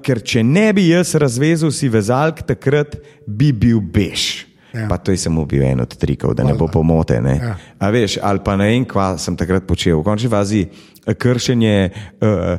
ker 0.01 0.23
če 0.25 0.41
ne 0.41 0.71
bi 0.73 0.87
jaz 0.87 1.13
razvezal 1.21 1.69
si 1.69 1.85
vezalk, 1.85 2.41
takrat 2.49 2.95
bi 3.29 3.51
bil 3.53 3.77
bež. 3.77 4.50
Ja. 4.73 4.87
Pa 4.87 4.97
to 4.97 5.11
je 5.11 5.17
samo 5.17 5.45
bil 5.45 5.63
en 5.67 5.83
od 5.83 5.95
trikov, 5.99 6.33
da 6.35 6.43
ne 6.47 6.53
bo 6.55 6.67
pomote. 6.71 7.19
Ne? 7.21 7.35
Ja. 7.35 7.55
A 7.79 7.89
veš, 7.91 8.17
ali 8.23 8.39
pa 8.43 8.55
ne 8.55 8.69
vem, 8.71 8.85
kva 8.87 9.17
sem 9.19 9.35
takrat 9.35 9.67
počel. 9.67 9.99
V 9.99 10.05
končni 10.07 10.31
fazi 10.31 10.61
eh, 10.63 11.13
kršenje 11.13 11.91
uh, 12.23 12.55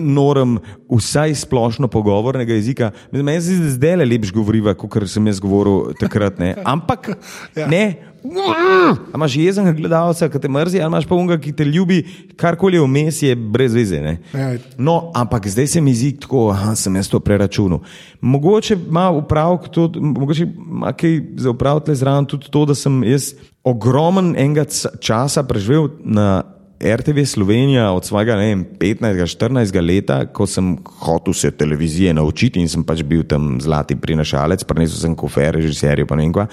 norm 0.00 0.56
vsaj 0.88 1.34
splošno 1.44 1.90
pogovornega 1.92 2.56
jezika. 2.56 2.90
Meni 3.12 3.40
se 3.40 3.58
zdi, 3.58 3.60
da 3.60 3.66
je 3.66 3.76
zdaj 3.76 4.08
lepš 4.08 4.32
govoriva, 4.32 4.74
kot 4.74 5.04
sem 5.08 5.26
jaz 5.28 5.40
govoril 5.40 5.92
takrat. 6.00 6.40
Ne? 6.40 6.54
Ampak 6.74 7.12
ja. 7.56 7.68
ne. 7.68 8.09
Ali 8.24 8.96
imaš 9.14 9.36
jezen 9.36 9.76
gledalca, 9.76 10.28
ki 10.28 10.40
te 10.40 10.48
mrzi, 10.48 10.80
ali 10.80 10.90
imaš 10.90 11.06
pa 11.08 11.14
unga, 11.14 11.38
ki 11.40 11.52
te 11.56 11.64
ljubi, 11.64 12.02
karkoli 12.36 12.78
vmes, 12.78 13.22
je 13.22 13.34
brez 13.36 13.74
veze. 13.74 14.00
Ja. 14.34 14.50
No, 14.78 15.12
ampak 15.14 15.48
zdaj 15.48 15.66
se 15.66 15.80
mi 15.80 15.94
zdi 15.94 16.12
tako, 16.20 16.50
da 16.52 16.74
sem 16.76 16.96
jaz 16.96 17.08
to 17.08 17.20
preračunal. 17.20 17.80
Mogoče 18.20 18.76
ima 18.88 19.10
upravek 19.10 19.68
tudi, 19.72 20.00
mogoče 20.00 20.46
ima 20.46 20.92
kaj 20.92 21.20
za 21.36 21.50
upravljati 21.50 21.94
zraven 21.94 22.26
tudi 22.26 22.50
to, 22.50 22.64
da 22.66 22.74
sem 22.74 23.02
jaz 23.04 23.32
ogromen 23.64 24.34
enega 24.38 24.64
časa 25.00 25.42
preživel 25.42 25.88
na 26.04 26.42
RTV 26.80 27.24
Slovenija 27.24 27.92
od 27.92 28.04
svojega 28.04 28.32
15-14 28.32 29.86
leta, 29.86 30.26
ko 30.32 30.46
sem 30.46 30.78
hotel 30.84 31.34
se 31.34 31.50
televizije 31.50 32.14
naučiti 32.14 32.60
in 32.60 32.68
sem 32.68 32.84
pač 32.84 33.02
bil 33.04 33.26
tam 33.28 33.58
zlati 33.60 33.96
prinašalec, 34.00 34.64
prenesel 34.64 34.96
sem 34.96 35.14
kofer, 35.14 35.54
režiserje 35.60 36.06
pa 36.08 36.16
ne 36.16 36.24
vem 36.24 36.32
kva. 36.32 36.46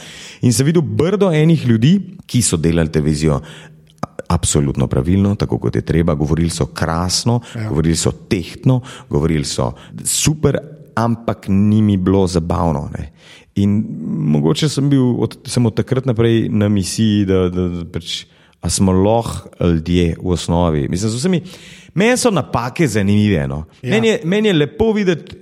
In 0.43 0.53
sem 0.53 0.67
videl 0.67 0.83
brdo 0.83 1.31
enih 1.31 1.63
ljudi, 1.67 1.93
ki 2.27 2.43
so 2.43 2.59
delali 2.59 2.91
televizijo. 2.91 3.39
Absolutno 4.27 4.89
pravilno, 4.91 5.35
tako 5.39 5.61
kot 5.63 5.75
je 5.79 5.85
treba. 5.87 6.13
Govorili 6.13 6.51
so 6.51 6.65
krasno, 6.75 7.39
ja. 7.55 7.69
govorili 7.69 7.95
so 7.95 8.11
tehtno, 8.11 8.81
govorili 9.09 9.47
so 9.47 9.71
super, 10.03 10.59
ampak 10.95 11.47
ni 11.47 11.81
mi 11.81 11.97
bilo 11.97 12.27
zabavno. 12.27 12.89
Ne. 12.97 13.13
In 13.55 13.79
mogoče 14.35 14.67
sem 14.69 14.89
bil 14.89 15.21
od, 15.23 15.39
sem 15.47 15.65
od 15.65 15.75
takrat 15.75 16.05
naprej 16.05 16.49
na 16.49 16.67
misiji, 16.67 17.25
da, 17.25 17.47
da, 17.49 17.69
da 17.71 17.85
pač 17.87 18.25
a 18.61 18.69
smo 18.69 18.91
lahko 18.91 19.49
ljudje 19.65 20.15
v 20.23 20.29
osnovi. 20.29 20.87
Mislim, 20.89 21.11
vsemi, 21.11 21.41
meni 21.93 22.17
so 22.17 22.31
napake 22.31 22.87
zanimive. 22.87 23.47
No. 23.47 23.65
Ja. 23.81 23.89
Meni, 23.89 24.07
je, 24.07 24.19
meni 24.23 24.47
je 24.47 24.53
lepo 24.53 24.91
videti 24.93 25.35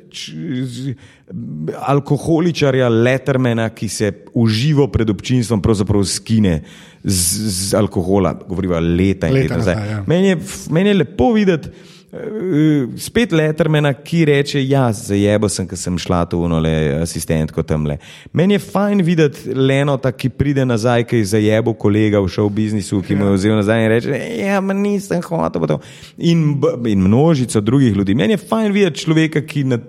alkoholičarja, 1.87 2.89
letermena, 2.89 3.69
ki 3.69 3.89
se 3.89 4.11
uživo 4.33 4.87
pred 4.87 5.09
občinstvom 5.09 5.61
skine 6.05 6.61
z, 7.03 7.49
z 7.49 7.73
alkohola, 7.73 8.33
govoriva 8.47 8.79
leta 8.79 9.27
in 9.27 9.33
leta. 9.33 9.57
leta 9.57 9.71
ja. 9.71 10.03
meni, 10.07 10.27
je, 10.27 10.37
meni 10.69 10.89
je 10.89 10.93
lepo 10.93 11.31
videti. 11.33 11.69
Eh, 12.15 12.87
spet 12.97 13.31
letermena, 13.31 13.91
ki 13.93 14.21
reče: 14.25 14.61
Ja, 14.63 14.85
zajebo 14.93 15.49
sem, 15.51 15.67
ker 15.67 15.77
sem 15.79 15.97
šla 15.99 16.21
tu 16.31 16.39
unole 16.45 16.71
asistentko 17.01 17.63
tam 17.67 17.87
le. 17.89 17.97
Meni 18.33 18.55
je 18.55 18.61
fajn 18.63 19.01
videti 19.03 19.51
Lenota, 19.55 20.13
ki 20.15 20.29
pride 20.31 20.63
nazaj, 20.65 21.03
ki 21.09 21.19
je 21.19 21.25
zajebo 21.33 21.73
kolega 21.79 22.21
v 22.23 22.29
šovu 22.31 22.53
biznisu, 22.55 23.01
ki 23.03 23.17
mu 23.19 23.33
je 23.33 23.39
vzel 23.39 23.57
nazaj 23.59 23.83
in 23.83 23.91
reče: 23.91 24.19
Ja, 24.39 24.61
ma 24.63 24.75
nisem 24.77 25.23
hotel. 25.25 25.79
In, 26.17 26.45
in 26.87 27.03
množico 27.03 27.61
drugih 27.61 27.97
ljudi. 27.97 28.15
Meni 28.15 28.37
je 28.37 28.43
fajn 28.45 28.71
videti 28.71 29.03
človeka, 29.03 29.41
ki, 29.43 29.65
na, 29.73 29.79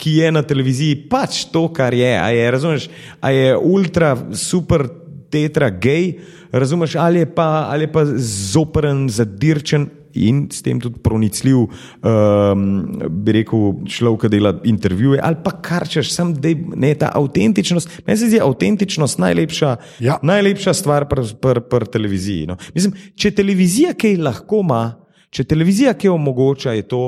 ki 0.00 0.16
je 0.22 0.30
na 0.32 0.42
televiziji 0.42 1.02
pač 1.10 1.42
to, 1.52 1.66
kar 1.68 1.92
je. 1.94 2.14
A 2.16 2.30
je, 2.32 2.46
razumeš, 2.54 2.88
a 3.20 3.34
je 3.34 3.56
ultra 3.58 4.14
super 4.32 4.86
tetra 5.34 5.68
gej, 5.68 6.14
razumeš, 6.54 6.96
ali 6.96 7.26
je 7.26 7.28
pa, 7.34 7.74
pa 7.92 8.06
zoperen, 8.16 9.04
zadirčen 9.10 9.90
in 10.14 10.48
s 10.52 10.62
tem 10.62 10.80
tudi 10.80 11.00
pronicljiv, 11.02 11.56
um, 11.66 12.64
bi 13.24 13.36
rekel, 13.40 13.84
človek, 13.90 14.24
ki 14.24 14.32
dela 14.32 14.54
intervjuje 14.64 15.20
ali 15.22 15.36
pa 15.44 15.50
kar 15.64 15.88
češ, 15.88 16.12
sem 16.14 16.32
da 16.34 16.48
je 16.50 16.94
ta 16.98 17.10
avtentičnost. 17.14 18.02
Meni 18.06 18.18
se 18.18 18.30
zdi 18.30 18.40
avtentičnost 18.40 19.18
najlepša, 19.18 19.76
Ja. 20.00 20.18
najlepša 20.22 20.74
stvar 20.74 21.08
pri 21.08 21.26
pr, 21.40 21.60
pr 21.70 21.86
televiziji. 21.86 22.46
No. 22.46 22.56
Mislim, 22.74 22.94
če 23.16 23.30
televizija 23.30 23.94
kaj 23.94 24.16
lahko 24.16 24.60
ima, 24.64 24.82
če 25.30 25.44
televizija 25.44 25.94
kaj 25.94 26.10
omogoča, 26.10 26.72
je 26.72 26.82
to. 26.88 27.04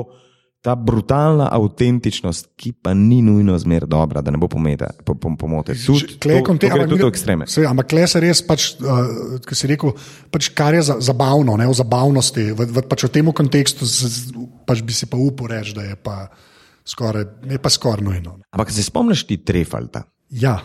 Ta 0.65 0.73
brutalna 0.75 1.47
avtentičnost, 1.53 2.49
ki 2.57 2.73
pa 2.81 2.91
ni 2.97 3.21
nujno 3.21 3.53
zmer 3.61 3.85
dobra, 3.87 4.23
da 4.25 4.33
ne 4.33 4.39
bo 4.41 4.49
pometa, 4.49 4.89
po, 5.05 5.13
po, 5.15 5.29
pomote. 5.37 5.75
Tudi 5.77 6.17
Klej 6.17 6.41
to, 6.41 6.47
konte- 6.49 6.67
to 6.67 6.73
ampak 6.73 6.89
tudi 6.89 7.05
v 7.05 7.11
ekstreme. 7.13 7.45
Seveda, 7.47 7.71
ampak 7.71 7.87
klej 7.93 8.07
se 8.09 8.19
res, 8.19 8.41
pač, 8.41 8.65
uh, 8.81 9.37
ki 9.45 9.55
si 9.55 9.69
rekel, 9.69 9.93
pač, 10.33 10.49
kar 10.57 10.73
je 10.73 10.81
za, 10.89 10.97
zabavno, 10.99 11.55
ne, 11.61 11.69
v 11.69 11.77
zabavnosti, 11.77 12.49
v, 12.57 12.67
v, 12.73 12.83
pač 12.89 13.05
v 13.05 13.11
tem 13.13 13.29
kontekstu 13.29 13.85
z, 13.85 14.33
pač 14.65 14.81
bi 14.81 14.97
si 14.97 15.05
pa 15.05 15.15
upal 15.21 15.53
reči, 15.53 15.77
da 15.77 15.85
je 15.85 15.95
pa 15.95 16.25
skoraj, 16.83 17.47
je 17.53 17.59
pa 17.61 17.69
skoraj 17.69 18.03
nujno. 18.03 18.39
Ampak 18.51 18.73
se 18.73 18.83
spomniš 18.83 19.27
ti 19.29 19.37
Trefalta? 19.37 20.07
Ja, 20.29 20.59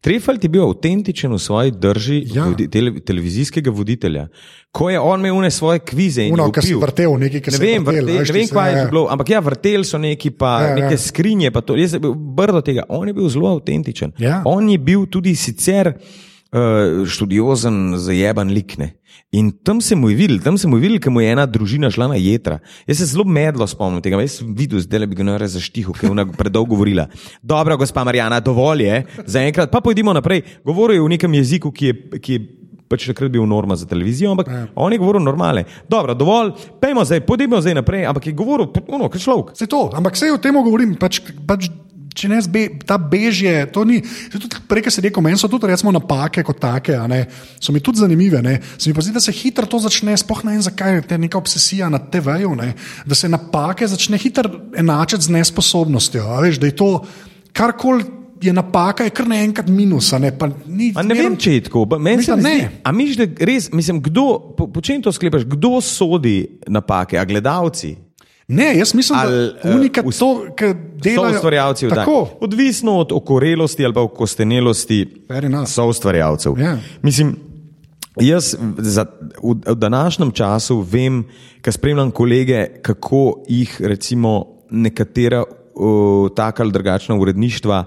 Trefalt 0.00 0.44
je 0.44 0.48
bil 0.52 0.62
avtentičen 0.62 1.32
v 1.32 1.38
svoji 1.40 1.70
drži 1.72 2.18
Ja. 2.34 2.44
vodi, 2.44 2.68
tele, 2.68 3.00
televizijskega 3.00 3.70
voditelja, 3.70 4.26
ko 4.72 4.90
je 4.90 5.00
on 5.00 5.26
imel 5.26 5.50
svoje 5.50 5.78
kvize 5.78 6.26
in 6.26 6.34
uno, 6.36 6.50
ki 6.52 6.62
si 6.62 6.74
vrtel 6.74 7.16
nekaj, 7.18 7.40
ki 7.40 7.50
Ne 7.50 7.56
je 7.56 7.60
vem, 7.64 7.84
vrtel, 7.84 8.04
vrtel, 8.04 8.20
veš, 8.20 8.28
ne 8.28 8.38
vem 8.38 8.48
kaj 8.48 8.70
ja, 8.70 8.76
je 8.76 8.82
ja. 8.82 8.90
bilo, 8.90 9.06
ampak 9.10 9.30
ja, 9.30 9.40
vrtel 9.40 9.84
so 9.84 9.98
neki, 9.98 10.30
pa 10.30 10.60
Ja, 10.60 10.68
ja, 10.68 10.68
ja. 10.68 10.84
neke 10.84 10.98
skrinje. 10.98 11.50
Pa 11.50 11.60
to, 11.60 11.76
jaz 11.76 11.96
sem 11.96 12.02
bil 12.02 12.14
brdo 12.14 12.60
tega. 12.60 12.84
On 12.88 13.08
je 13.08 13.14
bil 13.14 13.28
zelo 13.28 13.56
avtentičen. 13.56 14.12
Ja. 14.18 14.42
On 14.44 14.68
je 14.68 14.78
bil 14.78 15.06
tudi 15.06 15.34
sicer 15.34 15.88
uh, 15.88 16.25
študiozen, 17.06 17.96
zajeban 17.98 18.52
likne. 18.54 18.94
In 19.34 19.50
tam 19.50 19.80
se 19.80 19.96
mu 19.96 20.06
videl, 20.06 20.38
tam 20.40 20.58
se 20.58 20.68
mu 20.68 20.78
videl, 20.78 21.00
ker 21.02 21.10
mu 21.10 21.20
je 21.20 21.32
ena 21.34 21.46
družina 21.50 21.90
šla 21.90 22.08
na 22.12 22.18
jedra. 22.20 22.60
Jaz 22.86 23.00
se 23.02 23.08
zelo 23.10 23.24
medlo 23.24 23.66
spomnim 23.66 24.02
tega, 24.04 24.20
jaz 24.22 24.38
sem 24.40 24.52
videl, 24.54 24.80
zdaj 24.84 25.02
le 25.02 25.08
bi 25.10 25.18
ga 25.18 25.26
nore 25.26 25.48
zaštiho, 25.50 25.94
ker 25.96 26.08
je 26.08 26.12
ona 26.14 26.24
predolgo 26.30 26.76
govorila. 26.76 27.08
Dobro, 27.42 27.76
gospa 27.80 28.04
Marjana, 28.06 28.38
dovolj 28.40 28.86
je, 28.86 29.00
zaenkrat 29.26 29.72
pa 29.72 29.82
pojdimo 29.82 30.14
naprej. 30.16 30.44
Govoril 30.64 31.00
je 31.00 31.08
v 31.08 31.12
nekem 31.16 31.40
jeziku, 31.40 31.74
ki 31.74 31.90
je. 31.90 32.20
Ki 32.22 32.38
je 32.38 32.46
Pač 32.86 33.02
takrat 33.10 33.32
bil 33.34 33.42
norma 33.50 33.74
za 33.74 33.82
televizijo, 33.90 34.30
ampak 34.30 34.46
ja. 34.46 34.60
on 34.78 34.92
je 34.94 34.98
govoril 35.02 35.24
normale. 35.26 35.64
Dobro, 35.90 36.14
dovolj, 36.14 36.52
pojmo 36.78 37.02
zdaj, 37.02 37.24
pojdimo 37.26 37.58
zdaj 37.58 37.74
naprej, 37.80 38.04
ampak 38.06 38.28
je 38.30 38.34
govoril, 38.38 38.68
ono, 38.86 39.08
kot 39.10 39.24
človek. 39.24 39.48
Se 39.58 39.66
to, 39.66 39.88
ampak 39.90 40.14
vse 40.14 40.30
o 40.30 40.38
tem 40.38 40.54
govorim. 40.54 40.92
Pač, 40.94 41.18
pač, 41.48 41.66
če 42.16 42.28
ne 42.28 42.38
zbe, 42.40 42.62
ta 42.80 42.96
bežje, 42.96 43.66
to 43.68 43.84
ni. 43.84 44.00
prej, 44.66 44.82
ki 44.82 44.90
si 44.90 45.04
rekel, 45.04 45.20
meni 45.20 45.36
so 45.36 45.46
tudi 45.46 45.68
recimo, 45.68 45.92
napake 45.92 46.40
kot 46.42 46.58
take, 46.58 46.96
a 46.96 47.04
ne, 47.06 47.26
so 47.60 47.70
mi 47.70 47.80
tudi 47.80 48.00
zanimive. 48.00 48.40
Ne. 48.42 48.56
Se 48.74 48.88
mi 48.88 48.96
pa 48.96 49.04
zdi, 49.04 49.12
da 49.12 49.20
se 49.20 49.30
hitro 49.30 49.66
to 49.66 49.78
začne, 49.78 50.16
sploh 50.16 50.40
ne 50.42 50.56
vem 50.56 50.62
zakaj, 50.62 51.02
te 51.04 51.18
neka 51.18 51.36
obsesija 51.36 51.88
na 51.88 52.00
TV-ju, 52.00 52.56
ne, 52.56 52.72
da 53.04 53.14
se 53.14 53.28
napake 53.28 53.84
začne 53.86 54.16
hitro 54.16 54.48
enačiti 54.74 55.22
z 55.22 55.36
nesposobnostjo. 55.36 56.24
Veš, 56.40 56.56
da 56.56 56.66
je 56.66 56.74
to 56.74 56.90
karkoli. 57.52 58.04
Je 58.36 58.52
napaka, 58.52 59.00
je 59.00 59.10
kar 59.10 59.24
naenkrat 59.24 59.64
minus. 59.66 60.12
a 60.12 60.18
Ne, 60.18 60.28
pa 60.28 60.44
ni, 60.66 60.92
A 60.92 61.00
ne 61.00 61.08
zmeraj- 61.08 61.22
vem, 61.22 61.36
če 61.36 61.52
je 61.52 61.60
tako. 61.62 61.86
Meni 61.96 62.22
se 62.22 62.36
ne. 62.36 62.68
A 62.84 62.92
misliš, 62.92 63.16
da 63.16 63.44
res, 63.44 63.72
mislim, 63.72 63.96
kdo, 64.02 64.52
po, 64.52 64.66
po 64.68 64.80
čem 64.80 65.00
to 65.00 65.08
sklepaš, 65.08 65.48
kdo 65.48 65.80
sodi 65.80 66.44
napake, 66.68 67.16
a 67.16 67.24
gledalci? 67.24 67.96
Ne, 68.48 68.78
jaz 68.78 68.94
mislim, 68.94 69.18
Ali, 69.18 69.52
da 69.62 69.74
unika 69.74 70.00
eh, 70.00 70.04
ust- 70.04 70.18
to, 70.18 70.46
kar 70.56 70.74
delajo. 71.02 71.34
ustvarjalci. 71.34 71.86
Odvisno 72.40 72.98
od 72.98 73.12
okorelosti 73.12 73.84
ali 73.84 73.94
okostenelosti 73.96 75.06
so 75.66 75.86
ustvarjalcev. 75.86 76.58
Ja. 76.58 76.78
Mislim, 77.02 77.36
jaz 78.20 78.54
za, 78.78 79.06
v, 79.42 79.54
v 79.66 79.74
današnjem 79.74 80.30
času 80.30 80.80
vem, 80.80 81.24
ker 81.60 81.72
spremljam 81.72 82.10
kolege, 82.10 82.66
kako 82.82 83.42
jih 83.48 83.80
recimo 83.80 84.46
nekatera 84.70 85.42
uh, 85.42 86.30
taka 86.36 86.62
ali 86.62 86.72
drugačna 86.72 87.16
uredništva 87.16 87.84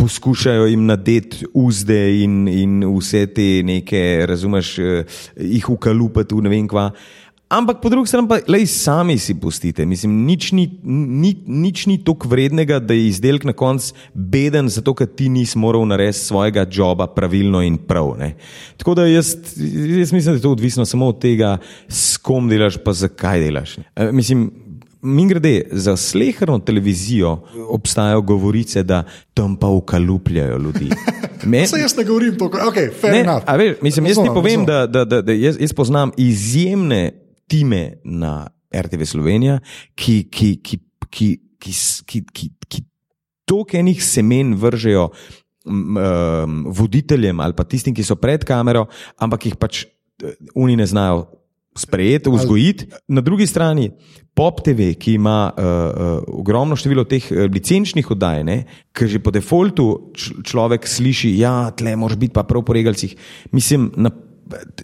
poskušajo 0.00 0.66
jim 0.66 0.86
nadeti 0.86 1.46
uzde 1.54 2.22
in, 2.22 2.48
in 2.48 2.84
vse 2.96 3.26
te 3.26 3.62
neke, 3.64 4.24
razumeš, 4.28 4.78
eh, 4.78 5.04
jih 5.36 5.70
ukalupati 5.70 6.34
v 6.34 6.46
ne 6.46 6.48
vem 6.48 6.68
kva. 6.68 6.90
Ampak 7.50 7.80
po 7.82 7.90
drugi 7.90 8.06
strani 8.06 8.28
pa 8.30 8.38
lej, 8.46 8.68
sami 8.70 9.18
si 9.18 9.34
pustite. 9.34 9.82
Mislim, 9.82 10.22
nič 10.22 10.52
ni, 10.54 10.68
ni, 10.86 11.34
nič 11.46 11.86
ni 11.90 11.96
tako 11.98 12.30
vrednega, 12.30 12.78
da 12.78 12.94
je 12.94 13.08
izdelek 13.08 13.42
na 13.48 13.52
koncu 13.58 13.90
beden, 14.14 14.68
zato 14.70 14.94
ker 14.94 15.08
ti 15.10 15.26
nisi 15.26 15.58
moral 15.58 15.82
narediti 15.90 16.30
svojega 16.30 16.62
joba 16.70 17.08
pravilno 17.10 17.58
in 17.66 17.74
prav. 17.74 18.14
Ne. 18.18 18.36
Tako 18.78 18.94
da 18.94 19.06
jaz, 19.10 19.34
jaz 19.98 20.12
mislim, 20.14 20.34
da 20.34 20.38
je 20.38 20.46
to 20.46 20.52
odvisno 20.54 20.86
samo 20.86 21.08
od 21.10 21.18
tega, 21.18 21.56
s 21.88 22.22
kom 22.22 22.46
delaš, 22.48 22.78
pa 22.84 22.94
zakaj 22.94 23.42
delaš. 23.42 23.78
E, 23.96 24.12
mislim, 24.12 24.50
Mi 25.02 25.24
grede, 25.28 25.62
za 25.72 25.96
sleherno 25.96 26.58
televizijo 26.58 27.38
obstajajo 27.68 28.20
govorice, 28.20 28.82
da 28.82 29.04
tam 29.34 29.56
pa 29.56 29.68
ukalupljajo 29.68 30.58
ljudi. 30.58 30.90
Men, 31.50 31.66
Saj 31.66 31.80
jaz 31.80 31.96
ne 31.96 32.04
govorim 32.04 32.36
to, 32.38 32.44
okay, 32.44 32.90
fair 33.00 33.12
Ne, 33.12 33.20
enough. 33.20 33.44
veš, 33.58 33.76
mislim, 33.82 34.06
jaz 34.06 34.16
ti 34.16 34.28
povem, 34.34 34.66
da, 34.66 34.86
da, 34.86 35.04
da, 35.04 35.22
da 35.22 35.32
jaz, 35.32 35.56
jaz 35.60 35.72
poznam 35.72 36.10
izjemne 36.16 37.12
time 37.50 37.98
na 38.06 38.46
RTV 38.70 39.08
Slovenija, 39.10 39.58
ki, 39.98 40.22
ki, 40.30 40.54
ki, 40.62 40.78
ki, 41.10 41.28
ki, 41.58 41.72
s- 41.74 42.04
ki, 42.06 42.22
ki, 42.30 42.52
ki 42.70 42.84
toliko 43.50 43.80
enih 43.80 43.98
semen 43.98 44.54
vržejo 44.54 45.08
um, 45.66 46.64
voditeljem 46.70 47.40
ali 47.42 47.56
pa 47.58 47.66
tistim, 47.66 47.94
ki 47.96 48.06
so 48.06 48.14
pred 48.16 48.46
kamero, 48.46 48.86
ampak 49.18 49.50
jih 49.50 49.58
pač 49.58 49.84
eh, 49.84 50.38
oni 50.54 50.78
ne 50.78 50.86
znajo 50.86 51.26
sprejeti, 51.76 52.30
vzgojiti. 52.30 52.88
Na 53.08 53.22
drugi 53.22 53.46
strani 53.46 53.90
Pop 54.34 54.60
TV, 54.64 54.92
ki 54.98 55.16
ima 55.18 55.50
uh, 55.50 55.60
uh, 55.60 56.40
ogromno 56.40 56.76
število 56.78 57.02
teh 57.08 57.24
licenčnih 57.50 58.06
oddaj, 58.14 58.42
ne, 58.46 58.56
ki 58.94 59.08
že 59.10 59.20
po 59.22 59.32
defaultu 59.34 59.86
človek 60.46 60.86
sliši, 60.86 61.32
da 61.34 61.40
ja, 61.42 61.54
tle 61.74 61.96
moraš 61.98 62.18
biti 62.20 62.34
pa 62.34 62.44
prav 62.46 62.62
po 62.66 62.74
regalcih. 62.74 63.14
Mislim, 63.54 63.90
na, 63.98 64.12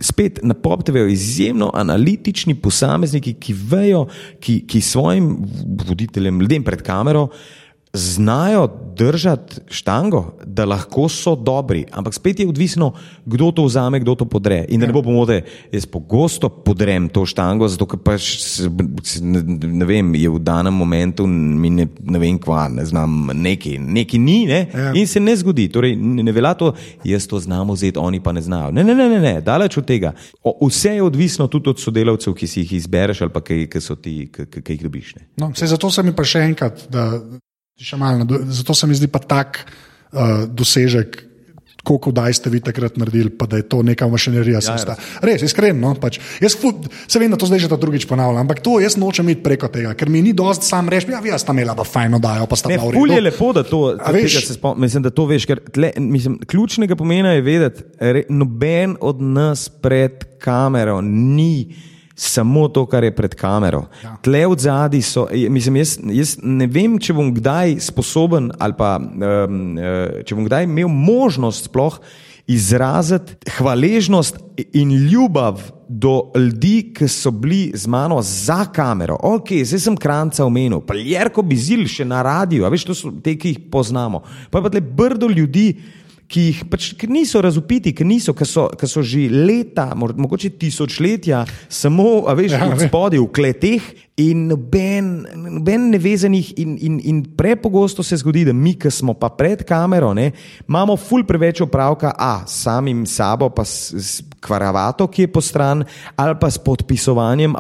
spet 0.00 0.40
na 0.42 0.54
Pop 0.54 0.84
TV 0.84 1.06
izjemno 1.10 1.70
analitični 1.74 2.54
posamezniki, 2.54 3.34
ki 3.40 3.54
vejo, 3.70 4.06
ki, 4.40 4.60
ki 4.68 4.80
svojim 4.80 5.36
voditeljem, 5.88 6.40
ljudem 6.40 6.64
pred 6.64 6.82
kamero. 6.82 7.28
Znajo 7.92 8.68
držati 8.96 9.54
štango, 9.68 10.34
da 10.44 10.64
lahko 10.64 11.08
so 11.08 11.34
dobri, 11.36 11.84
ampak 11.92 12.14
spet 12.14 12.40
je 12.40 12.48
odvisno, 12.48 12.92
kdo 13.26 13.50
to 13.50 13.64
vzame, 13.64 14.00
kdo 14.00 14.14
to 14.14 14.24
podre. 14.24 14.64
In 14.68 14.80
da 14.80 14.86
ne 14.86 14.92
bo 14.92 15.02
pomote, 15.02 15.42
jaz 15.72 15.86
pogosto 15.86 16.48
podrem 16.48 17.08
to 17.08 17.26
štango, 17.26 17.68
zato 17.68 17.86
ker 17.86 18.00
pač 18.00 18.28
ne, 19.20 19.84
vem, 19.84 20.14
je 20.14 20.30
v 20.30 20.40
danem 20.40 20.74
momentu 20.74 21.26
mi 21.26 21.70
ne, 21.70 21.88
ne 22.00 22.18
vem, 22.18 22.38
kva, 22.38 22.66
ne 22.72 22.84
znam, 22.84 23.30
neki, 23.34 23.78
neki 23.78 24.18
ni 24.18 24.38
ne? 24.46 24.60
Ja. 24.74 24.92
in 24.94 25.06
se 25.06 25.20
ne 25.20 25.36
zgodi. 25.36 25.68
Torej, 25.72 25.96
ne, 25.96 26.32
velja 26.32 26.54
to, 26.54 26.72
jaz 27.04 27.26
to 27.26 27.40
znam 27.40 27.70
vzeti, 27.70 27.98
oni 27.98 28.20
pa 28.20 28.32
ne 28.32 28.42
znajo. 28.42 28.72
Ne, 28.72 28.84
ne, 28.84 28.94
ne, 28.94 29.08
ne, 29.08 29.20
ne 29.20 29.34
daleč 29.40 29.76
od 29.78 29.86
tega. 29.88 30.12
O, 30.42 30.68
vse 30.68 30.96
je 30.96 31.02
odvisno 31.02 31.48
tudi 31.52 31.70
od 31.70 31.80
sodelavcev, 31.80 32.34
ki 32.36 32.46
si 32.46 32.64
jih 32.64 32.76
izbereš 32.80 33.22
ali 33.26 33.32
pa 33.32 33.44
ki, 33.44 33.66
ki 33.72 33.80
so 33.80 33.96
ti, 33.96 34.28
ki, 34.32 34.48
ki, 34.56 34.72
jih 34.72 34.86
dobiš. 34.88 35.14
Ne? 35.16 35.28
No, 35.40 35.52
zato 35.56 35.90
se 35.90 36.02
mi 36.02 36.16
pa 36.16 36.24
še 36.24 36.44
enkrat, 36.48 36.86
da, 36.92 37.08
še 37.78 37.96
malo, 37.96 38.24
zato 38.48 38.72
se 38.72 38.86
mi 38.86 38.94
zdi 38.94 39.06
pa 39.06 39.18
tak 39.18 39.64
uh, 40.12 40.44
dosežek. 40.46 41.22
Koliko 41.86 42.10
daj 42.10 42.34
ste 42.34 42.50
vi 42.50 42.58
takrat 42.58 42.96
naredili, 42.96 43.30
pa 43.30 43.46
da 43.46 43.56
je 43.56 43.62
to 43.62 43.78
neka 43.78 44.08
mašinerija. 44.08 44.58
Ja, 44.58 44.96
Res, 45.22 45.38
iskreno. 45.40 45.78
No, 45.78 45.94
pač. 45.94 46.18
Jaz 46.42 46.56
fu- 46.58 46.72
se 46.82 47.14
vem, 47.14 47.30
da 47.30 47.38
to 47.38 47.46
zdaj 47.46 47.60
že 47.60 47.68
ta 47.68 47.78
drugič 47.78 48.02
ponavljam, 48.04 48.42
ampak 48.42 48.58
to 48.58 48.80
jaz 48.82 48.96
nočem 48.96 49.28
iti 49.28 49.38
preko 49.40 49.68
tega, 49.68 49.94
ker 49.94 50.10
mi 50.10 50.18
ni 50.18 50.32
dosti 50.32 50.66
sam 50.66 50.90
reči, 50.90 51.06
ja, 51.06 51.20
vi 51.20 51.30
ste 51.30 51.46
imeli 51.48 51.70
pa 51.70 51.86
fajno 51.86 52.18
dajo, 52.18 52.42
pa 52.44 52.58
sta 52.58 52.66
Ne, 52.66 52.74
bila 52.74 52.90
v 52.90 52.92
ful 52.92 53.06
je 53.06 53.14
redu. 53.14 53.24
lepo, 53.24 53.52
da 53.52 53.62
to, 53.62 53.80
veš- 54.10 54.50
spom, 54.50 54.74
mislim, 54.76 55.06
da 55.06 55.14
to 55.14 55.26
veš. 55.26 55.46
Ker 55.46 55.62
tle, 55.62 55.92
mislim, 55.96 56.40
ključnega 56.40 56.96
pomena 56.96 57.30
je 57.30 57.44
vedeti, 57.44 57.86
re, 58.00 58.26
noben 58.28 58.98
od 58.98 59.22
nas 59.22 59.68
pred 59.70 60.26
kamero 60.38 60.98
ni 60.98 61.70
samo 62.16 62.68
to, 62.68 62.86
kar 62.88 63.04
je 63.04 63.14
pred 63.14 63.34
kamero. 63.36 63.84
Ja. 64.02 64.16
Tle 64.24 64.46
v 64.48 64.58
zadnji 64.58 65.02
so, 65.04 65.26
mislim, 65.32 65.76
jaz, 65.82 65.98
jaz 66.00 66.36
ne 66.42 66.66
vem, 66.66 66.96
če 66.98 67.14
bom 67.16 67.28
kdaj 67.36 67.76
sposoben 67.90 68.50
ali 68.58 68.76
pa 68.78 68.96
um, 68.98 69.76
če 70.24 70.38
bom 70.38 70.46
kdaj 70.48 70.64
imel 70.64 70.88
možnost 70.88 71.68
sploh 71.68 72.00
izraziti 72.46 73.50
hvaležnost 73.58 74.38
in 74.78 74.92
ljubav 75.10 75.60
do 75.88 76.30
ljudi, 76.36 76.92
ki 76.94 77.08
so 77.10 77.30
bili 77.30 77.72
z 77.74 77.86
mano 77.90 78.20
za 78.22 78.64
kamero. 78.72 79.18
Ok, 79.22 79.50
zdaj 79.64 79.82
sem 79.82 79.96
kranca 79.98 80.44
omenil, 80.46 80.80
pa 80.86 80.94
Jerko 80.94 81.42
Bizil 81.42 81.86
še 81.90 82.06
na 82.06 82.22
radiju, 82.22 82.64
a 82.66 82.70
veš, 82.70 82.86
to 82.86 82.94
so 82.94 83.10
te, 83.22 83.36
ki 83.38 83.54
jih 83.54 83.60
poznamo. 83.70 84.22
Pa 84.50 84.58
je 84.58 84.66
pa 84.66 84.72
tle 84.72 84.80
brdo 84.80 85.28
ljudi, 85.30 85.68
ki 86.26 86.40
jih 86.48 86.64
pač 86.66 86.88
ki 86.98 87.06
niso 87.06 87.38
razupiti, 87.40 87.92
ki, 87.94 88.04
niso, 88.04 88.34
ki, 88.34 88.44
so, 88.44 88.66
ki 88.74 88.86
so 88.90 89.02
že 89.02 89.28
leta, 89.30 89.92
mor- 89.94 90.16
mogoče 90.18 90.50
tisočletja, 90.58 91.44
samo 91.70 92.24
a 92.26 92.34
veš, 92.34 92.56
Ja, 92.56 92.66
vem. 92.66 92.88
spodaj 92.88 93.20
v 93.22 93.28
kleteh 93.30 93.82
in 94.18 94.46
noben, 94.50 95.26
noben 95.54 95.90
nevezanih. 95.92 96.52
In, 96.58 96.74
in, 96.80 96.98
in 97.04 97.22
prepogosto 97.36 98.02
se 98.02 98.16
zgodi, 98.16 98.42
da 98.48 98.52
mi, 98.52 98.74
ki 98.74 98.90
smo 98.90 99.14
pa 99.14 99.28
pred 99.30 99.62
kamero, 99.62 100.10
ne, 100.14 100.32
imamo 100.66 100.96
ful 100.96 101.22
preveč 101.22 101.60
opravka, 101.62 102.10
a 102.10 102.42
samim 102.48 103.06
sabo, 103.06 103.50
pa 103.50 103.62
s, 103.62 103.94
s 103.94 104.22
kvaravato, 104.42 105.06
ki 105.06 105.22
je 105.26 105.32
po 105.32 105.40
stran, 105.40 105.84
ali 106.16 106.34
pa 106.40 106.50
s 106.50 106.58
podpisovanjem 106.58 107.54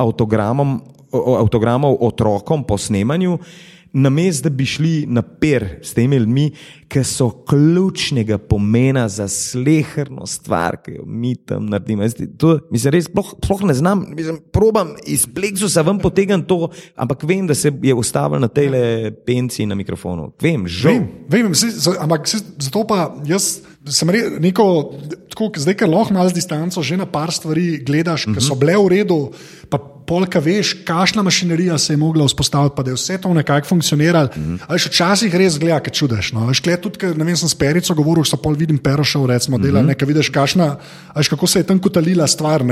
avtogramov 1.12 1.96
otrokom 2.00 2.64
po 2.64 2.78
snemanju, 2.78 3.38
namesto 3.96 4.48
da 4.48 4.54
bi 4.54 4.66
šli 4.66 5.06
na 5.08 5.22
per 5.22 5.78
s 5.82 5.94
temi 5.94 6.16
ljudmi, 6.16 6.50
ki 6.88 7.02
so 7.04 7.30
ključnega 7.48 8.38
pomena 8.38 9.08
za 9.08 9.28
sleherno 9.28 10.26
stvar, 10.26 10.76
ki 10.84 10.98
jo 10.98 11.04
mi 11.06 11.34
tam 11.36 11.66
naredimo. 11.66 12.04
Jaz, 12.04 12.14
to, 12.38 12.58
mislim, 12.70 12.92
res 12.92 13.08
sploh, 13.08 13.32
sploh 13.42 13.64
ne 13.70 13.74
znam, 13.74 14.04
mislim, 14.16 14.38
probam 14.52 14.92
iz 15.06 15.26
pleksusa 15.26 15.82
ven 15.86 15.98
potegniti 16.02 16.48
to, 16.48 16.68
ampak 16.94 17.24
vem, 17.24 17.46
da 17.46 17.54
se 17.54 17.72
je 17.82 17.94
ustavil 17.94 18.40
na 18.40 18.48
tej 18.48 18.70
penci 19.26 19.66
na 19.66 19.74
mikrofonu. 19.74 20.30
Vem, 20.42 20.68
že. 20.68 20.92
Vem, 20.92 21.08
vem 21.28 21.54
se, 21.54 21.72
ampak 21.98 22.28
se, 22.28 22.42
zato 22.58 22.84
pa 22.86 23.08
jaz 23.26 23.56
sem 23.88 24.10
re, 24.10 24.22
neko, 24.42 24.66
tako, 25.32 25.50
zdaj, 25.56 25.80
ker 25.80 25.90
lahko 25.90 26.14
malo 26.14 26.30
z 26.30 26.38
distanco 26.38 26.82
že 26.82 26.98
na 26.98 27.06
par 27.06 27.32
stvari 27.32 27.78
gledaš, 27.86 28.26
uh 28.26 28.32
-huh. 28.32 28.38
ki 28.38 28.44
so 28.44 28.54
bile 28.54 28.76
v 28.76 28.88
redu, 28.88 29.30
pa 29.70 29.95
polka 30.06 30.38
veš, 30.38 30.72
kakšna 30.86 31.22
mašinerija 31.22 31.78
se 31.78 31.92
je 31.92 31.96
mogla 31.96 32.26
vzpostaviti, 32.26 32.74
pa 32.76 32.82
da 32.82 32.90
je 32.90 32.94
vse 32.94 33.18
to 33.18 33.34
nekako 33.34 33.68
funkcioniralo. 33.68 34.28
Uh 34.36 34.42
-huh. 34.42 34.58
Ali 34.66 34.78
še 34.78 34.88
včasih 34.88 35.34
res 35.34 35.58
gleda, 35.58 35.80
kaj 35.80 35.92
čudeš. 35.92 36.32
No? 36.32 36.46
Veš, 36.46 36.60
tudi, 36.82 36.98
ker, 36.98 37.16
ne 37.16 37.24
vem, 37.24 37.36
sem 37.36 37.48
s 37.48 37.54
Perico 37.54 37.94
govoril, 37.94 38.24
so 38.24 38.36
pol 38.36 38.54
vidim 38.54 38.78
Perošev, 38.78 39.26
recimo, 39.26 39.58
dela, 39.58 39.80
uh 39.80 39.84
-huh. 39.84 39.88
nekaj 39.88 40.08
vidiš, 40.08 40.28
kašna, 40.28 40.76
veš, 41.16 41.28
kako 41.28 41.46
se 41.46 41.58
je 41.58 41.62
tam 41.62 41.78
kotalila 41.78 42.26
stvar. 42.26 42.62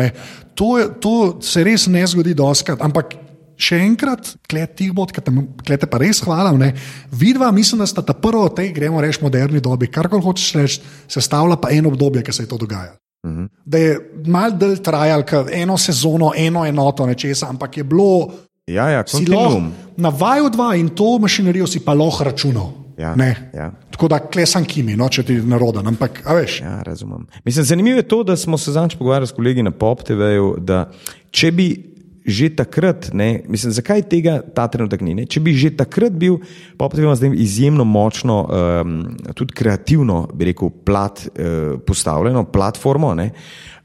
To, 0.54 0.78
je, 0.78 0.88
to 1.00 1.38
se 1.42 1.64
res 1.64 1.86
ne 1.86 2.06
zgodi 2.06 2.34
doskrat, 2.34 2.80
ampak 2.80 3.14
še 3.56 3.78
enkrat, 3.78 4.34
kleti 4.50 4.90
bod, 4.90 5.12
ki 5.12 5.76
te 5.78 5.86
pa 5.86 5.98
res 5.98 6.20
hvala. 6.24 6.72
Vidva, 7.12 7.50
mislim, 7.50 7.78
da 7.78 7.86
sta 7.86 8.02
ta 8.02 8.14
prva 8.14 8.44
od 8.44 8.56
teh, 8.56 8.74
gremo 8.74 9.00
reči, 9.00 9.22
moderni 9.22 9.60
dobi, 9.60 9.86
kar 9.86 10.08
koli 10.08 10.22
hočeš 10.22 10.54
reči, 10.54 10.80
sestavlja 11.08 11.56
pa 11.56 11.70
eno 11.70 11.88
obdobje, 11.88 12.22
ki 12.22 12.32
se 12.32 12.42
je 12.42 12.48
to 12.48 12.58
dogajalo. 12.58 13.03
Uh 13.24 13.30
-huh. 13.30 13.48
Da 13.64 13.78
je 13.78 14.10
mal 14.26 14.58
del 14.58 14.76
trajal, 14.76 15.22
eno 15.52 15.78
sezono, 15.78 16.32
eno 16.36 16.66
enoto 16.66 17.06
nečesa, 17.06 17.48
ampak 17.48 17.76
je 17.76 17.84
bilo. 17.84 18.28
Ja, 18.66 18.88
ja, 18.88 19.04
na 19.96 20.08
vaju 20.08 20.48
dva 20.48 20.74
in 20.74 20.88
to 20.88 21.18
mašinerijo 21.18 21.66
si 21.66 21.80
pa 21.80 21.94
lahko 21.94 22.24
računal. 22.24 22.70
Ja, 22.98 23.14
ja. 23.54 23.72
Tako 23.90 24.08
da 24.08 24.18
klesam 24.18 24.64
kimi, 24.64 24.96
no, 24.96 25.08
če 25.08 25.22
ti 25.22 25.34
naroda. 25.34 25.82
Ampak, 25.86 26.22
veš. 26.34 26.60
Ja, 26.60 26.82
razumem. 26.82 27.26
Mislim, 27.44 27.64
zanimivo 27.64 27.96
je 27.96 28.08
to, 28.08 28.22
da 28.22 28.36
smo 28.36 28.58
se 28.58 28.72
zadnjič 28.72 28.98
pogovarjali 28.98 29.26
s 29.26 29.32
kolegi 29.32 29.62
na 29.62 29.70
PopTV-ju, 29.70 30.56
da 30.58 30.90
če 31.30 31.52
bi 31.52 31.93
že 32.24 32.48
takrat, 32.56 33.10
ne, 33.12 33.42
mislim, 33.48 33.72
zakaj 33.76 34.06
tega 34.08 34.38
ta 34.40 34.64
trenutek 34.72 35.04
ni? 35.04 35.12
Ne? 35.14 35.26
Če 35.28 35.42
bi 35.44 35.52
že 35.52 35.74
takrat 35.76 36.16
bil, 36.16 36.40
pa 36.80 36.88
potem 36.88 37.04
imamo 37.04 37.18
zdaj 37.20 37.36
izjemno 37.36 37.84
močno, 37.84 38.38
um, 38.48 38.96
tudi 39.36 39.52
kreativno, 39.52 40.24
bi 40.32 40.48
rekel, 40.48 40.72
plat, 40.88 41.26
uh, 41.28 41.76
postavljeno 41.84 42.46
platformo. 42.48 43.12
Ne? 43.14 43.30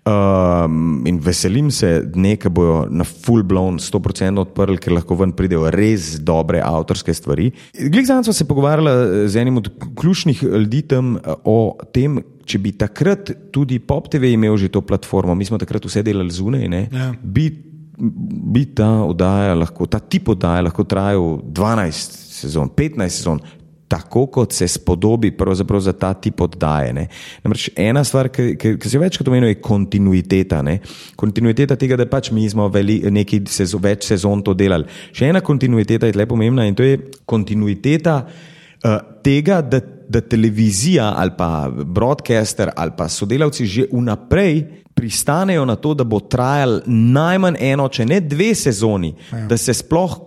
Um, 0.10 1.04
in 1.06 1.20
veselim 1.22 1.68
se 1.76 1.90
dne, 2.08 2.38
ki 2.40 2.50
bojo 2.56 2.86
na 2.88 3.04
full 3.04 3.44
blown 3.46 3.78
100% 3.84 4.40
odprli, 4.42 4.80
ker 4.82 4.96
lahko 4.96 5.18
ven 5.20 5.34
pridejo 5.36 5.68
res 5.76 6.16
dobre 6.24 6.64
avtorske 6.64 7.14
stvari. 7.14 7.50
Glikzan 7.76 8.24
smo 8.24 8.34
se 8.34 8.48
pogovarjali 8.48 9.28
z 9.30 9.44
enim 9.44 9.60
od 9.60 9.68
ključnih 10.00 10.44
ljudi 10.48 10.82
tam 10.88 11.18
o 11.44 11.76
tem, 11.94 12.22
če 12.48 12.62
bi 12.64 12.72
takrat 12.80 13.34
tudi 13.54 13.78
Pop 13.84 14.08
TV 14.10 14.34
imel 14.34 14.56
že 14.58 14.72
to 14.72 14.82
platformo, 14.82 15.36
mi 15.36 15.46
smo 15.46 15.60
takrat 15.62 15.86
vse 15.86 16.02
delali 16.08 16.32
zunaj, 16.34 16.66
ja. 16.90 17.12
bi 17.22 17.52
bi 18.00 18.66
ta 18.76 18.90
oddaja, 19.04 19.56
lahko, 19.60 19.88
ta 19.92 20.00
tip 20.00 20.30
oddaja 20.32 20.64
lahko 20.70 20.86
trajal 20.88 21.40
12 21.44 22.20
sezon, 22.40 22.70
15 22.76 23.18
sezon, 23.20 23.42
tako 23.90 24.28
kot 24.30 24.54
se 24.54 24.68
spodobi 24.68 25.34
za 25.80 25.94
ta 25.94 26.14
tip 26.14 26.42
oddaje. 26.42 27.08
Namreč 27.44 27.70
ena 27.76 28.04
stvar, 28.04 28.30
ki, 28.30 28.56
ki, 28.56 28.78
ki 28.78 28.90
se 28.90 28.98
je 28.98 29.02
večkrat 29.02 29.28
omenila, 29.28 29.50
je 29.50 29.62
kontinuiteta. 29.62 30.62
Ne? 30.62 30.80
Kontinuiteta 31.16 31.76
tega, 31.76 31.98
da 31.98 32.06
pač 32.06 32.32
mi 32.32 32.50
smo 32.50 32.68
veli, 32.70 33.02
neki 33.12 33.42
sezon, 33.50 33.82
več 33.82 34.06
sezon 34.12 34.44
to 34.46 34.54
delali. 34.54 34.86
Še 35.12 35.32
ena 35.34 35.42
kontinuiteta 35.42 36.08
je 36.08 36.18
lepo 36.18 36.36
pomembna 36.36 36.68
in 36.70 36.78
to 36.78 36.86
je 36.86 37.00
kontinuiteta 37.26 38.20
uh, 38.22 39.00
tega, 39.26 39.62
da, 39.66 39.82
da 40.10 40.22
televizija 40.22 41.14
ali 41.18 41.32
pa 41.38 41.70
broadcaster 41.86 42.72
ali 42.76 42.92
pa 42.98 43.10
sodelavci 43.10 43.66
že 43.66 43.86
vnaprej 43.92 44.66
pristanejo 45.00 45.66
na 45.66 45.76
to, 45.76 45.94
da 45.94 46.04
bo 46.04 46.20
trajal 46.20 46.82
najmanj 46.86 47.56
eno, 47.60 47.88
če 47.88 48.06
ne 48.06 48.20
dve 48.20 48.52
sezoni, 48.56 49.14
ja. 49.32 49.46
da 49.48 49.58
se 49.58 49.74
sploh 49.74 50.18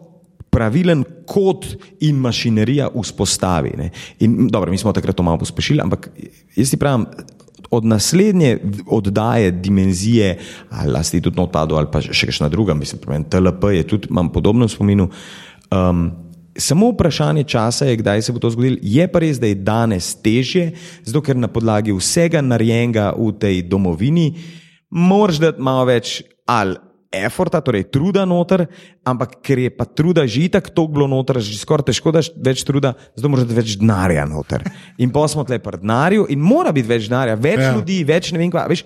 pravilen 0.52 1.04
kod 1.28 1.66
in 2.04 2.16
mašinerija 2.20 2.88
vzpostavi. 2.94 3.72
In, 4.24 4.48
dobro, 4.52 4.72
mi 4.72 4.78
smo 4.78 4.92
takrat 4.92 5.16
to 5.16 5.24
malo 5.24 5.40
pospešili, 5.40 5.80
ampak 5.84 6.08
jaz 6.56 6.72
ti 6.72 6.80
pravim. 6.80 7.06
Od 7.72 7.84
naslednje 7.88 8.58
oddaje, 8.92 9.50
dimenzije, 9.50 10.34
ali 10.70 10.92
lasti 10.92 11.22
tudi 11.24 11.40
odpadlo, 11.40 11.78
ali 11.80 11.88
pa 11.92 12.02
še 12.04 12.28
kakšna 12.28 12.50
druga, 12.52 12.74
mislim, 12.76 13.24
TLP 13.32 13.70
je 13.72 13.86
tudi, 13.94 14.10
imam 14.12 14.28
podobno 14.32 14.68
spominu. 14.68 15.08
Um, 15.72 16.10
samo 16.56 16.90
vprašanje 16.92 17.44
časa 17.44 17.86
je, 17.88 17.96
kdaj 17.96 18.22
se 18.22 18.32
bo 18.32 18.38
to 18.38 18.50
zgodilo. 18.50 18.76
Je 18.82 19.06
pa 19.08 19.22
res, 19.22 19.40
da 19.40 19.46
je 19.46 19.54
danes 19.54 20.14
težje, 20.22 20.72
zato 21.04 21.22
ker 21.24 21.36
na 21.36 21.48
podlagi 21.48 21.94
vsega 21.96 22.42
narejenega 22.44 23.12
v 23.16 23.32
tej 23.38 23.62
domovini, 23.68 24.32
moraš 24.90 25.40
dati 25.42 25.62
malo 25.62 25.86
več 25.88 26.20
ali 26.46 26.76
eforta, 27.12 27.60
torej 27.60 27.90
truda 27.92 28.24
noter, 28.24 28.64
ampak 29.04 29.36
ker 29.44 29.60
je 29.60 29.70
pa 29.76 29.84
truda 29.84 30.24
že 30.26 30.48
tako 30.48 30.70
to 30.72 30.86
bilo 30.88 31.06
noter, 31.06 31.40
že 31.44 31.60
skoraj 31.60 31.92
težko 31.92 32.12
daš 32.12 32.32
več 32.36 32.64
truda, 32.64 32.94
zato 33.16 33.28
moraš 33.28 33.46
dati 33.48 33.60
več 33.60 33.76
denarja 33.80 34.24
noter. 34.28 34.64
In 34.98 35.12
pa 35.12 35.28
smo 35.28 35.44
tle 35.44 35.60
pri 35.60 35.82
denarju 35.84 36.26
in 36.32 36.40
mora 36.40 36.72
biti 36.72 36.88
več 36.88 37.08
denarja, 37.12 37.36
več 37.36 37.60
ja. 37.60 37.74
ljudi, 37.76 38.00
več 38.08 38.32
ne 38.32 38.40
vem 38.40 38.52
kva. 38.52 38.64
Veš, 38.72 38.84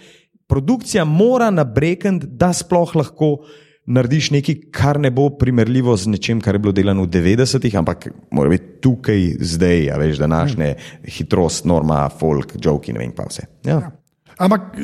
produkcija 0.50 1.06
mora 1.06 1.50
nabrekati, 1.54 2.26
da 2.26 2.52
sploh 2.54 2.94
lahko. 2.98 3.46
Narediš 3.86 4.32
nekaj, 4.34 4.56
kar 4.74 4.98
ne 4.98 5.12
bo 5.14 5.28
primerljivo 5.38 5.94
z 5.96 6.10
nečem, 6.10 6.40
kar 6.42 6.56
je 6.56 6.62
bilo 6.64 6.72
delano 6.74 7.04
v 7.06 7.12
90-ih, 7.14 7.76
ampak 7.78 8.08
mora 8.34 8.50
biti 8.50 8.80
tukaj, 8.82 9.28
zdaj, 9.38 9.90
a 9.94 9.98
veš, 10.00 10.18
današnje 10.18 10.72
hitrost, 11.18 11.68
norma, 11.70 12.08
folk, 12.10 12.56
joke, 12.58 12.92
ne 12.92 13.04
vem 13.04 13.14
pa 13.14 13.28
vse. 13.30 13.46
Ja. 13.68 13.78
Ja. 13.84 13.92
Ampak, 14.36 14.74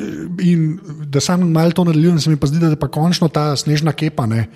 in, 0.41 0.79
da 1.11 1.21
sem 1.21 1.43
malo 1.53 1.75
to 1.75 1.83
nadaljujem, 1.85 2.21
se 2.23 2.31
mi 2.31 2.39
pa 2.41 2.47
zdi, 2.49 2.61
da 2.63 2.71
je 2.73 2.79
pa 2.79 2.89
končno 2.89 3.27
ta 3.29 3.51
snežna 3.59 3.91
kepa. 3.93 4.25
Ne? 4.25 4.47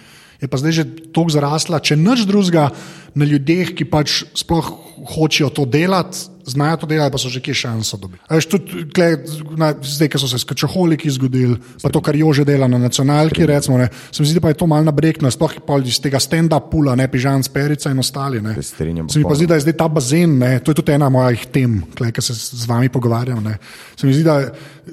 Je 0.41 0.47
pa 0.49 0.57
zdaj 0.57 0.73
že 0.73 0.85
tako 1.13 1.29
zrasla, 1.33 1.81
če 1.81 1.99
nič 1.99 2.25
drugega 2.29 2.69
na 3.17 3.25
ljudeh, 3.25 3.75
ki 3.77 3.85
pač 3.89 4.23
sploh 4.37 4.71
hočejo 5.17 5.51
to 5.53 5.67
delati, 5.69 6.29
znajo 6.47 6.77
to 6.77 6.87
delati, 6.87 7.11
pa 7.11 7.19
so 7.19 7.29
že 7.29 7.41
kje 7.43 7.53
šanso 7.53 7.97
dobiti. 7.97 8.23
Zdaj, 9.83 10.09
ki 10.09 10.19
so 10.19 10.29
se 10.31 10.39
skačoholiki 10.39 11.11
zgodili, 11.11 11.57
pa 11.83 11.91
to, 11.91 12.01
kar 12.01 12.15
jo 12.15 12.31
že 12.33 12.45
dela 12.47 12.67
na 12.67 12.79
nacionalki, 12.79 13.45
recimo, 13.45 13.77
ne, 13.77 13.89
se 14.11 14.23
mi 14.23 14.29
zdi, 14.29 14.39
da 14.39 14.53
je 14.53 14.59
to 14.59 14.67
malo 14.67 14.87
nabrekno, 14.87 15.31
sploh 15.31 15.57
iz 15.85 15.99
tega 16.03 16.19
stand-up 16.23 16.71
pula, 16.71 16.95
ne 16.95 17.07
pižan, 17.11 17.43
sperica 17.43 17.91
in 17.91 17.99
ostali. 17.99 18.41
Se 18.61 18.85
mi 19.19 19.27
pa 19.27 19.35
zdi, 19.35 19.47
da 19.47 19.59
je 19.59 19.67
zdaj 19.67 19.77
ta 19.77 19.87
bazen, 19.87 20.37
ne, 20.39 20.59
to 20.59 20.71
je 20.71 20.79
tudi 20.81 20.95
ena 20.95 21.09
mojih 21.09 21.47
tem, 21.51 21.81
ki 21.93 22.21
se 22.23 22.33
z 22.33 22.65
vami 22.67 22.89
pogovarjam. 22.89 23.43
Ne. 23.43 23.57
Se 23.95 24.07
mi 24.07 24.13
zdi, 24.13 24.23
da 24.23 24.39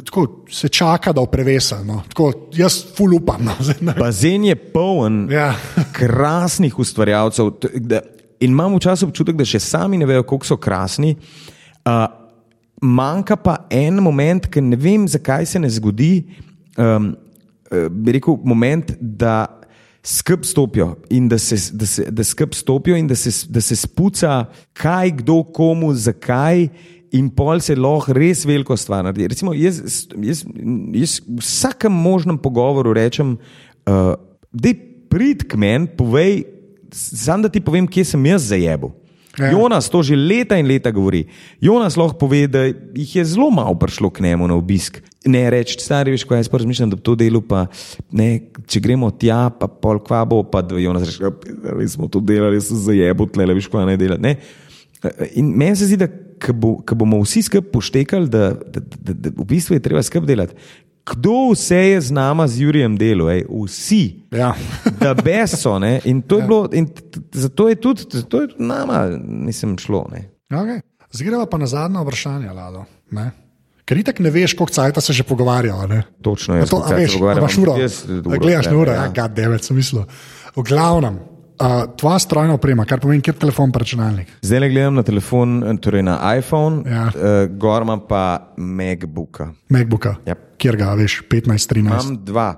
tako, 0.05 0.44
se 0.50 0.68
čaka, 0.68 1.12
da 1.12 1.20
oprevesa. 1.20 1.82
No. 1.84 2.02
Tako, 2.09 2.32
jaz 2.55 2.80
ful 2.96 3.14
upam. 3.14 3.44
No. 3.44 3.92
Bazen 3.98 4.44
je 4.44 4.57
poln 4.57 5.28
ja. 5.32 5.55
krasnih 5.92 6.78
ustvarjalcev. 6.78 7.52
In 8.41 8.51
imam 8.51 8.74
včasih 8.76 9.09
občutek, 9.09 9.37
da 9.39 9.47
še 9.47 9.61
sami 9.62 9.99
ne 10.01 10.09
vejo, 10.09 10.24
kako 10.26 10.49
so 10.49 10.57
krasni. 10.61 11.14
Uh, 11.85 12.07
manjka 12.82 13.37
pa 13.37 13.59
en 13.70 14.01
moment, 14.03 14.49
ki 14.51 14.62
ne 14.64 14.78
vem, 14.80 15.07
zakaj 15.09 15.47
se 15.47 15.61
ne 15.62 15.70
zgodi. 15.70 16.24
Um, 16.76 17.12
bi 17.91 18.16
rekel, 18.18 18.39
moment, 18.45 18.93
da 19.01 19.47
skrb 20.05 20.45
stopijo 20.45 20.97
in 21.11 21.28
da 21.28 21.39
se, 21.39 21.57
da 21.72 21.87
se, 21.87 22.05
da 22.11 22.24
skrb 22.24 22.55
stopijo 22.55 22.97
in 22.97 23.07
da 23.09 23.16
se, 23.16 23.32
da 23.49 23.61
se 23.61 23.76
spuca, 23.76 24.45
kaj, 24.72 25.11
kdo, 25.22 25.43
komu, 25.45 25.95
zakaj. 25.95 26.68
In 27.14 27.28
pol 27.30 27.61
se 27.62 27.76
lahko 27.78 28.12
res 28.12 28.43
veliko 28.45 28.76
stvar 28.76 29.05
naredi. 29.07 29.28
Recimo, 29.30 29.53
jaz, 29.55 29.78
jaz, 30.18 30.43
jaz 30.99 31.20
v 31.22 31.39
vsakem 31.39 31.93
možnem 31.95 32.39
pogovoru 32.43 32.93
rečem, 32.93 33.37
uh, 33.87 34.16
da 34.51 34.72
prid 35.14 35.47
k 35.47 35.55
meni, 35.55 35.87
povej, 35.95 36.43
Sam 36.95 37.42
da 37.42 37.51
ti 37.51 37.61
povem, 37.61 37.88
kje 37.90 38.05
sem 38.14 38.26
jaz 38.26 38.47
zajebil. 38.53 38.95
Ja. 39.34 39.51
Jonas 39.51 39.90
to 39.90 39.99
že 40.07 40.14
leta 40.14 40.55
in 40.59 40.68
leta 40.70 40.92
govori. 40.95 41.24
Jonas 41.61 41.97
lahko 41.99 42.18
pove, 42.22 42.47
da 42.47 42.68
jih 42.70 43.16
je 43.16 43.24
zelo 43.26 43.51
malo 43.51 43.74
prišlo 43.74 44.11
k 44.11 44.22
njemu 44.22 44.47
na 44.49 44.55
obisk. 44.55 45.01
Ne 45.26 45.51
reči, 45.51 45.74
stari, 45.80 46.14
veš, 46.14 46.24
ko 46.28 46.38
jaz 46.38 46.49
razmišljam, 46.53 46.92
da 46.92 46.97
bi 46.97 47.03
to 47.03 47.16
delo, 47.18 47.40
pa 47.40 47.66
ne, 48.12 48.47
če 48.66 48.80
gremo 48.84 49.11
tja, 49.11 49.49
pa 49.51 49.66
pol 49.66 49.99
kvabo, 50.05 50.45
pa 50.47 50.62
da 50.62 50.78
Jonas 50.78 51.09
reče, 51.09 51.32
da 51.64 51.74
ja, 51.80 51.88
smo 51.88 52.09
to 52.09 52.20
delali, 52.20 52.61
se 52.62 52.78
zajebil, 52.78 53.26
tle, 53.34 53.49
veš, 53.59 53.70
ko 53.72 53.82
ne 53.82 53.97
dela. 53.99 54.20
Ne. 54.20 54.36
In 55.34 55.51
meni 55.57 55.74
se 55.76 55.88
zdi, 55.90 55.99
da 55.99 56.09
bo, 56.53 56.76
bomo 56.95 57.18
vsi 57.24 57.42
skupaj 57.42 57.72
poštekali, 57.72 58.28
da, 58.28 58.53
da, 58.55 58.80
da, 58.80 59.12
da 59.12 59.34
v 59.34 59.49
bistvu 59.49 59.74
je 59.74 59.82
treba 59.82 60.03
skupaj 60.03 60.28
delati. 60.28 60.55
Kdo 61.05 61.52
vse 61.52 61.76
je 61.76 62.00
z 62.00 62.11
nama, 62.11 62.48
z 62.48 62.61
Jurijem 62.61 62.96
delo, 62.96 63.28
ej, 63.30 63.44
vsi, 63.48 64.24
ja. 64.32 64.55
da 65.02 65.14
beso. 65.14 65.78
Ne? 65.78 66.00
In 66.05 66.22
to 66.22 66.40
je 66.40 66.40
ja. 66.40 66.46
bilo, 66.46 66.68
in 66.72 66.88
zato 67.32 67.68
je 67.68 67.74
tudi, 67.76 68.07
zato 68.11 68.40
je 68.40 68.48
tudi 68.48 68.64
nama, 68.64 69.07
nisem 69.24 69.78
šlo. 69.78 70.07
Okay. 70.50 70.80
Zgreva 71.12 71.46
pa 71.46 71.59
na 71.59 71.66
zadnje 71.66 72.00
vprašanje, 72.00 72.50
Lado. 72.50 72.84
Ne? 73.11 73.30
Ker 73.84 74.00
itek 74.00 74.22
ne 74.24 74.32
veš, 74.32 74.57
koliko 74.57 74.72
časa 74.72 75.00
se 75.00 75.12
že 75.12 75.22
pogovarjajo. 75.28 76.02
Točno 76.22 76.57
je, 76.57 76.66
to, 76.66 76.80
pogovarjajo. 76.80 77.38
Imaš 77.38 77.59
uro, 77.59 77.76
gledaš 78.40 78.66
na 78.66 78.76
uro, 78.76 78.92
ja, 78.92 79.05
ja. 79.05 79.12
ja, 79.16 79.28
devet, 79.28 79.64
sem 79.64 79.76
mislil. 79.76 80.07
V 80.57 80.64
glavnem, 80.64 81.20
uh, 81.57 81.96
tvoja 81.96 82.18
strojna 82.18 82.55
oprema, 82.55 82.84
kar 82.84 83.00
pomeni, 83.00 83.22
kjer 83.22 83.34
telefon 83.36 83.72
pa 83.72 83.78
računalnik. 83.78 84.28
Zdaj 84.42 84.61
le 84.61 84.68
gledam 84.68 84.94
na 84.94 85.02
telefon, 85.02 85.78
torej 85.78 86.02
na 86.02 86.18
iPhone, 86.34 86.82
Ja. 86.86 87.09
uh, 87.09 87.46
gor 87.50 87.82
imam 87.82 88.00
pa 88.09 88.24
MacBooka. 88.57 89.52
MacBooka, 89.68 90.16
Yep. 90.26 90.38
kjer 90.59 90.76
ga 90.76 90.94
veš, 90.94 91.22
15, 91.28 91.68
13. 91.68 91.80
Imam 91.80 92.24
dva. 92.24 92.55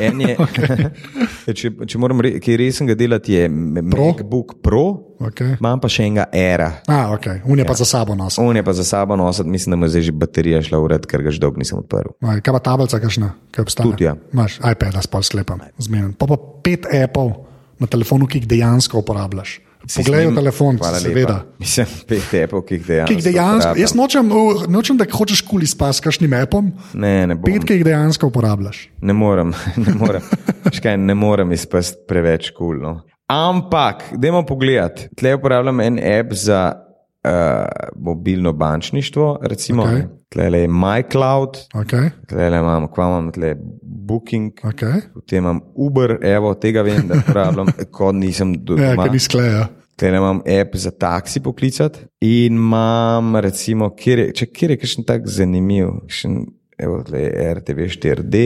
En 0.00 0.20
je, 0.20 0.36
če, 1.58 1.70
če 1.84 1.98
moram 2.00 2.20
re, 2.20 2.38
kaj 2.40 2.56
resnega 2.56 2.94
delati, 2.96 3.34
je 3.36 3.48
Pro? 3.90 4.06
MacBook 4.06 4.54
Pro, 4.62 5.02
Okay. 5.16 5.54
imam 5.56 5.80
pa 5.80 5.88
še 5.88 6.04
enega 6.04 6.26
Era. 6.32 6.66
A, 6.88 7.12
ok, 7.12 7.26
un 7.48 7.56
je 7.56 7.64
ja. 7.64 7.68
pa 7.68 7.72
za 7.72 7.84
sabo 7.88 8.12
nosil. 8.12 8.44
On 8.44 8.56
je 8.56 8.60
pa 8.60 8.72
za 8.76 8.84
sabo 8.84 9.16
nosil, 9.16 9.44
mislim, 9.48 9.72
da 9.72 9.76
mu 9.76 9.86
je 9.86 9.94
zdaj 9.94 10.02
že 10.02 10.12
baterija 10.12 10.60
šla 10.60 10.76
v 10.76 10.90
red, 10.92 11.06
ker 11.08 11.24
ga 11.24 11.32
že 11.32 11.40
dolgo 11.40 11.56
nisem 11.56 11.78
odprl. 11.78 12.12
Aj, 12.20 12.40
Kaj 12.40 12.52
pa 12.52 12.60
tablica, 12.60 13.00
kakšna, 13.00 13.30
kaj 13.48 13.64
obstaja? 13.64 13.84
Tudi, 13.88 14.04
ja. 14.04 14.12
Imaš 14.32 14.58
iPad, 14.60 14.96
spol 15.00 15.24
sklepam, 15.24 15.60
zmeden. 15.80 16.12
Pa 16.20 16.28
pa 16.28 16.36
pet 16.36 16.84
Apple 16.84 17.45
na 17.78 17.86
telefonu, 17.86 18.26
ki 18.26 18.42
jih 18.42 18.50
dejansko 18.50 19.00
uporabljaš. 19.04 19.60
Poglej 19.86 20.26
v 20.26 20.34
telefon, 20.34 20.78
seveda. 20.98 21.36
Mislim, 21.62 21.90
pet 22.10 22.24
tepov, 22.30 22.64
ki 22.66 22.78
jih 22.78 22.86
dejansko. 22.86 23.10
Ki 23.12 23.18
jih 23.20 23.26
dejansko, 23.28 23.74
jaz 23.78 23.94
nočem, 23.94 24.32
uh, 24.34 24.64
nočem, 24.72 24.98
da 24.98 25.06
hočeš 25.06 25.44
kuli 25.46 25.68
spas 25.70 26.00
s 26.00 26.04
kakšnim 26.06 26.34
appom, 26.40 26.72
Ne, 26.94 27.26
ne 27.30 27.36
bom. 27.38 27.46
pet, 27.46 27.66
ki 27.68 27.78
jih 27.78 27.84
dejansko 27.86 28.32
uporabljaš. 28.32 28.88
Ne 29.00 29.14
morem, 29.14 29.54
ne 29.86 29.94
morem, 29.94 30.26
Škaj, 30.72 30.98
ne 30.98 31.14
morem 31.14 31.54
izpasti 31.54 32.02
preveč 32.08 32.50
kul. 32.50 32.74
Cool, 32.74 32.82
no. 32.82 32.94
Ampak, 33.30 34.04
dajmo 34.14 34.44
pogledati. 34.46 35.08
Tle 35.18 35.34
uporabljam 35.34 35.80
en 35.80 35.98
app 35.98 36.34
za 36.34 36.85
uh, 37.26 37.66
mobilno 37.96 38.52
bančništvo, 38.52 39.38
recimo. 39.42 39.82
Okay. 39.82 40.02
Tle 40.28 40.60
je 40.60 40.68
MyCloud, 40.68 41.56
Okay, 41.74 42.10
tle 42.28 42.46
imam, 42.46 42.88
kva 42.92 43.04
imam, 43.06 43.32
tle 43.32 43.54
Booking, 43.82 44.52
okay. 44.62 45.00
potem 45.14 45.38
imam 45.38 45.60
Uber, 45.74 46.18
evo, 46.22 46.54
tega 46.54 46.82
vem, 46.82 47.06
da 47.08 47.14
uporabljam, 47.22 47.66
ko 47.96 48.12
nisem 48.12 48.52
Ja, 48.54 48.60
doma. 48.62 49.02
ker 49.04 49.12
ni 49.12 49.18
skleja. 49.18 49.68
Tle 49.96 50.08
imam 50.12 50.42
app 50.60 50.74
za 50.76 50.90
taksi 50.90 51.40
poklicati 51.40 51.98
in 52.20 52.58
imam, 52.58 53.36
recimo, 53.36 53.90
kjer 53.96 54.18
je, 54.18 54.32
če 54.32 54.46
kjer 54.46 54.74
je 54.74 54.80
kakšen 54.82 55.06
tak 55.08 55.26
zanimiv, 55.30 55.88
kakšen, 56.08 56.36
evo, 56.78 57.00
tle 57.06 57.22
je 57.22 57.54
RTV 57.54 57.88
4D, 57.96 58.42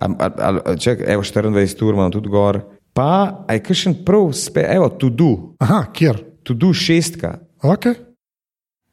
al, 0.00 0.14
al, 0.20 0.60
al, 0.66 0.78
čak, 0.78 1.02
evo, 1.06 1.24
24 1.26 1.88
ur 1.88 1.94
imam 1.98 2.12
tudi 2.14 2.30
gor. 2.30 2.60
Pa, 2.94 3.10
aj 3.48 3.64
kakšen 3.66 3.98
prav, 4.06 4.30
spe, 4.36 4.62
evo, 4.68 4.92
to 5.00 5.08
do, 5.10 5.32
Aha, 5.64 5.86
kjer? 5.96 6.20
to 6.44 6.54
do 6.54 6.72
šestka. 6.76 7.38
Okay. 7.62 7.94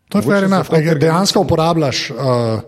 To 0.10 0.18
je 0.18 0.24
fair 0.24 0.44
enough. 0.44 0.70
ga 0.74 0.94
dejansko 0.96 1.40
uporabljaš 1.40 2.10
uh, 2.10 2.18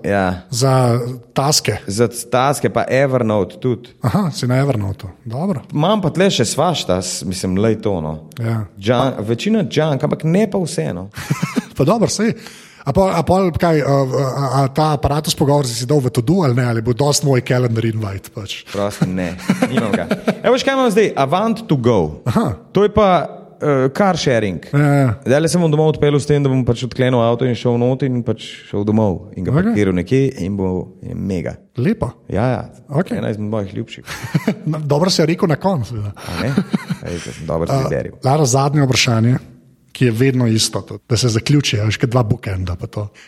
Ja, 0.03 0.41
za 0.49 0.99
taske. 1.33 1.77
za 1.87 2.05
taske 2.07 2.69
pa 2.69 2.85
Evernote 2.87 3.57
tudi. 3.57 3.89
Aha, 4.01 4.29
si 4.31 4.47
na 4.47 4.57
Evernote. 4.57 5.07
Dobro. 5.25 5.61
Imam 5.71 6.01
pa 6.01 6.09
tle 6.09 6.29
še 6.29 6.45
svašta, 6.45 7.01
s- 7.01 7.23
mislim, 7.23 7.57
lej 7.57 7.81
to. 7.81 8.01
No. 8.01 8.29
Ja. 8.77 9.13
Večina 9.19 9.65
junk, 9.65 10.03
ampak 10.03 10.23
ne 10.23 10.45
pa 10.45 10.57
vseeno. 10.57 11.09
Pa 11.77 11.83
dobro, 11.83 12.05
sej. 12.07 12.35
A, 12.81 12.93
pol, 12.93 13.09
a, 13.09 13.21
pol, 13.23 13.49
kaj, 13.51 13.79
a, 13.79 13.95
a, 14.05 14.45
a 14.55 14.67
ta 14.67 14.91
aparatus 14.93 15.33
pogovor 15.33 15.65
si 15.65 15.73
si 15.73 15.85
dal 15.85 15.97
v 15.97 16.09
to 16.09 16.21
du 16.21 16.41
ali 16.41 16.53
ne, 16.53 16.65
ali 16.65 16.81
bo 16.81 16.93
dost 16.93 17.23
moj 17.23 17.41
kalendar 17.41 17.85
invite. 17.85 18.29
Pač. 18.29 18.65
Prosti, 18.69 19.05
ne, 19.07 19.33
nimam 19.65 19.89
ga. 19.89 20.05
Evo, 20.43 20.57
še 20.57 20.65
kaj 20.65 20.77
imam 20.77 20.89
zdaj? 20.89 21.09
Avant 21.15 21.61
to 21.65 21.77
go. 21.77 22.21
Aha. 22.25 22.53
To 22.73 22.83
je 22.83 22.89
pa 22.89 23.40
car 23.97 24.17
sharing. 24.17 24.65
Ja, 24.73 24.79
ja. 24.93 25.09
Zdaj 25.25 25.41
le 25.41 25.49
sem 25.51 25.61
bom 25.61 25.71
domov 25.71 25.91
odpeljal 25.93 26.19
s 26.19 26.29
tem, 26.29 26.43
da 26.43 26.49
bom 26.49 26.63
pač 26.65 26.83
odklenil 26.87 27.21
avto 27.21 27.45
in 27.45 27.55
šel 27.57 27.77
not 27.81 28.03
in 28.07 28.21
pač 28.25 28.47
šel 28.69 28.85
domov 28.87 29.31
in 29.37 29.45
ga 29.45 29.53
Okej. 29.53 29.69
parkiral 29.69 29.95
nekje 29.97 30.21
in 30.45 30.57
bo 30.57 30.71
je 31.05 31.15
mega. 31.15 31.55
Lepo. 31.77 32.09
Ja, 32.31 32.47
ja, 32.51 32.61
Okej. 32.89 33.21
ena 33.21 33.29
izmed 33.31 33.49
mojih 33.53 33.73
ljubših. 33.75 34.03
No, 34.71 34.79
Dobro 34.79 35.09
si 35.09 35.21
je 35.21 35.25
rekel 35.25 35.49
na 35.49 35.55
koncu. 35.55 35.95
seveda. 35.95 36.11
A 36.15 36.41
ne? 36.43 36.51
Ej, 37.05 37.17
da 37.25 37.31
sem 37.33 37.45
dobro 37.47 37.67
zvideril. 37.69 38.17
Lara, 38.23 38.45
zadnje 38.45 38.83
vprašanje, 38.85 39.37
ki 39.91 40.05
je 40.05 40.11
vedno 40.11 40.47
isto, 40.47 40.81
tudi, 40.81 41.03
da 41.09 41.17
se 41.17 41.29
zaključi, 41.29 41.79
a 41.79 41.87
veš, 41.89 41.97
kot 41.97 42.09
dva 42.09 42.23
bookenda. 42.23 42.75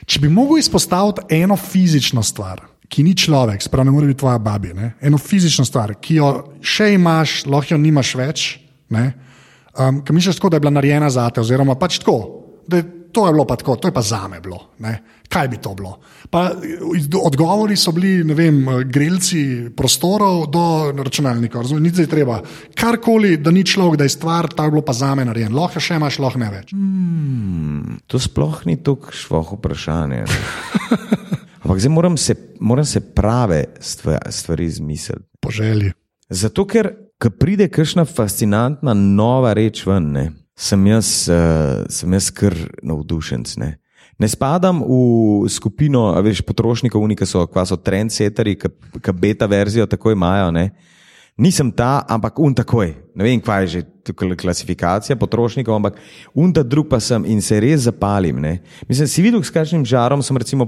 Če 0.05 0.19
bi 0.23 0.29
mogel 0.29 0.61
izpostaviti 0.61 1.25
eno 1.41 1.57
fizično 1.59 2.23
stvar, 2.23 2.61
ki 2.87 3.03
ni 3.03 3.15
človek, 3.17 3.61
sprav 3.65 3.85
ne 3.85 3.91
more 3.91 4.07
biti 4.07 4.19
tvoja 4.21 4.37
babi, 4.37 4.73
ne? 4.73 4.93
eno 5.01 5.17
fizično 5.17 5.65
stvar, 5.65 5.95
ki 6.01 6.19
jo 6.21 6.29
še 6.61 6.93
imaš, 6.93 7.43
lahko 7.49 7.73
jo 7.73 7.81
nimaš 7.81 8.13
več, 8.15 8.45
ne? 8.93 9.11
Um, 9.79 10.01
ki 10.01 10.13
misliš 10.13 10.35
tako, 10.35 10.49
da 10.49 10.55
je 10.55 10.61
bila 10.61 10.71
narejena 10.71 11.09
za 11.09 11.29
te, 11.29 11.41
oziroma 11.41 11.75
pač 11.75 11.99
tako. 11.99 12.17
je- 12.69 12.83
To 13.13 13.27
je 13.27 13.33
bilo 13.33 13.45
pa 13.45 13.53
tako, 13.55 13.75
to 13.75 13.87
je 13.87 13.93
pa 13.93 14.01
za 14.01 14.27
me 14.27 14.39
bilo. 14.41 14.73
Ne? 14.79 15.03
Kaj 15.29 15.47
bi 15.47 15.57
to 15.57 15.75
bilo? 15.75 15.99
Pa, 16.31 16.49
odgovori 17.15 17.75
so 17.77 17.91
bili, 17.91 18.23
ne 18.23 18.33
vem, 18.33 18.57
grelci 18.85 19.69
prostorov 19.69 20.47
do 20.47 20.63
računalnikov, 20.91 21.61
razumete, 21.61 21.83
nič 21.83 21.93
zdaj 21.93 22.07
treba. 22.07 22.39
Karkoli, 22.73 23.37
da 23.37 23.51
ni 23.51 23.61
človek, 23.61 23.97
da 23.97 24.03
je 24.03 24.09
stvar, 24.09 24.49
ta 24.49 24.65
je 24.65 24.71
bilo 24.71 24.81
pa 24.81 24.93
za 24.93 25.13
me 25.13 25.25
narejen. 25.25 25.53
Lahko 25.53 25.77
še 25.77 25.95
imaš, 25.95 26.17
lahko 26.17 26.39
ne 26.39 26.49
več. 26.49 26.73
To 28.07 28.17
sploh 28.17 28.65
ni 28.65 28.77
tako 28.77 29.13
švoh 29.13 29.53
vprašanje. 29.53 30.25
Ampak 31.63 31.77
zdaj 31.77 31.89
moram 31.91 32.17
se, 32.17 32.33
moram 32.59 32.85
se 32.85 32.99
prave 32.99 33.65
stvari, 33.79 34.31
stvari 34.31 34.65
izmisliti. 34.65 35.21
Po 35.39 35.51
želji. 35.51 35.93
Zato, 36.29 36.65
ker 36.65 36.89
ko 37.23 37.31
pride 37.39 37.69
kakšna 37.71 38.03
fascinantna 38.05 38.93
nova 38.93 39.53
reč 39.55 39.85
ven, 39.87 40.09
ne, 40.11 40.25
sem 40.59 40.81
jaz, 40.91 41.29
uh, 41.31 41.85
sem 41.87 42.11
jaz 42.13 42.27
kar 42.35 42.55
navdušen. 42.83 43.45
Ne. 43.63 43.77
ne 44.19 44.27
spadam 44.27 44.81
v 44.83 45.47
skupino 45.49 46.09
veš, 46.23 46.43
potrošnikov, 46.43 47.07
ki 47.15 47.27
so, 47.27 47.45
so 47.47 47.77
trendsetteri, 47.79 48.57
ki 48.59 49.15
beta 49.15 49.47
verzijo 49.47 49.87
tako 49.87 50.11
imajo. 50.11 50.51
Ne. 50.51 50.71
Nisem 51.37 51.71
ta, 51.73 52.05
ampak 52.09 52.37
un 52.39 52.53
takoj. 52.53 52.91
Ne 53.17 53.25
vem, 53.25 53.39
kaj 53.41 53.63
je 53.63 53.67
že 53.67 53.79
tukaj 54.05 54.35
klasifikacija 54.37 55.15
potrošnikov, 55.17 55.75
ampak 55.75 55.97
un 56.37 56.53
ta 56.53 56.61
drug 56.61 56.89
pa 56.89 56.99
sem 57.01 57.25
in 57.25 57.41
se 57.41 57.57
res 57.59 57.87
zapalim. 57.87 58.37
Ne. 58.41 58.59
Mislim, 58.89 59.07
si 59.09 59.23
videl, 59.25 59.41
s 59.41 59.49
kakšnim 59.53 59.85
žarom 59.85 60.21
sem 60.21 60.37
recimo 60.37 60.67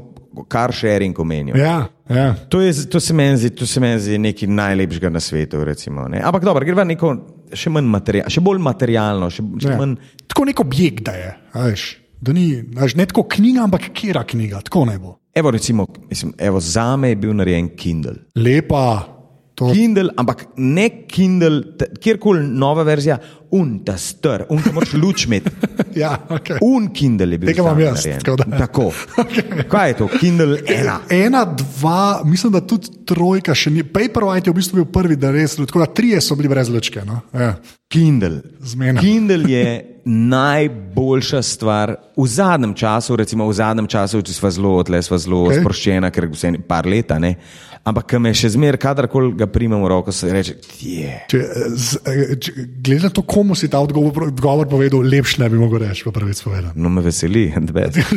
car 0.49 0.74
sharing 0.74 1.20
omenil. 1.20 1.57
Ja, 1.57 1.86
ja. 2.09 2.34
To, 2.49 2.61
je, 2.61 2.74
to 2.89 2.99
se 2.99 3.13
meni 3.13 3.38
zdi, 3.38 3.53
to 3.53 3.68
se 3.70 3.80
meni 3.80 4.01
zdi 4.01 4.18
nekaj 4.18 4.49
najlepšega 4.49 5.09
na 5.13 5.22
svetu. 5.22 5.61
Recimo, 5.63 6.07
ne? 6.09 6.24
Ampak 6.26 6.43
dobro, 6.43 6.66
gre 6.66 6.76
pa 6.76 6.88
neko 6.88 7.13
še, 7.53 7.70
manj 7.70 7.86
materia, 7.86 8.26
še 8.26 8.41
bolj 8.41 8.61
materialno. 8.66 9.30
Še, 9.30 9.45
še 9.61 9.70
ja. 9.70 9.78
manj, 9.78 9.99
Tako 10.26 10.49
nek 10.49 10.66
objekt, 10.66 11.05
da 11.05 11.13
je. 11.13 11.34
Veš, 11.53 11.88
da 12.26 12.34
ni 12.34 12.49
veš, 12.76 12.97
ne 12.97 13.05
tako 13.05 13.30
knjiga, 13.38 13.70
ampak 13.70 13.91
kera 13.95 14.26
knjiga, 14.28 14.66
tako 14.66 14.89
ne 14.89 14.97
bo. 14.97 15.20
evo, 15.36 15.51
recimo, 15.51 15.86
mislim, 16.09 16.34
evo, 16.39 16.59
za 16.59 16.95
me 16.97 17.09
je 17.13 17.16
bil 17.22 17.36
narejen 17.38 17.70
Kindle. 17.78 18.26
Lepa. 18.36 19.14
To, 19.55 19.69
Kindle, 19.71 20.11
ampak 20.19 20.41
ne 20.57 20.89
Kindle, 21.07 21.61
kjerkoli 22.03 22.43
nova 22.43 22.83
verzija, 22.83 23.15
un 23.55 23.77
ta 23.87 23.93
str, 23.95 24.43
un 24.51 24.59
ta 24.59 24.73
moč 24.75 24.91
luč 24.99 25.25
imeti. 25.29 25.51
ja, 26.01 26.11
okay. 26.27 26.59
Un 26.61 26.89
Kindle 26.91 27.37
je 27.37 27.39
bil 27.39 27.51
Tega 27.53 27.63
imam 27.63 27.79
jaz, 27.79 28.03
tako 28.19 28.35
da- 28.41 28.57
Tako. 28.57 28.89
Kaj 29.71 29.89
je 29.89 29.97
to? 30.01 30.09
Kindle 30.19 30.59
ena. 30.67 30.97
Ena, 31.09 31.45
dva, 31.45 32.21
mislim, 32.27 32.51
da 32.51 32.65
tudi 32.67 32.91
trojka 33.07 33.55
še 33.55 33.71
ni. 33.71 33.85
Paperwhite 33.87 34.51
je 34.51 34.53
v 34.53 34.59
bistvu 34.59 34.81
bil 34.81 34.89
prvi, 34.91 35.15
da 35.15 35.31
res, 35.31 35.55
tako 35.61 35.85
da 35.85 35.87
trije 35.87 36.19
so 36.21 36.35
bili 36.35 36.51
brez 36.51 36.69
lučke. 36.69 37.05
No? 37.07 37.21
Ja. 37.31 37.53
Kindle. 37.87 38.41
Zmena. 38.59 38.99
Kindle 38.99 39.47
je 39.47 40.01
najboljša 40.35 41.41
stvar 41.41 41.95
v 42.17 42.27
zadnjem 42.27 42.75
času, 42.75 43.15
recimo 43.15 43.47
v 43.47 43.55
zadnjem 43.55 43.87
času, 43.87 44.19
če 44.19 44.35
smo 44.35 44.51
zelo 44.51 44.75
odle, 44.81 44.99
smo 45.05 45.17
zelo 45.21 45.45
okay. 45.47 45.63
sproščena, 45.63 46.11
ker 46.11 46.27
vse 46.33 46.51
par 46.67 46.89
leta. 46.91 47.21
Ne? 47.23 47.37
Ampak, 47.86 48.15
me 48.15 48.31
še 48.31 48.49
zmeraj, 48.49 48.79
kadarkoli 48.79 49.36
ga 49.36 49.45
primem 49.45 49.77
v 49.77 49.88
roko, 49.88 50.09
se 50.09 50.25
reče, 50.27 50.55
je. 50.81 51.11
Če, 51.27 51.39
z- 51.75 51.99
eh, 52.03 52.31
če, 52.36 52.49
glede 52.79 53.03
na 53.03 53.11
to, 53.11 53.21
komu 53.21 53.53
si 53.53 53.69
ta 53.69 53.77
odgovor, 53.77 54.25
odgovor 54.25 54.65
povedal, 54.65 55.05
lepš 55.05 55.38
ne 55.38 55.45
bi 55.45 55.55
mogel 55.55 55.83
reči, 55.83 56.01
pa 56.01 56.09
prvič 56.09 56.41
povedal. 56.41 56.73
No, 56.73 56.89
me 56.89 57.01
veseli, 57.01 57.45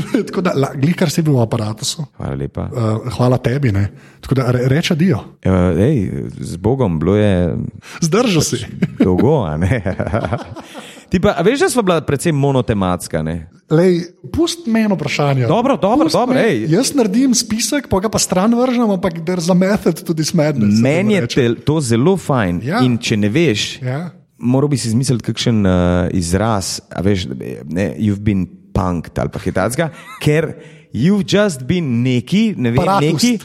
tako 0.29 0.41
da, 0.41 0.57
la- 0.57 0.73
glih, 0.73 0.97
kar 0.97 1.09
si 1.09 1.21
bil 1.21 1.37
v 1.37 1.45
aparatu, 1.45 1.85
Hvala 2.16 2.35
lepa. 2.35 2.64
uh, 2.66 3.12
hvala 3.12 3.37
tebi. 3.39 3.69
Ne? 3.71 3.85
Tako 4.21 4.35
da 4.35 4.49
re, 4.51 4.64
reče 4.69 4.97
dio, 4.97 5.21
Uh, 5.39 5.77
ej, 5.79 5.99
z 6.35 6.57
Bogom, 6.57 6.97
bilo 6.99 7.14
je 7.14 7.53
zdržal 8.01 8.43
si. 8.43 8.64
dolgo, 8.99 9.45
a 9.45 9.57
ne. 9.57 9.85
Ti 11.09 11.21
pa, 11.21 11.33
veš, 11.41 11.61
da 11.61 11.69
smo 11.69 11.83
bila 11.83 12.01
predvsem 12.01 12.37
monotematska, 12.37 13.23
ne? 13.23 13.49
Lej, 13.71 14.01
pust 14.33 14.67
meni 14.67 14.89
vprašanje. 14.91 15.47
Dobro, 15.47 15.77
dobro, 15.77 16.05
Pust 16.05 16.15
dobro, 16.15 16.35
me- 16.35 16.43
ej. 16.43 16.67
Jaz 16.69 16.95
naredim 16.95 17.35
spisek, 17.35 17.89
pa 17.89 18.01
ga 18.01 18.09
pa 18.09 18.19
stran 18.19 18.53
vržem, 18.53 18.91
ampak 18.91 19.21
der 19.21 19.41
za 19.41 19.55
method 19.55 20.03
tudi 20.03 20.25
smedne. 20.25 20.67
Meni 20.67 21.15
je 21.15 21.27
tel, 21.29 21.55
to 21.57 21.81
zelo 21.81 22.17
fajn. 22.17 22.61
Ja. 22.63 22.81
In 22.81 22.99
če 22.99 23.17
ne 23.17 23.29
veš, 23.29 23.81
Ja. 23.83 24.11
moral 24.39 24.69
bi 24.69 24.77
si 24.77 24.89
izmisliti 24.89 25.25
kakšen 25.25 25.63
uh, 25.63 25.73
izraz, 26.13 26.81
a 26.91 27.01
veš, 27.01 27.27
ne, 27.65 27.95
you've 27.97 28.21
been 28.21 28.45
punked 28.73 29.19
ali 29.19 29.29
pa 29.29 29.39
hitatska, 29.39 29.91
ker 30.23 30.53
you've 30.93 31.25
just 31.27 31.63
been 31.63 32.03
neki, 32.03 32.55
ne 32.57 32.71
vem, 32.71 32.77
Paratust. 32.79 33.25
neki, 33.25 33.39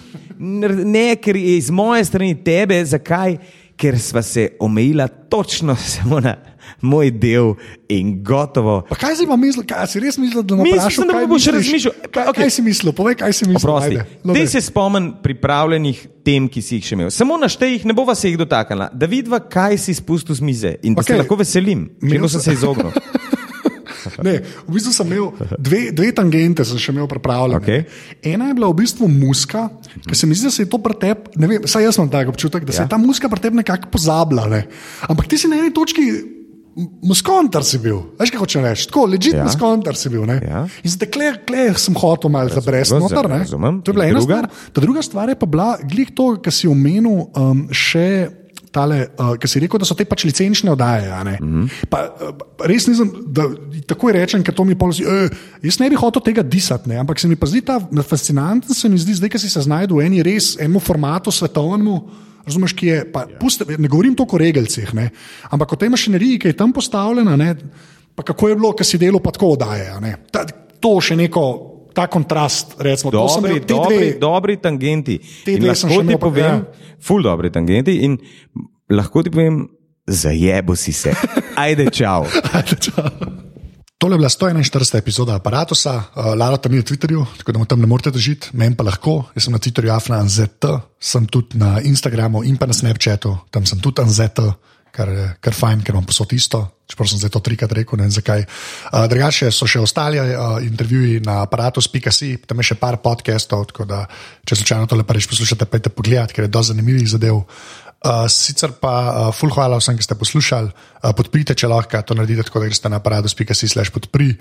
ne, 0.86 1.16
ker 1.16 1.36
je 1.36 1.57
iz 1.57 1.70
moje 1.70 2.05
strani 2.05 2.36
tebe, 2.38 2.86
zakaj? 2.86 3.38
Ker 3.76 3.97
sva 3.97 4.22
se 4.22 4.49
omejila 4.59 5.07
točno 5.07 5.76
samo 5.95 6.20
na 6.20 6.36
moj 6.82 7.11
del 7.11 7.53
in 7.89 8.24
gotovo. 8.24 8.82
Pa 8.89 8.95
kaj 8.95 9.16
si 9.16 9.28
pa 9.28 9.36
mislil, 9.36 9.64
kaj 9.64 9.88
si 9.88 9.99
res 9.99 10.18
mislil, 10.18 10.43
da 10.43 10.55
ne 10.55 10.66
vprašaš? 10.66 10.95
sem, 10.95 11.07
da 11.07 11.26
boš 11.26 11.47
razmišljal. 11.51 11.93
Kaj, 12.09 12.28
Okej. 12.30 12.39
kaj 12.39 12.49
si 12.49 12.61
mislil? 12.61 12.91
Povej, 12.91 13.16
kaj 13.16 13.34
si 13.34 13.43
mislil. 13.45 13.64
Prosti. 13.64 13.97
No, 14.24 14.34
Dej 14.34 14.47
se 14.47 14.61
spomni 14.61 15.14
pripravljenih 15.24 15.97
tem, 16.24 16.47
ki 16.47 16.61
si 16.61 16.78
jih 16.78 16.86
še 16.86 16.95
imel. 16.95 17.11
Samo 17.11 17.38
naštej 17.38 17.78
jih, 17.78 17.86
ne 17.86 17.93
bova 17.93 18.16
se 18.16 18.30
jih 18.30 18.38
dotaknila. 18.38 18.89
Da 18.91 19.05
vidiva, 19.05 19.39
kaj 19.39 19.78
si 19.78 19.93
spustil 19.93 20.36
z 20.36 20.41
mize 20.41 20.76
in 20.82 20.93
da 20.93 21.01
okay. 21.01 21.14
Se 21.14 21.20
lahko 21.20 21.36
veselim. 21.36 21.89
Čemu 21.99 22.30
sem 22.30 22.41
se 22.41 22.53
izognil? 22.53 22.91
Ne, 24.20 24.43
v 24.68 24.72
bistvu 24.76 24.91
sem 24.91 25.07
imel 25.07 25.32
dve, 25.57 25.80
dve 25.95 26.11
tangente, 26.11 26.66
sem 26.68 26.76
še 26.76 26.91
imel 26.91 27.07
pripravljene. 27.07 27.55
Okej. 27.57 27.80
Ena 28.34 28.49
je 28.49 28.55
bila 28.57 28.68
v 28.68 28.76
bistvu 28.84 29.07
muska, 29.07 29.70
ker 30.03 30.16
se 30.16 30.28
mi 30.28 30.36
zdi, 30.36 30.49
da 30.49 30.51
se 30.51 30.66
je 30.66 30.70
to 30.70 30.80
pretep, 30.84 31.32
ne 31.39 31.47
vem, 31.47 31.64
saj 31.64 31.88
jaz 31.88 31.97
imam 31.97 32.11
tak 32.11 32.28
občutek, 32.28 32.68
da 32.68 32.76
se 32.76 32.84
Ja. 32.84 32.86
je 32.86 32.91
ta 32.91 32.99
muska 32.99 33.32
pretep 33.32 33.55
nekako 33.55 33.88
pozabila. 33.89 34.43
Ne. 34.51 34.68
Ampak 35.07 35.32
ti 35.32 35.39
si 35.39 35.47
na 35.47 35.55
eni 35.55 35.72
točki. 35.72 36.03
Muskontar 37.03 37.61
si 37.61 37.78
bil, 37.78 37.99
veš 38.17 38.32
kaj 38.32 38.39
hoče 38.39 38.61
reči, 38.61 38.88
tako 38.88 39.05
ležite, 39.05 39.38
Ja. 39.38 39.43
muskontar 39.43 39.95
si 39.95 40.09
bil. 40.09 40.26
ne. 40.26 40.39
Ja. 40.41 40.65
In 40.82 40.89
zdaj 40.89 41.09
kle, 41.09 41.28
kle 41.39 41.74
sem 41.76 41.93
hotel 41.93 42.30
malo 42.30 42.49
zabresti 42.49 42.95
noter. 42.95 43.30
ne. 43.30 43.38
razumem. 43.39 43.82
To 43.82 43.89
je 43.89 43.93
bila 43.93 44.05
In 44.05 44.09
ena 44.09 44.19
druga? 44.19 44.36
stvar. 44.39 44.49
Ta 44.74 44.82
druga 44.82 45.01
stvar 45.01 45.30
je 45.30 45.36
pa 45.36 45.45
bila, 45.45 45.78
glih 45.80 46.09
to, 46.11 46.38
kar 46.38 46.51
si 46.51 46.67
omenil, 46.67 47.30
um, 47.32 47.67
še. 47.69 48.30
Tale, 48.74 49.05
uh, 49.13 49.38
ki 49.38 49.45
si 49.45 49.59
rekel, 49.59 49.78
da 49.78 49.86
so 49.86 49.93
te 49.93 50.01
pač 50.01 50.26
licenčne 50.26 50.71
oddaje. 50.71 51.05
ne. 51.24 51.38
Mhm. 51.38 51.86
Pa, 51.91 52.09
uh, 52.09 52.34
res 52.59 52.88
nisem, 52.88 53.05
da 53.28 53.45
takoj 53.86 54.09
rečem, 54.11 54.41
ker 54.41 54.49
to 54.49 54.65
mi 54.65 54.74
položi. 54.74 55.05
E, 55.05 55.30
jaz 55.61 55.78
ne 55.78 55.89
bi 55.89 55.95
hotel 55.95 56.21
tega 56.24 56.41
disati, 56.41 56.89
ne, 56.89 56.97
ampak 56.97 57.19
se 57.19 57.28
mi 57.30 57.36
pa 57.36 57.45
zdi 57.45 57.61
ta 57.61 57.78
fascinanten, 58.01 58.74
se 58.74 58.89
mi 58.89 58.97
zdi 58.97 59.13
zdaj, 59.13 59.30
ki 59.30 59.38
si 59.38 59.45
se 59.47 59.61
znašel 59.61 59.93
v 59.93 60.01
eni 60.01 60.24
res 60.24 60.57
enemu 60.57 60.80
formatu 60.80 61.30
svetovnemu. 61.30 62.01
Razumeš, 62.45 62.73
ki 62.75 62.87
je, 62.87 62.97
pa, 63.11 63.23
puste, 63.39 63.65
ne 63.77 63.87
govorim 63.87 64.15
toliko 64.19 64.35
o 64.35 64.41
regelcih, 64.41 64.89
ne, 64.93 65.09
ampak 65.49 65.73
o 65.73 65.79
tej 65.79 65.93
mašineriji, 65.93 66.39
ki 66.43 66.51
je 66.51 66.57
tam 66.59 66.73
postavljena, 66.75 67.37
ne, 67.39 67.55
pa 68.15 68.23
kako 68.23 68.49
je 68.51 68.57
bilo, 68.59 68.73
ki 68.75 68.83
si 68.83 68.99
delo 68.99 69.21
pa 69.23 69.31
tako 69.31 69.55
ne. 70.03 70.17
Ta, 70.31 70.43
to 70.83 70.97
še 71.01 71.15
neko, 71.15 71.43
ta 71.95 72.07
kontrast, 72.07 72.75
recimo, 72.83 73.11
Dobri, 73.11 73.61
imel, 73.61 73.67
dobri, 73.67 73.97
dve. 73.97 74.17
dobri 74.19 74.57
tangenti. 74.57 75.19
Te 75.45 75.55
dve 75.57 75.71
lahko 75.71 75.87
ti 75.87 76.01
imel 76.01 76.17
pa- 76.17 76.25
povem, 76.27 76.65
ja. 76.65 76.97
ful 76.99 77.23
dobri 77.23 77.51
tangenti 77.51 78.01
in 78.03 78.17
lahko 78.91 79.23
ti 79.23 79.31
povem, 79.31 79.63
zajebo 80.03 80.75
si 80.75 80.91
se. 80.91 81.13
Ajde, 81.63 81.87
čau. 81.95 82.27
Ajde, 82.51 82.75
čau. 82.75 83.32
Tole 84.04 84.14
je 84.14 84.18
bila 84.18 84.30
141. 84.30 84.97
epizoda 84.97 85.36
aparata, 85.36 85.76
uh, 85.95 86.36
Lara 86.36 86.58
tam 86.58 86.74
je 86.74 86.78
na 86.78 86.84
Twitterju, 86.84 87.26
tako 87.38 87.51
da 87.51 87.60
mu 87.60 87.66
tam 87.66 87.80
ne 87.80 87.88
morete 87.88 88.12
držiti, 88.12 88.49
meni 88.54 88.76
pa 88.76 88.84
lahko. 88.84 89.24
Jaz 89.36 89.45
sem 89.45 89.54
na 89.54 89.60
Twitterju 89.64 89.95
AfnaNZT, 89.95 90.66
sem 90.99 91.26
tudi 91.26 91.58
na 91.58 91.80
Instagramu 91.80 92.43
in 92.43 92.58
pa 92.58 92.66
na 92.68 92.74
Snapchatu, 92.74 93.38
tam 93.51 93.66
sem 93.66 93.80
tudi 93.80 94.01
ANZT, 94.01 94.41
kar 94.91 95.08
je 95.08 95.30
kar 95.39 95.56
fajn, 95.56 95.86
ker 95.88 95.95
imam 95.95 96.04
posod 96.06 96.34
isto. 96.36 96.60
Čeprav 96.84 97.08
sem 97.08 97.22
zdaj 97.22 97.32
to 97.32 97.39
trikrat 97.39 97.72
rekel, 97.72 97.95
ne 97.97 98.10
vem 98.10 98.12
zakaj. 98.12 98.43
Uh, 98.43 99.06
drugače 99.08 99.47
so 99.56 99.64
še 99.72 99.80
ostali 99.80 100.20
uh, 100.20 100.60
intervjuji 100.60 101.22
na 101.24 101.39
aparatus.si, 101.47 102.34
tam 102.43 102.60
je 102.60 102.74
še 102.74 102.76
par 102.84 102.99
podcastov, 102.99 103.70
tako 103.72 103.88
da 103.88 104.04
če 104.43 104.60
slučajno 104.60 104.91
tole 104.91 105.08
pa 105.08 105.16
reč 105.16 105.32
poslušate, 105.32 105.64
pejte 105.72 105.95
pogled, 105.95 106.36
ker 106.36 106.43
je 106.43 106.51
dosti 106.51 106.76
zanimivih 106.76 107.08
zadev. 107.08 107.39
Uh, 108.04 108.26
sicer 108.28 108.74
pa, 108.84 108.93
uh, 109.08 109.28
full 109.32 109.54
hvala 109.56 109.78
vsem, 109.80 109.95
ki 109.95 110.04
ste 110.04 110.18
poslušali. 110.20 110.72
Uh, 110.99 111.14
podprite, 111.16 111.56
če 111.56 111.70
lahko 111.72 112.01
to 112.04 112.18
naredite, 112.20 112.43
tako 112.49 112.60
da 112.60 112.68
greste 112.68 112.91
na 112.91 112.99
aparatus.si 112.99 113.70
slash 113.72 113.93
podpri. 113.95 114.34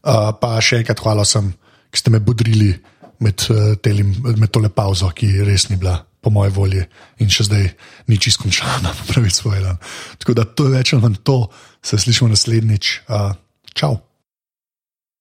Uh, 0.00 0.30
pa 0.40 0.56
še 0.64 0.80
enkrat 0.80 1.02
hvala 1.04 1.26
vsem, 1.28 1.52
ki 1.92 2.00
ste 2.00 2.14
me 2.14 2.22
budrili 2.24 2.72
med, 3.20 3.44
uh, 3.52 3.74
telim, 3.84 4.14
med 4.24 4.48
tole 4.48 4.72
pauzo, 4.72 5.12
ki 5.12 5.34
res 5.44 5.68
ni 5.68 5.76
bila 5.76 5.98
po 6.20 6.32
moje 6.32 6.52
volji 6.56 6.82
in 7.20 7.32
še 7.32 7.48
zdaj 7.48 7.68
ni 8.08 8.20
čisto 8.20 8.44
končana, 8.44 8.92
pravi 9.12 9.32
svoj 9.32 9.64
dan. 9.64 9.80
Tako 10.20 10.36
da 10.40 10.48
to 10.48 10.68
je 10.68 10.76
več 10.78 10.94
ali 10.96 11.04
manj 11.04 11.20
to, 11.24 11.42
se 11.84 12.00
slišimo 12.00 12.32
naslednjič. 12.32 12.94
Uh, 13.08 13.34
čau! 13.76 14.09